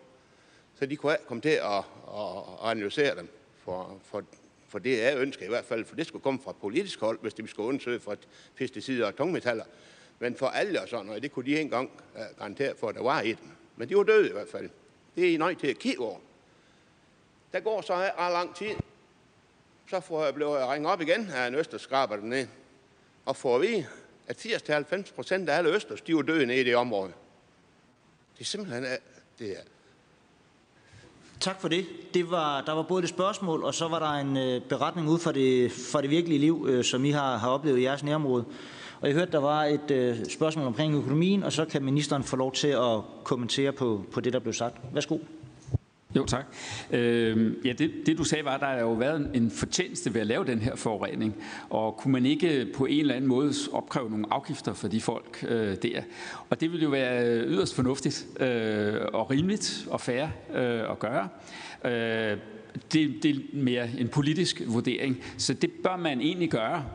[0.80, 1.84] Så de kunne ikke komme til at,
[2.14, 3.30] at, at analysere dem
[3.64, 4.24] for, for
[4.74, 7.34] for det er ønsket i hvert fald, for det skulle komme fra politisk hold, hvis
[7.34, 8.16] de skulle undersøge for
[8.56, 9.64] pesticider og tungmetaller.
[10.20, 12.96] Men for alle og sådan noget, det kunne de ikke engang øh, garantere for, at
[12.96, 13.50] der var i dem.
[13.76, 14.70] Men de var døde i hvert fald.
[15.16, 16.20] Det er I nødt til at kigge over.
[17.54, 18.76] Der går så ret ah, lang tid.
[19.90, 22.48] Så får jeg blevet ringet op igen af en østerskraber dernede.
[23.26, 23.86] Og får vi,
[24.28, 27.12] at 80-90 procent af alle østers, de var døde nede i det område.
[28.34, 28.90] Det er simpelthen, øh,
[29.40, 29.62] det er,
[31.40, 31.86] Tak for det.
[32.14, 35.20] det var, der var både et spørgsmål, og så var der en øh, beretning ud
[35.20, 38.46] fra det, fra det virkelige liv, øh, som I har, har oplevet i jeres nærområde.
[39.02, 42.36] Og jeg hørte, der var et øh, spørgsmål omkring økonomien, og så kan ministeren få
[42.36, 44.76] lov til at kommentere på, på det, der blev sagt.
[44.94, 45.18] Værsgo.
[46.16, 46.46] Jo, tak.
[46.92, 50.22] Øh, ja, det, det du sagde var, at der har jo været en fortjeneste ved
[50.22, 51.36] at lave den her forurening,
[51.70, 55.46] og kunne man ikke på en eller anden måde opkræve nogle afgifter for de folk
[55.48, 56.02] øh, der?
[56.50, 60.24] Og det ville jo være øh, yderst fornuftigt øh, og rimeligt og fair
[60.54, 61.30] øh, at gøre.
[61.86, 62.38] Øh,
[62.94, 66.86] det, det er mere en politisk vurdering, så det bør man egentlig gøre,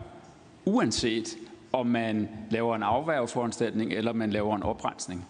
[0.65, 1.37] uanset
[1.73, 5.27] om man laver en afværgeforanstaltning eller man laver en oprensning.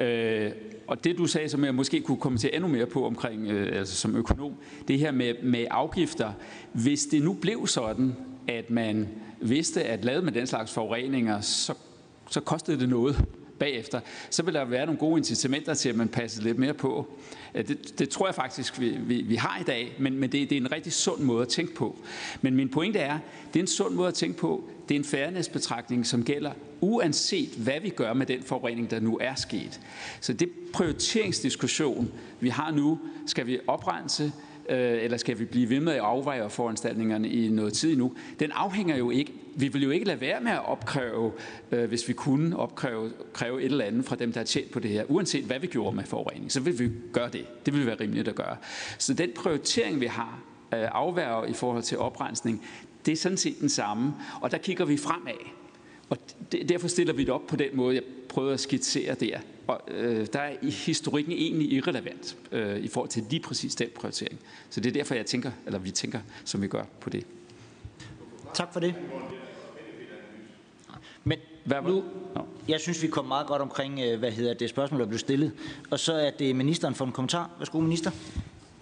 [0.00, 0.50] Øh,
[0.86, 3.96] og det du sagde, som jeg måske kunne kommentere endnu mere på omkring, øh, altså
[3.96, 4.54] som økonom,
[4.88, 6.32] det her med, med afgifter.
[6.72, 8.16] Hvis det nu blev sådan,
[8.48, 9.08] at man
[9.40, 11.74] vidste, at lavet med den slags forureninger, så,
[12.30, 13.24] så kostede det noget
[13.58, 14.00] bagefter,
[14.30, 17.06] så vil der være nogle gode incitamenter til, at man passer lidt mere på.
[17.54, 20.50] Øh, det, det tror jeg faktisk, vi, vi, vi har i dag, men, men det,
[20.50, 21.98] det er en rigtig sund måde at tænke på.
[22.40, 23.18] Men min pointe er,
[23.54, 24.68] det er en sund måde at tænke på.
[24.90, 29.18] Det er en fairnessbetragtning, som gælder uanset hvad vi gør med den forurening, der nu
[29.20, 29.80] er sket.
[30.20, 34.32] Så det prioriteringsdiskussion, vi har nu, skal vi oprense,
[34.68, 38.50] øh, eller skal vi blive ved med at afveje foranstaltningerne i noget tid nu, den
[38.52, 41.32] afhænger jo ikke vi vil jo ikke lade være med at opkræve,
[41.70, 44.80] øh, hvis vi kunne opkræve kræve et eller andet fra dem, der har tjent på
[44.80, 47.66] det her, uanset hvad vi gjorde med forurening, så vil vi gøre det.
[47.66, 48.56] Det vil være rimeligt at gøre.
[48.98, 50.42] Så den prioritering, vi har,
[50.74, 52.64] øh, afværge i forhold til oprensning,
[53.06, 55.32] det er sådan set den samme, og der kigger vi fremad.
[56.10, 56.18] Og
[56.68, 59.38] derfor stiller vi det op på den måde, jeg prøvede at skitsere der.
[59.66, 63.88] Og øh, der er i historikken egentlig irrelevant øh, i forhold til lige præcis den
[63.94, 64.40] prioritering.
[64.70, 67.26] Så det er derfor, jeg tænker, eller vi tænker, som vi gør på det.
[68.54, 68.94] Tak for det.
[71.24, 72.04] Men hvad nu,
[72.68, 75.52] jeg synes, vi kom meget godt omkring, øh, hvad hedder det spørgsmål, der blev stillet.
[75.90, 77.50] Og så er det ministeren for en kommentar.
[77.58, 78.10] Værsgo, minister.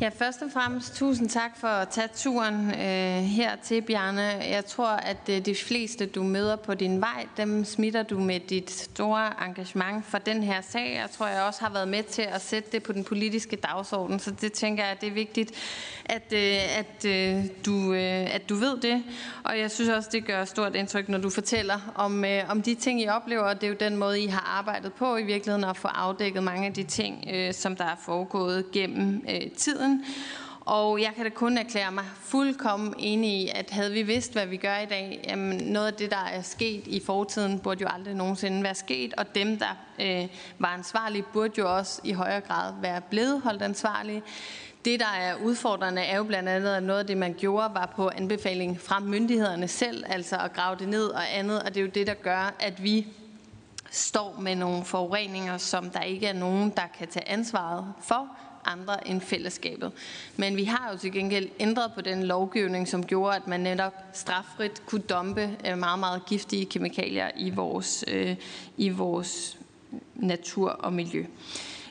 [0.01, 4.23] Ja, først og fremmest tusind tak for at tage turen øh, her til, Bjarne.
[4.51, 8.41] Jeg tror, at øh, de fleste, du møder på din vej, dem smitter du med
[8.41, 10.95] dit store engagement for den her sag.
[10.95, 14.19] Jeg tror, jeg også har været med til at sætte det på den politiske dagsorden,
[14.19, 15.53] så det tænker jeg, at det er vigtigt,
[16.05, 19.05] at, øh, at, øh, du, øh, at du ved det.
[19.45, 22.75] Og jeg synes også, det gør stort indtryk, når du fortæller om, øh, om de
[22.75, 23.55] ting, I oplever.
[23.55, 26.67] Det er jo den måde, I har arbejdet på i virkeligheden at få afdækket mange
[26.67, 30.05] af de ting, øh, som der er foregået gennem øh, tiden siden.
[30.61, 34.47] Og jeg kan da kun erklære mig fuldkommen enig i, at havde vi vidst, hvad
[34.47, 37.89] vi gør i dag, jamen noget af det, der er sket i fortiden, burde jo
[37.91, 39.15] aldrig nogensinde være sket.
[39.15, 40.29] Og dem, der øh,
[40.59, 44.23] var ansvarlige, burde jo også i højere grad være blevet holdt ansvarlige.
[44.85, 47.93] Det, der er udfordrende, er jo blandt andet, at noget af det, man gjorde, var
[47.97, 51.63] på anbefaling fra myndighederne selv, altså at grave det ned og andet.
[51.63, 53.07] Og det er jo det, der gør, at vi
[53.91, 58.29] står med nogle forureninger, som der ikke er nogen, der kan tage ansvaret for,
[58.65, 59.93] andre end fællesskabet.
[60.37, 63.95] Men vi har jo til gengæld ændret på den lovgivning, som gjorde, at man netop
[64.13, 68.37] straffrit kunne dumpe øh, meget, meget giftige kemikalier i vores, øh,
[68.77, 69.59] i vores
[70.15, 71.25] natur og miljø.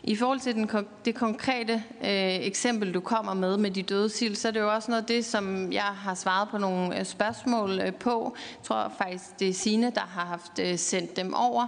[0.08, 0.70] I forhold til den,
[1.06, 4.74] det konkrete øh, eksempel, du kommer med med de døde sild, så er det jo
[4.74, 8.36] også noget af det, som jeg har svaret på nogle øh, spørgsmål øh, på.
[8.58, 11.68] Jeg tror faktisk, det er Signe, der har haft øh, sendt dem over.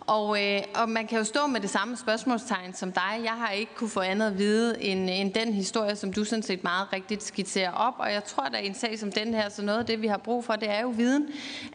[0.00, 3.20] Og, øh, og man kan jo stå med det samme spørgsmålstegn som dig.
[3.24, 6.42] Jeg har ikke kunne få andet at vide end, end den historie, som du sådan
[6.42, 7.94] set meget rigtigt skitserer op.
[7.98, 10.18] Og jeg tror, at en sag som den her, så noget af det, vi har
[10.18, 11.28] brug for, det er jo viden.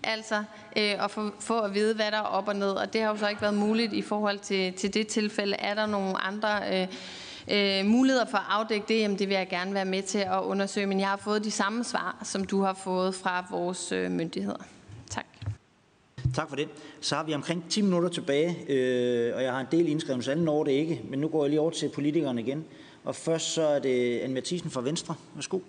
[0.04, 0.44] Altså
[0.78, 2.72] øh, og få, få at vide, hvad der er op og ned.
[2.72, 5.56] Og det har jo så ikke været muligt i forhold til, til det tilfælde.
[5.56, 6.82] Er der nogle andre...
[6.82, 6.88] Øh,
[7.52, 10.42] øh, muligheder for at afdække det, jamen det vil jeg gerne være med til at
[10.44, 14.12] undersøge, men jeg har fået de samme svar, som du har fået fra vores øh,
[14.12, 14.58] myndigheder.
[15.10, 15.26] Tak.
[16.34, 16.68] Tak for det.
[17.02, 20.32] Så har vi omkring 10 minutter tilbage, øh, og jeg har en del indskrevet, så
[20.32, 22.66] alle når det ikke, men nu går jeg lige over til politikerne igen.
[23.04, 25.16] Og først så er det Anne Mathisen fra Venstre.
[25.36, 25.60] Værsgo.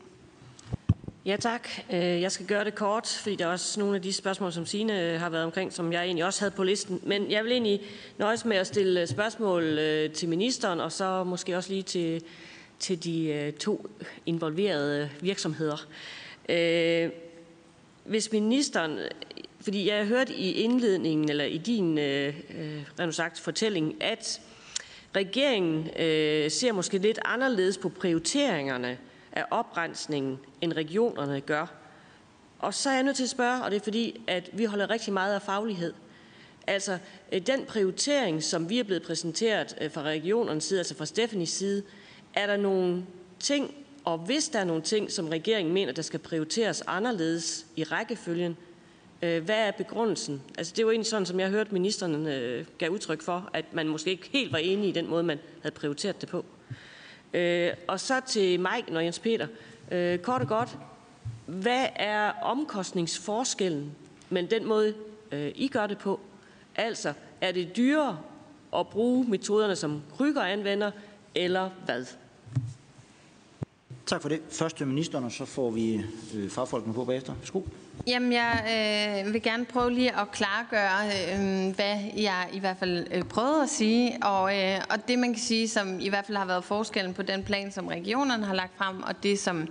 [1.27, 1.69] Ja tak.
[1.93, 4.67] Øh, jeg skal gøre det kort, fordi der er også nogle af de spørgsmål, som
[4.67, 7.01] Signe øh, har været omkring, som jeg egentlig også havde på listen.
[7.03, 7.81] Men jeg vil egentlig
[8.19, 9.79] nøjes med at stille øh, spørgsmål
[10.15, 12.23] til ministeren, og så måske også lige til,
[12.79, 13.91] til de to
[14.27, 15.87] involverede virksomheder.
[18.05, 18.99] Hvis ministeren,
[19.61, 22.35] fordi jeg har hørt i indledningen, eller i din øh,
[23.11, 24.41] sagt, fortælling, at
[25.17, 28.99] regeringen øh, ser måske lidt anderledes på prioriteringerne
[29.35, 31.67] af oprensningen, end regionerne gør.
[32.59, 34.91] Og så er jeg nødt til at spørge, og det er fordi, at vi holder
[34.91, 35.93] rigtig meget af faglighed.
[36.67, 36.99] Altså,
[37.33, 41.51] øh, den prioritering, som vi er blevet præsenteret øh, fra regionernes side, altså fra Stefanis
[41.51, 41.83] side,
[42.35, 43.07] er der nogle
[43.41, 43.75] ting,
[44.05, 48.57] og hvis der er nogle ting, som regeringen mener, der skal prioriteres anderledes i rækkefølgen,
[49.23, 50.43] øh, hvad er begrundelsen?
[50.59, 52.29] Altså, det var egentlig sådan, som jeg hørte ministeren
[52.79, 55.75] gav udtryk for, at man måske ikke helt var enig i den måde, man havde
[55.75, 56.45] prioriteret det på.
[57.35, 59.47] Øh, og så til Mike og Jens Peter.
[59.91, 60.79] Øh, kort og godt,
[61.47, 63.97] hvad er omkostningsforskellen
[64.35, 64.95] men den måde,
[65.33, 66.21] øh, I gør det på?
[66.77, 68.19] Altså, er det dyrere
[68.77, 70.91] at bruge metoderne, som Kryger anvender,
[71.35, 72.07] eller hvad?
[74.07, 74.41] Tak for det.
[74.51, 76.05] Først til ministeren, og så får vi
[76.35, 77.35] øh, fagfolkene på bagefter.
[77.35, 77.61] Værsgo.
[78.07, 83.07] Jamen, jeg øh, vil gerne prøve lige at klargøre, øh, hvad jeg i hvert fald
[83.11, 84.19] øh, prøvede at sige.
[84.23, 87.23] Og, øh, og det, man kan sige, som i hvert fald har været forskellen på
[87.23, 89.69] den plan, som regionerne har lagt frem, og det, som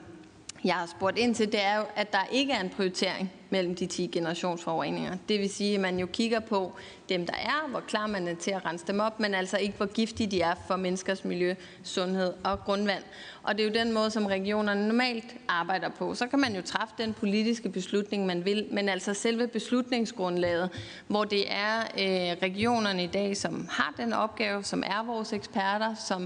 [0.63, 3.75] jeg har spurgt ind til, det er jo, at der ikke er en prioritering mellem
[3.75, 5.17] de 10 generationsforureninger.
[5.29, 6.71] Det vil sige, at man jo kigger på
[7.09, 9.77] dem, der er, hvor klar man er til at rense dem op, men altså ikke,
[9.77, 13.03] hvor giftige de er for menneskers miljø, sundhed og grundvand.
[13.43, 16.15] Og det er jo den måde, som regionerne normalt arbejder på.
[16.15, 20.69] Så kan man jo træffe den politiske beslutning, man vil, men altså selve beslutningsgrundlaget,
[21.07, 25.95] hvor det er øh, regionerne i dag, som har den opgave, som er vores eksperter,
[26.07, 26.21] som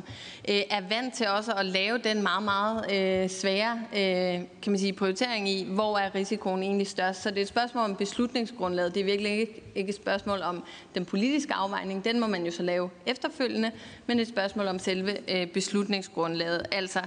[0.49, 4.79] øh, er vant til også at lave den meget, meget øh, svære øh, kan man
[4.79, 8.93] sige, prioritering i, hvor er risikoen egentlig størst så det er et spørgsmål om beslutningsgrundlaget.
[8.95, 10.63] Det er virkelig ikke, et spørgsmål om
[10.95, 12.05] den politiske afvejning.
[12.05, 13.71] Den må man jo så lave efterfølgende,
[14.07, 16.99] men et spørgsmål om selve øh, beslutningsgrundlaget, altså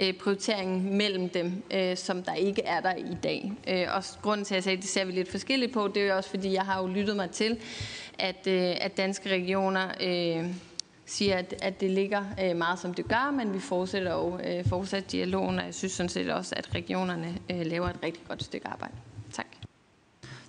[0.00, 3.52] øh, prioriteringen mellem dem, øh, som der ikke er der i dag.
[3.94, 6.06] Og grunden til, at jeg sagde, at det ser vi lidt forskelligt på, det er
[6.06, 7.58] jo også, fordi jeg har jo lyttet mig til,
[8.18, 9.88] at, at danske regioner
[11.08, 14.68] siger, at, at det ligger øh, meget, som det gør, men vi fortsætter jo øh,
[14.68, 18.44] fortsat dialogen, og jeg synes sådan set også, at regionerne øh, laver et rigtig godt
[18.44, 18.94] stykke arbejde.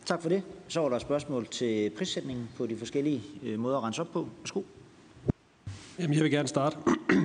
[0.09, 0.21] Tak.
[0.21, 0.43] For det.
[0.67, 4.11] Så var der et spørgsmål til prissætningen på de forskellige øh, måder at rense op
[4.13, 4.27] på.
[4.39, 4.61] Værsgo.
[5.99, 6.77] Jamen, jeg vil gerne starte.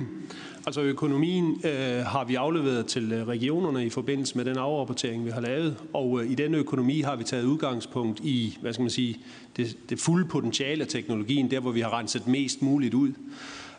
[0.67, 5.29] altså økonomien øh, har vi afleveret til øh, regionerne i forbindelse med den afrapportering, vi
[5.29, 5.77] har lavet.
[5.93, 9.19] Og øh, i den økonomi har vi taget udgangspunkt i, hvad skal man sige,
[9.57, 13.11] det, det fulde potentiale af teknologien, der hvor vi har renset mest muligt ud.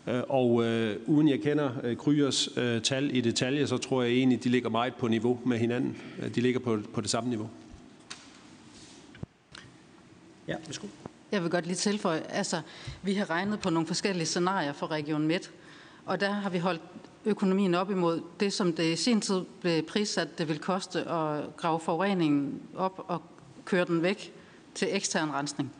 [0.06, 4.12] Øh, og øh, uden jeg kender øh, Kryers øh, tal i detalje, så tror jeg
[4.12, 5.96] egentlig, de ligger meget på niveau med hinanden.
[6.22, 7.48] Øh, de ligger på, på det samme niveau.
[10.48, 10.86] Ja, værsgo.
[11.32, 12.60] Jeg vil godt lige tilføje, altså
[13.02, 15.50] vi har regnet på nogle forskellige scenarier for Region Midt,
[16.06, 16.82] og der har vi holdt
[17.24, 21.56] økonomien op imod det, som det i sin tid blev prissat, det vil koste at
[21.56, 23.22] grave forureningen op og
[23.64, 24.32] køre den væk
[24.74, 25.72] til ekstern rensning.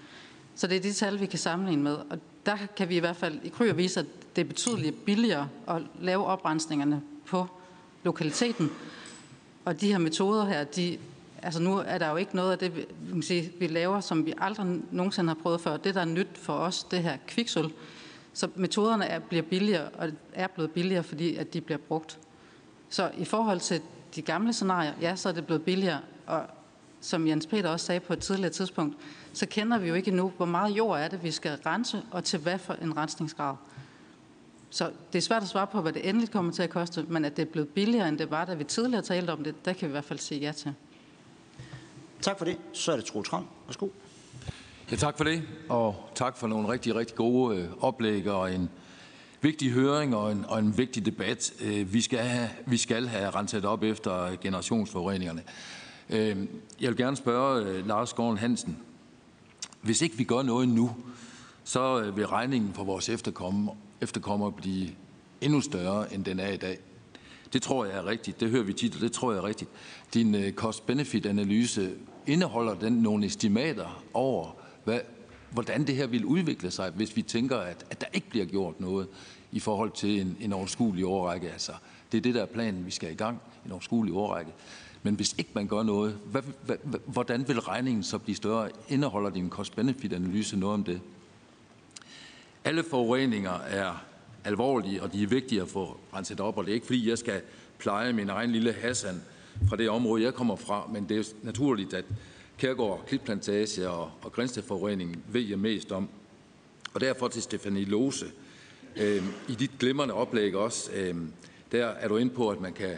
[0.54, 1.94] Så det er de tal, vi kan sammenligne med.
[1.94, 4.06] Og der kan vi i hvert fald i Kryer vise, at
[4.36, 7.46] det er betydeligt billigere at lave oprensningerne på
[8.02, 8.70] lokaliteten.
[9.64, 10.98] Og de her metoder her, de
[11.46, 14.26] altså nu er der jo ikke noget af det, vi, vi, sige, vi laver, som
[14.26, 15.76] vi aldrig nogensinde har prøvet før.
[15.76, 17.72] Det, der er nyt for os, det her kviksøl.
[18.32, 22.18] Så metoderne er, bliver billigere, og er blevet billigere, fordi at de bliver brugt.
[22.88, 23.80] Så i forhold til
[24.14, 26.00] de gamle scenarier, ja, så er det blevet billigere.
[26.26, 26.42] Og
[27.00, 28.96] som Jens Peter også sagde på et tidligere tidspunkt,
[29.32, 32.24] så kender vi jo ikke endnu, hvor meget jord er det, vi skal rense, og
[32.24, 33.54] til hvad for en rensningsgrad.
[34.70, 37.24] Så det er svært at svare på, hvad det endeligt kommer til at koste, men
[37.24, 39.72] at det er blevet billigere, end det var, da vi tidligere talte om det, der
[39.72, 40.74] kan vi i hvert fald sige ja til.
[42.22, 42.56] Tak for det.
[42.72, 43.46] Så er det Troels Ravn.
[43.66, 43.88] Værsgo.
[44.90, 48.70] Ja, tak for det, og tak for nogle rigtig, rigtig gode øh, oplæg og en
[49.40, 51.52] vigtig høring og en, og en vigtig debat.
[51.60, 55.42] Øh, vi, skal have, vi skal have renset op efter generationsforureningerne.
[56.10, 56.36] Øh,
[56.80, 58.78] jeg vil gerne spørge øh, Lars Gården Hansen.
[59.82, 60.96] Hvis ikke vi gør noget nu,
[61.64, 64.88] så øh, vil regningen for vores efterkommere, efterkommer blive
[65.40, 66.78] endnu større, end den er i dag.
[67.52, 68.40] Det tror jeg er rigtigt.
[68.40, 69.70] Det hører vi tit, og det tror jeg er rigtigt.
[70.14, 71.90] Din øh, cost-benefit-analyse
[72.26, 75.00] indeholder den nogle estimater over, hvad,
[75.50, 78.80] hvordan det her vil udvikle sig, hvis vi tænker, at, at der ikke bliver gjort
[78.80, 79.08] noget
[79.52, 81.50] i forhold til en, en overskuelig overrække.
[81.52, 81.72] Altså,
[82.12, 84.52] det er det, der er planen, vi skal i gang, en overskuelig overrække.
[85.02, 88.70] Men hvis ikke man gør noget, hvad, hvad, hvordan vil regningen så blive større?
[88.88, 91.00] Indeholder din cost-benefit-analyse noget om det?
[92.64, 94.04] Alle forureninger er
[94.46, 96.58] alvorlige, og de er vigtige at få renset op.
[96.58, 97.40] Og det er ikke fordi, jeg skal
[97.78, 99.22] pleje min egen lille Hassan
[99.68, 102.04] fra det område, jeg kommer fra, men det er naturligt, at
[102.58, 106.08] Kærgård, Klitplantage og, og Grænstedforureningen ved jeg mest om.
[106.94, 108.26] Og derfor til Stefanie Lose.
[108.96, 111.14] Øh, I dit glimrende oplæg også, øh,
[111.72, 112.96] der er du inde på, at man kan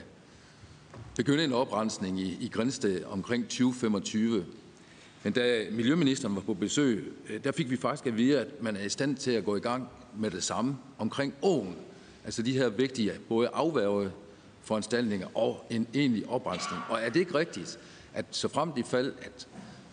[1.16, 4.44] begynde en oprensning i, i Grænsted omkring 2025.
[5.24, 8.76] Men da miljøministeren var på besøg, øh, der fik vi faktisk at vide, at man
[8.76, 9.88] er i stand til at gå i gang
[10.18, 11.76] med det samme omkring åen.
[12.24, 14.10] Altså de her vigtige både afværge
[14.62, 16.82] foranstaltninger og en egentlig oprensning.
[16.88, 17.78] Og er det ikke rigtigt,
[18.14, 19.48] at så frem i fald, at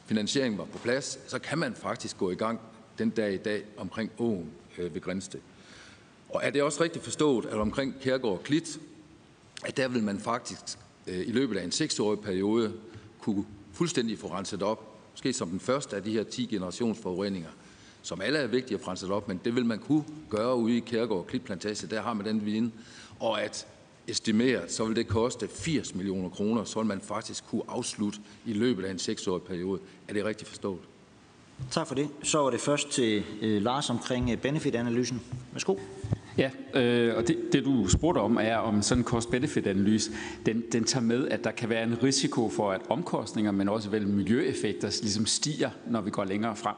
[0.05, 2.59] finansieringen var på plads, så kan man faktisk gå i gang
[2.97, 5.39] den dag i dag omkring åen øh, ved Grænsted.
[6.29, 8.79] Og er det også rigtigt forstået, at omkring Kærgård og Klit,
[9.65, 10.61] at der vil man faktisk
[11.07, 12.73] øh, i løbet af en seksårig periode
[13.19, 17.49] kunne fuldstændig få renset op, måske som den første af de her 10 generationsforureninger,
[18.05, 20.79] som alle er vigtige at rense op, men det vil man kunne gøre ude i
[20.79, 22.73] Kærgård og Klitplantage, der har man den viden,
[23.19, 23.67] og at
[24.07, 28.53] estimeret, så vil det koste 80 millioner kroner, så vil man faktisk kunne afslutte i
[28.53, 29.79] løbet af en seksårig periode.
[30.07, 30.79] Er det rigtigt forstået?
[31.71, 32.09] Tak for det.
[32.23, 35.21] Så var det først til øh, Lars omkring øh, benefit-analysen.
[35.51, 35.75] Værsgo.
[36.37, 40.11] Ja, øh, og det, det du spurgte om er, om sådan en cost-benefit-analyse,
[40.45, 43.89] den, den tager med, at der kan være en risiko for, at omkostninger, men også
[43.89, 46.75] vel miljøeffekter, ligesom stiger, når vi går længere frem.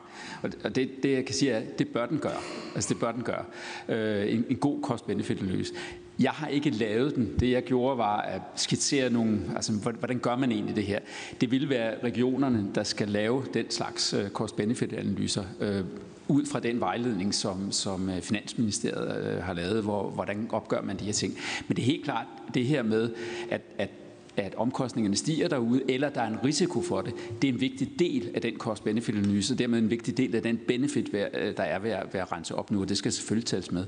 [0.63, 2.39] Og det, det jeg kan sige er, det bør den gøre.
[2.75, 3.43] Altså det bør den gøre.
[3.89, 5.73] Øh, en, en god cost-benefit-analyse.
[6.19, 7.35] Jeg har ikke lavet den.
[7.39, 10.99] Det jeg gjorde var at skitsere nogle, altså hvordan gør man egentlig det her?
[11.41, 15.81] Det vil være regionerne, der skal lave den slags øh, cost-benefit-analyser øh,
[16.27, 20.99] ud fra den vejledning, som, som øh, Finansministeriet øh, har lavet, hvor, hvordan opgør man
[20.99, 21.37] de her ting.
[21.67, 23.09] Men det er helt klart det her med,
[23.49, 23.89] at, at
[24.37, 27.13] at omkostningerne stiger derude, eller der er en risiko for det.
[27.41, 30.59] Det er en vigtig del af den cost-benefit-analyse, og dermed en vigtig del af den
[30.67, 33.45] benefit, øh, der er ved at, ved at rense op nu, og det skal selvfølgelig
[33.45, 33.85] tales med.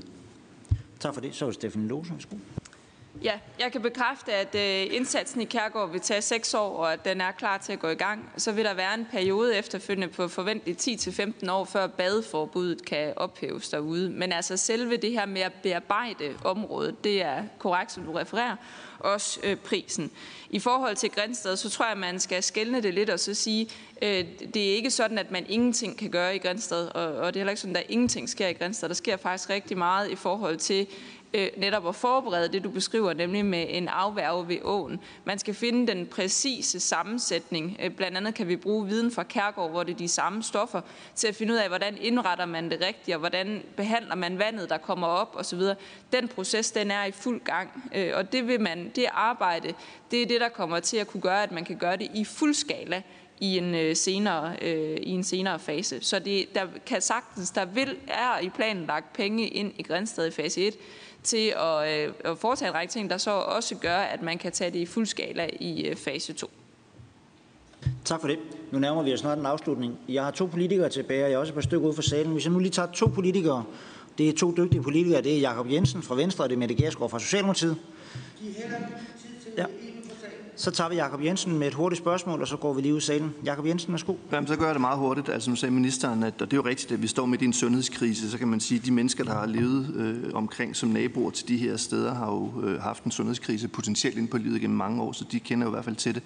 [1.00, 1.34] Tak for det.
[1.34, 2.12] Så er Steffen Stefan Lose.
[2.12, 2.36] Værsgo.
[3.22, 7.04] Ja, jeg kan bekræfte, at øh, indsatsen i Kærgård vil tage 6 år, og at
[7.04, 8.30] den er klar til at gå i gang.
[8.36, 13.68] Så vil der være en periode efterfølgende på forventeligt 10-15 år, før badeforbuddet kan ophæves
[13.68, 14.10] derude.
[14.10, 18.56] Men altså selve det her med at bearbejde området, det er korrekt, som du refererer,
[18.98, 20.10] også øh, prisen.
[20.50, 23.34] I forhold til Grænsted, så tror jeg, at man skal skælne det lidt og så
[23.34, 23.68] sige,
[24.02, 24.24] øh,
[24.54, 27.40] det er ikke sådan, at man ingenting kan gøre i Grænsted, og, og det er
[27.40, 28.88] heller ikke sådan, at der ingenting sker i Grænsted.
[28.88, 30.86] Der sker faktisk rigtig meget i forhold til
[31.34, 35.00] øh, netop at forberede det, du beskriver, nemlig med en afværge ved åen.
[35.24, 37.76] Man skal finde den præcise sammensætning.
[37.82, 40.80] Øh, blandt andet kan vi bruge viden fra Kærgård, hvor det er de samme stoffer,
[41.14, 44.70] til at finde ud af, hvordan indretter man det rigtigt, og hvordan behandler man vandet,
[44.70, 45.60] der kommer op osv.
[46.12, 49.74] Den proces, den er i fuld gang, øh, og det vil man, det arbejde,
[50.10, 52.24] det er det, der kommer til at kunne gøre, at man kan gøre det i
[52.24, 53.02] fuld skala
[53.40, 55.98] i en øh, senere øh, i en senere fase.
[56.00, 60.26] Så det, der kan sagtens, der vil er i planen lagt penge ind i Grænsted
[60.26, 60.74] i fase 1
[61.22, 64.52] til at, øh, at foretage en række ting, der så også gør, at man kan
[64.52, 66.50] tage det i fuld skala i øh, fase 2.
[68.04, 68.38] Tak for det.
[68.70, 69.98] Nu nærmer vi os snart en afslutning.
[70.08, 72.32] Jeg har to politikere tilbage, og jeg er også et par stykker ud fra salen.
[72.32, 73.64] Hvis jeg nu lige tager to politikere,
[74.18, 76.74] det er to dygtige politikere, det er Jakob Jensen fra Venstre, og det er Mette
[76.74, 77.76] Gersgaard fra Socialdemokratiet.
[79.56, 79.64] Ja.
[80.60, 82.98] Så tager vi Jakob Jensen med et hurtigt spørgsmål, og så går vi lige ud
[82.98, 83.34] i salen.
[83.44, 84.14] Jakob Jensen, værsgo.
[84.32, 85.28] Jamen, så gør jeg det meget hurtigt.
[85.28, 87.44] Altså, nu sagde ministeren, at, og det er jo rigtigt, at vi står midt i
[87.44, 90.88] en sundhedskrise, så kan man sige, at de mennesker, der har levet øh, omkring som
[90.88, 94.60] naboer til de her steder, har jo øh, haft en sundhedskrise potentielt ind på livet
[94.60, 96.22] gennem mange år, så de kender jo i hvert fald til det.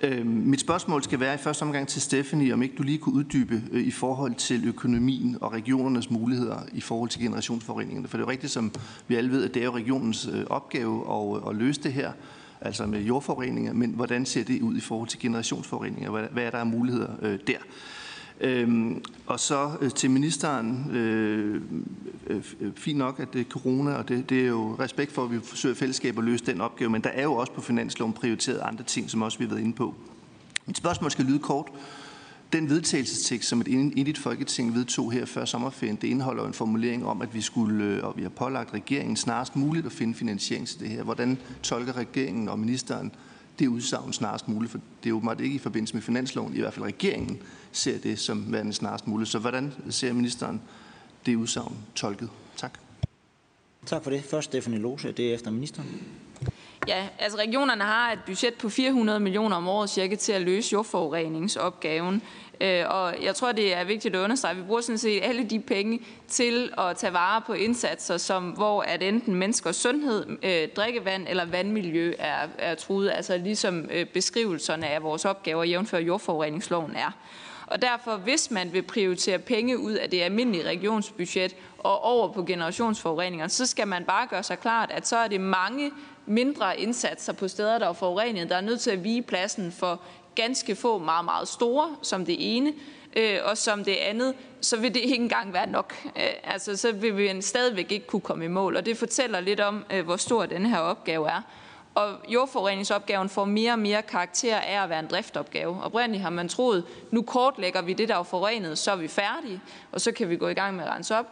[0.00, 3.14] Øh, mit spørgsmål skal være i første omgang til Stephanie, om ikke du lige kunne
[3.14, 8.08] uddybe øh, i forhold til økonomien og regionernes muligheder i forhold til generationsforeningerne.
[8.08, 8.72] For det er jo rigtigt, som
[9.08, 11.92] vi alle ved, at det er jo regionens øh, opgave at, øh, at løse det
[11.92, 12.12] her
[12.60, 16.10] altså med jordforureninger, men hvordan ser det ud i forhold til generationsforureninger?
[16.10, 17.58] Hvad, hvad er der af muligheder øh, der?
[18.40, 21.62] Øhm, og så øh, til ministeren, øh,
[22.26, 25.24] øh, øh fint nok, at det er corona, og det, det er jo respekt for,
[25.24, 28.12] at vi forsøger fællesskab at løse den opgave, men der er jo også på finansloven
[28.12, 29.94] prioriteret andre ting, som også vi har været inde på.
[30.66, 31.66] Mit spørgsmål skal lyde kort.
[32.52, 37.22] Den vedtagelsestekst, som et enigt folketing vedtog her før sommerferien, det indeholder en formulering om,
[37.22, 40.80] at vi skulle, øh, og vi har pålagt regeringen snarest muligt at finde finansiering til
[40.80, 41.02] det her.
[41.02, 43.12] Hvordan tolker regeringen og ministeren
[43.58, 44.70] det udsagn snarest muligt?
[44.72, 47.38] For det er jo meget ikke i forbindelse med finansloven, i hvert fald regeringen
[47.72, 49.30] ser det som værende snarest muligt.
[49.30, 50.60] Så hvordan ser ministeren
[51.26, 52.28] det udsagn tolket?
[52.56, 52.78] Tak.
[53.86, 54.24] Tak for det.
[54.24, 55.88] Først Stefanie Lose, det er efter ministeren.
[56.88, 60.72] Ja, altså regionerne har et budget på 400 millioner om året cirka til at løse
[60.72, 62.22] jordforureningsopgaven.
[62.60, 65.44] Øh, og jeg tror, det er vigtigt at understrege, at vi bruger sådan set alle
[65.44, 70.68] de penge til at tage vare på indsatser, som, hvor at enten menneskers sundhed, øh,
[70.76, 76.96] drikkevand eller vandmiljø er, er truet, altså ligesom øh, beskrivelserne af vores opgaver jævnfør jordforureningsloven
[76.96, 77.10] er.
[77.66, 82.44] Og derfor, hvis man vil prioritere penge ud af det almindelige regionsbudget og over på
[82.44, 85.90] generationsforureninger, så skal man bare gøre sig klart, at så er det mange
[86.28, 90.00] mindre indsatser på steder, der er forurenet, der er nødt til at vige pladsen for
[90.34, 92.72] ganske få meget, meget store, som det ene,
[93.16, 95.94] øh, og som det andet, så vil det ikke engang være nok.
[96.04, 99.60] Øh, altså, så vil vi stadigvæk ikke kunne komme i mål, og det fortæller lidt
[99.60, 101.42] om, øh, hvor stor den her opgave er.
[101.94, 105.82] Og jordforureningsopgaven får mere og mere karakter af at være en driftopgave.
[105.82, 109.60] Oprindeligt har man troet, nu kortlægger vi det, der er forurenet, så er vi færdige,
[109.92, 111.26] og så kan vi gå i gang med at rense op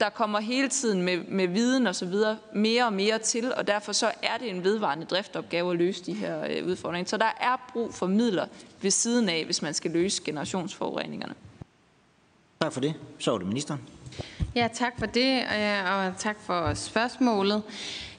[0.00, 3.66] der kommer hele tiden med, med viden og så videre mere og mere til, og
[3.66, 7.08] derfor så er det en vedvarende driftopgave at løse de her øh, udfordringer.
[7.08, 8.46] Så der er brug for midler
[8.82, 11.34] ved siden af, hvis man skal løse generationsforureningerne.
[12.60, 12.94] Tak for det.
[13.18, 13.80] Så er det ministeren.
[14.54, 17.62] Ja, tak for det, øh, og tak for spørgsmålet.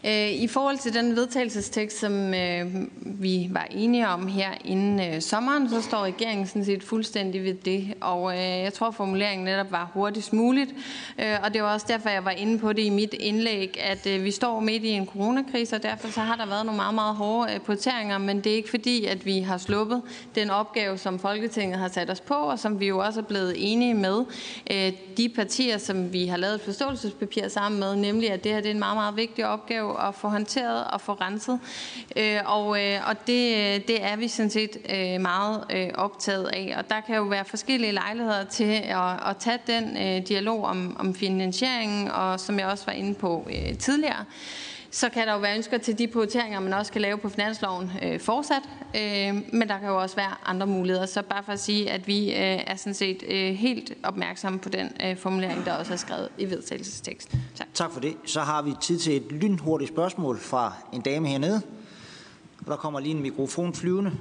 [0.07, 2.65] Øh, I forhold til den vedtagelsestekst, som øh,
[3.02, 7.53] vi var enige om her inden øh, sommeren, så står regeringen sådan set fuldstændig ved
[7.53, 7.94] det.
[8.02, 10.69] Og jeg tror, formuleringen netop var hurtigst muligt.
[11.44, 14.32] Og det var også derfor, jeg var inde på det i mit indlæg, at vi
[14.32, 17.60] står midt i en coronakrise, og derfor så har der været nogle meget, meget hårde
[17.65, 18.18] prioriteringer.
[18.18, 20.02] Men det er ikke fordi, at vi har sluppet
[20.36, 23.53] den opgave, som Folketinget har sat os på, og som vi jo også er blevet
[23.57, 24.26] enige med
[25.18, 28.69] de partier, som vi har lavet et forståelsespapir sammen med, nemlig at det her det
[28.69, 31.59] er en meget, meget vigtig opgave at få håndteret og få renset.
[32.15, 36.76] Øh, og øh, og det, det er vi sådan set øh, meget øh, optaget af.
[36.77, 40.97] Og der kan jo være forskellige lejligheder til at, at tage den øh, dialog om,
[40.99, 44.26] om finansieringen, og som jeg også var inde på øh, tidligere,
[44.95, 47.91] så kan der jo være ønsker til de prioriteringer, man også kan lave på finansloven
[48.03, 48.61] øh, fortsat.
[48.95, 51.05] Øh, men der kan jo også være andre muligheder.
[51.05, 54.69] Så bare for at sige, at vi øh, er sådan set øh, helt opmærksomme på
[54.69, 57.35] den øh, formulering, der også er skrevet i vedtagelsestekst.
[57.55, 57.67] Tak.
[57.73, 58.15] tak for det.
[58.26, 61.61] Så har vi tid til et lynhurtigt spørgsmål fra en dame hernede.
[62.59, 64.11] Og der kommer lige en mikrofon flyvende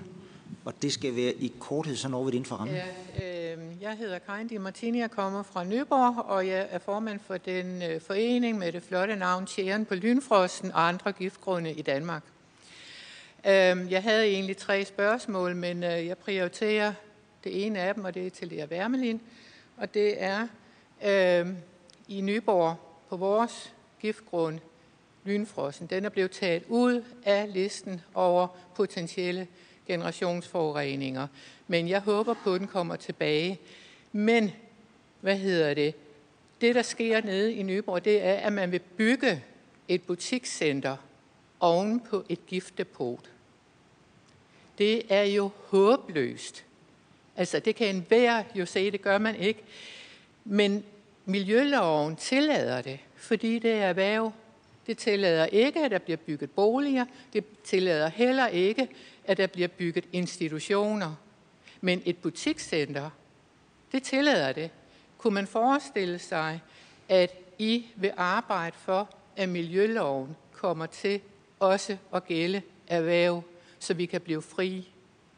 [0.65, 2.77] og det skal være i korthed, så når vi det inden for rammen.
[2.77, 7.20] Ja, øh, jeg hedder Karin Di Martini, jeg kommer fra Nyborg, og jeg er formand
[7.27, 11.82] for den øh, forening med det flotte navn Tjæren på Lynfrosten og andre giftgrunde i
[11.82, 12.23] Danmark.
[13.47, 16.93] Øh, jeg havde egentlig tre spørgsmål, men øh, jeg prioriterer
[17.45, 19.20] det ene af dem, og det er til Lea Wermelin,
[19.77, 20.49] og det er
[21.05, 21.49] øh,
[22.09, 22.77] i Nyborg
[23.09, 24.59] på vores giftgrund
[25.24, 25.86] Lynfrosten.
[25.86, 29.47] Den er blevet taget ud af listen over potentielle
[29.86, 31.27] generationsforureninger.
[31.66, 33.59] Men jeg håber på, at den kommer tilbage.
[34.12, 34.52] Men,
[35.20, 35.94] hvad hedder det?
[36.61, 39.43] Det, der sker nede i Nyborg, det er, at man vil bygge
[39.89, 40.97] et butikscenter
[41.61, 43.31] oven på et giftdepot.
[44.78, 46.65] Det er jo håbløst.
[47.36, 49.61] Altså, det kan enhver jo se, det gør man ikke.
[50.44, 50.85] Men
[51.24, 54.32] miljøloven tillader det, fordi det er erhverv.
[54.86, 57.05] Det tillader ikke, at der bliver bygget boliger.
[57.32, 58.89] Det tillader heller ikke,
[59.26, 61.14] at der bliver bygget institutioner.
[61.80, 63.10] Men et butikscenter,
[63.92, 64.70] det tillader det.
[65.18, 66.60] Kunne man forestille sig,
[67.09, 71.20] at I vil arbejde for, at miljøloven kommer til
[71.60, 73.42] også at gælde erhverv,
[73.78, 74.88] så vi kan blive fri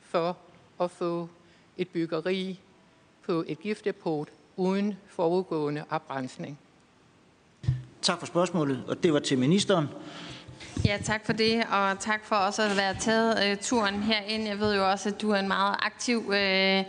[0.01, 0.37] for
[0.81, 1.29] at få
[1.77, 2.61] et byggeri
[3.27, 6.59] på et giftdepot uden forudgående oprensning?
[8.03, 9.87] Tak for spørgsmålet, og det var til ministeren.
[10.87, 14.49] Ja, tak for det, og tak for også at være taget øh, turen herind.
[14.49, 16.85] Jeg ved jo også, at du er en meget aktiv øh,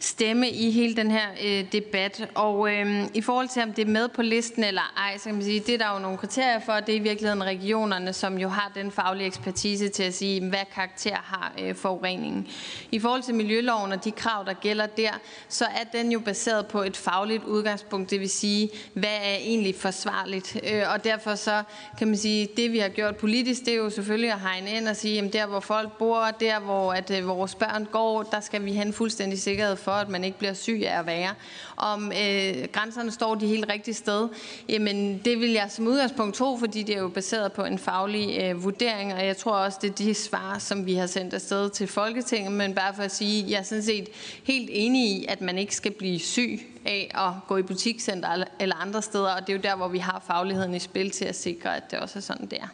[0.00, 2.28] stemme i hele den her øh, debat.
[2.34, 5.34] Og øh, i forhold til, om det er med på listen eller ej, så kan
[5.34, 6.72] man sige, det er der jo nogle kriterier for.
[6.72, 10.64] Det er i virkeligheden regionerne, som jo har den faglige ekspertise til at sige, hvad
[10.74, 12.46] karakter har øh, forureningen.
[12.92, 15.10] I forhold til miljøloven og de krav, der gælder der,
[15.48, 18.10] så er den jo baseret på et fagligt udgangspunkt.
[18.10, 20.56] Det vil sige, hvad er egentlig forsvarligt?
[20.72, 21.62] Øh, og derfor så
[21.98, 24.88] kan man sige, det vi har gjort politisk, det er jo selvfølgelig at hegne ind
[24.88, 28.40] og sige, at der hvor folk bor, der hvor at, øh, vores børn går, der
[28.40, 31.34] skal vi have en fuldstændig sikkerhed for, at man ikke bliver syg af at være.
[31.76, 34.28] Om øh, grænserne står de helt rigtige sted,
[34.68, 38.40] jamen det vil jeg som udgangspunkt tro, fordi det er jo baseret på en faglig
[38.42, 41.70] øh, vurdering, og jeg tror også, det er de svar, som vi har sendt afsted
[41.70, 44.08] til Folketinget, men bare for at sige, jeg er sådan set
[44.44, 48.76] helt enig i, at man ikke skal blive syg af at gå i butikscenter eller
[48.76, 51.36] andre steder, og det er jo der, hvor vi har fagligheden i spil til at
[51.36, 52.68] sikre, at det også er sådan, det er.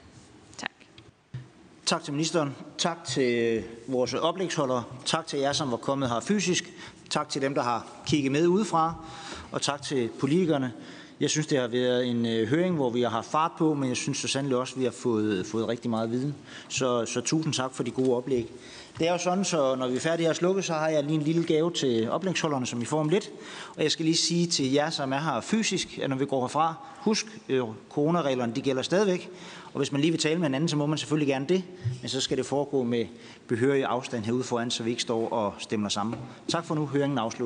[1.87, 2.57] Tak til ministeren.
[2.79, 4.85] Tak til vores oplægsholdere.
[5.05, 6.73] Tak til jer, som var kommet her fysisk.
[7.11, 8.95] Tak til dem, der har kigget med udefra.
[9.53, 10.73] Og tak til politikerne.
[11.21, 13.89] Jeg synes, det har været en øh, høring, hvor vi har haft fart på, men
[13.89, 16.35] jeg synes så sandelig også, at vi har fået, fået rigtig meget viden.
[16.69, 18.53] Så, så tusind tak for de gode oplæg.
[18.99, 21.15] Det er jo sådan, så når vi er færdige at slukke, så har jeg lige
[21.15, 23.31] en lille gave til oplægsholderne, som I får om lidt.
[23.77, 26.41] Og jeg skal lige sige til jer, som er her fysisk, at når vi går
[26.41, 29.31] herfra, husk, øh, coronareglerne de gælder stadigvæk.
[29.75, 31.63] Og hvis man lige vil tale med en anden, så må man selvfølgelig gerne det.
[32.03, 33.07] Men så skal det foregå med
[33.49, 36.19] behørig afstand herude foran, så vi ikke står og stemmer sammen.
[36.49, 36.87] Tak for nu.
[36.87, 37.43] Høringen afslut.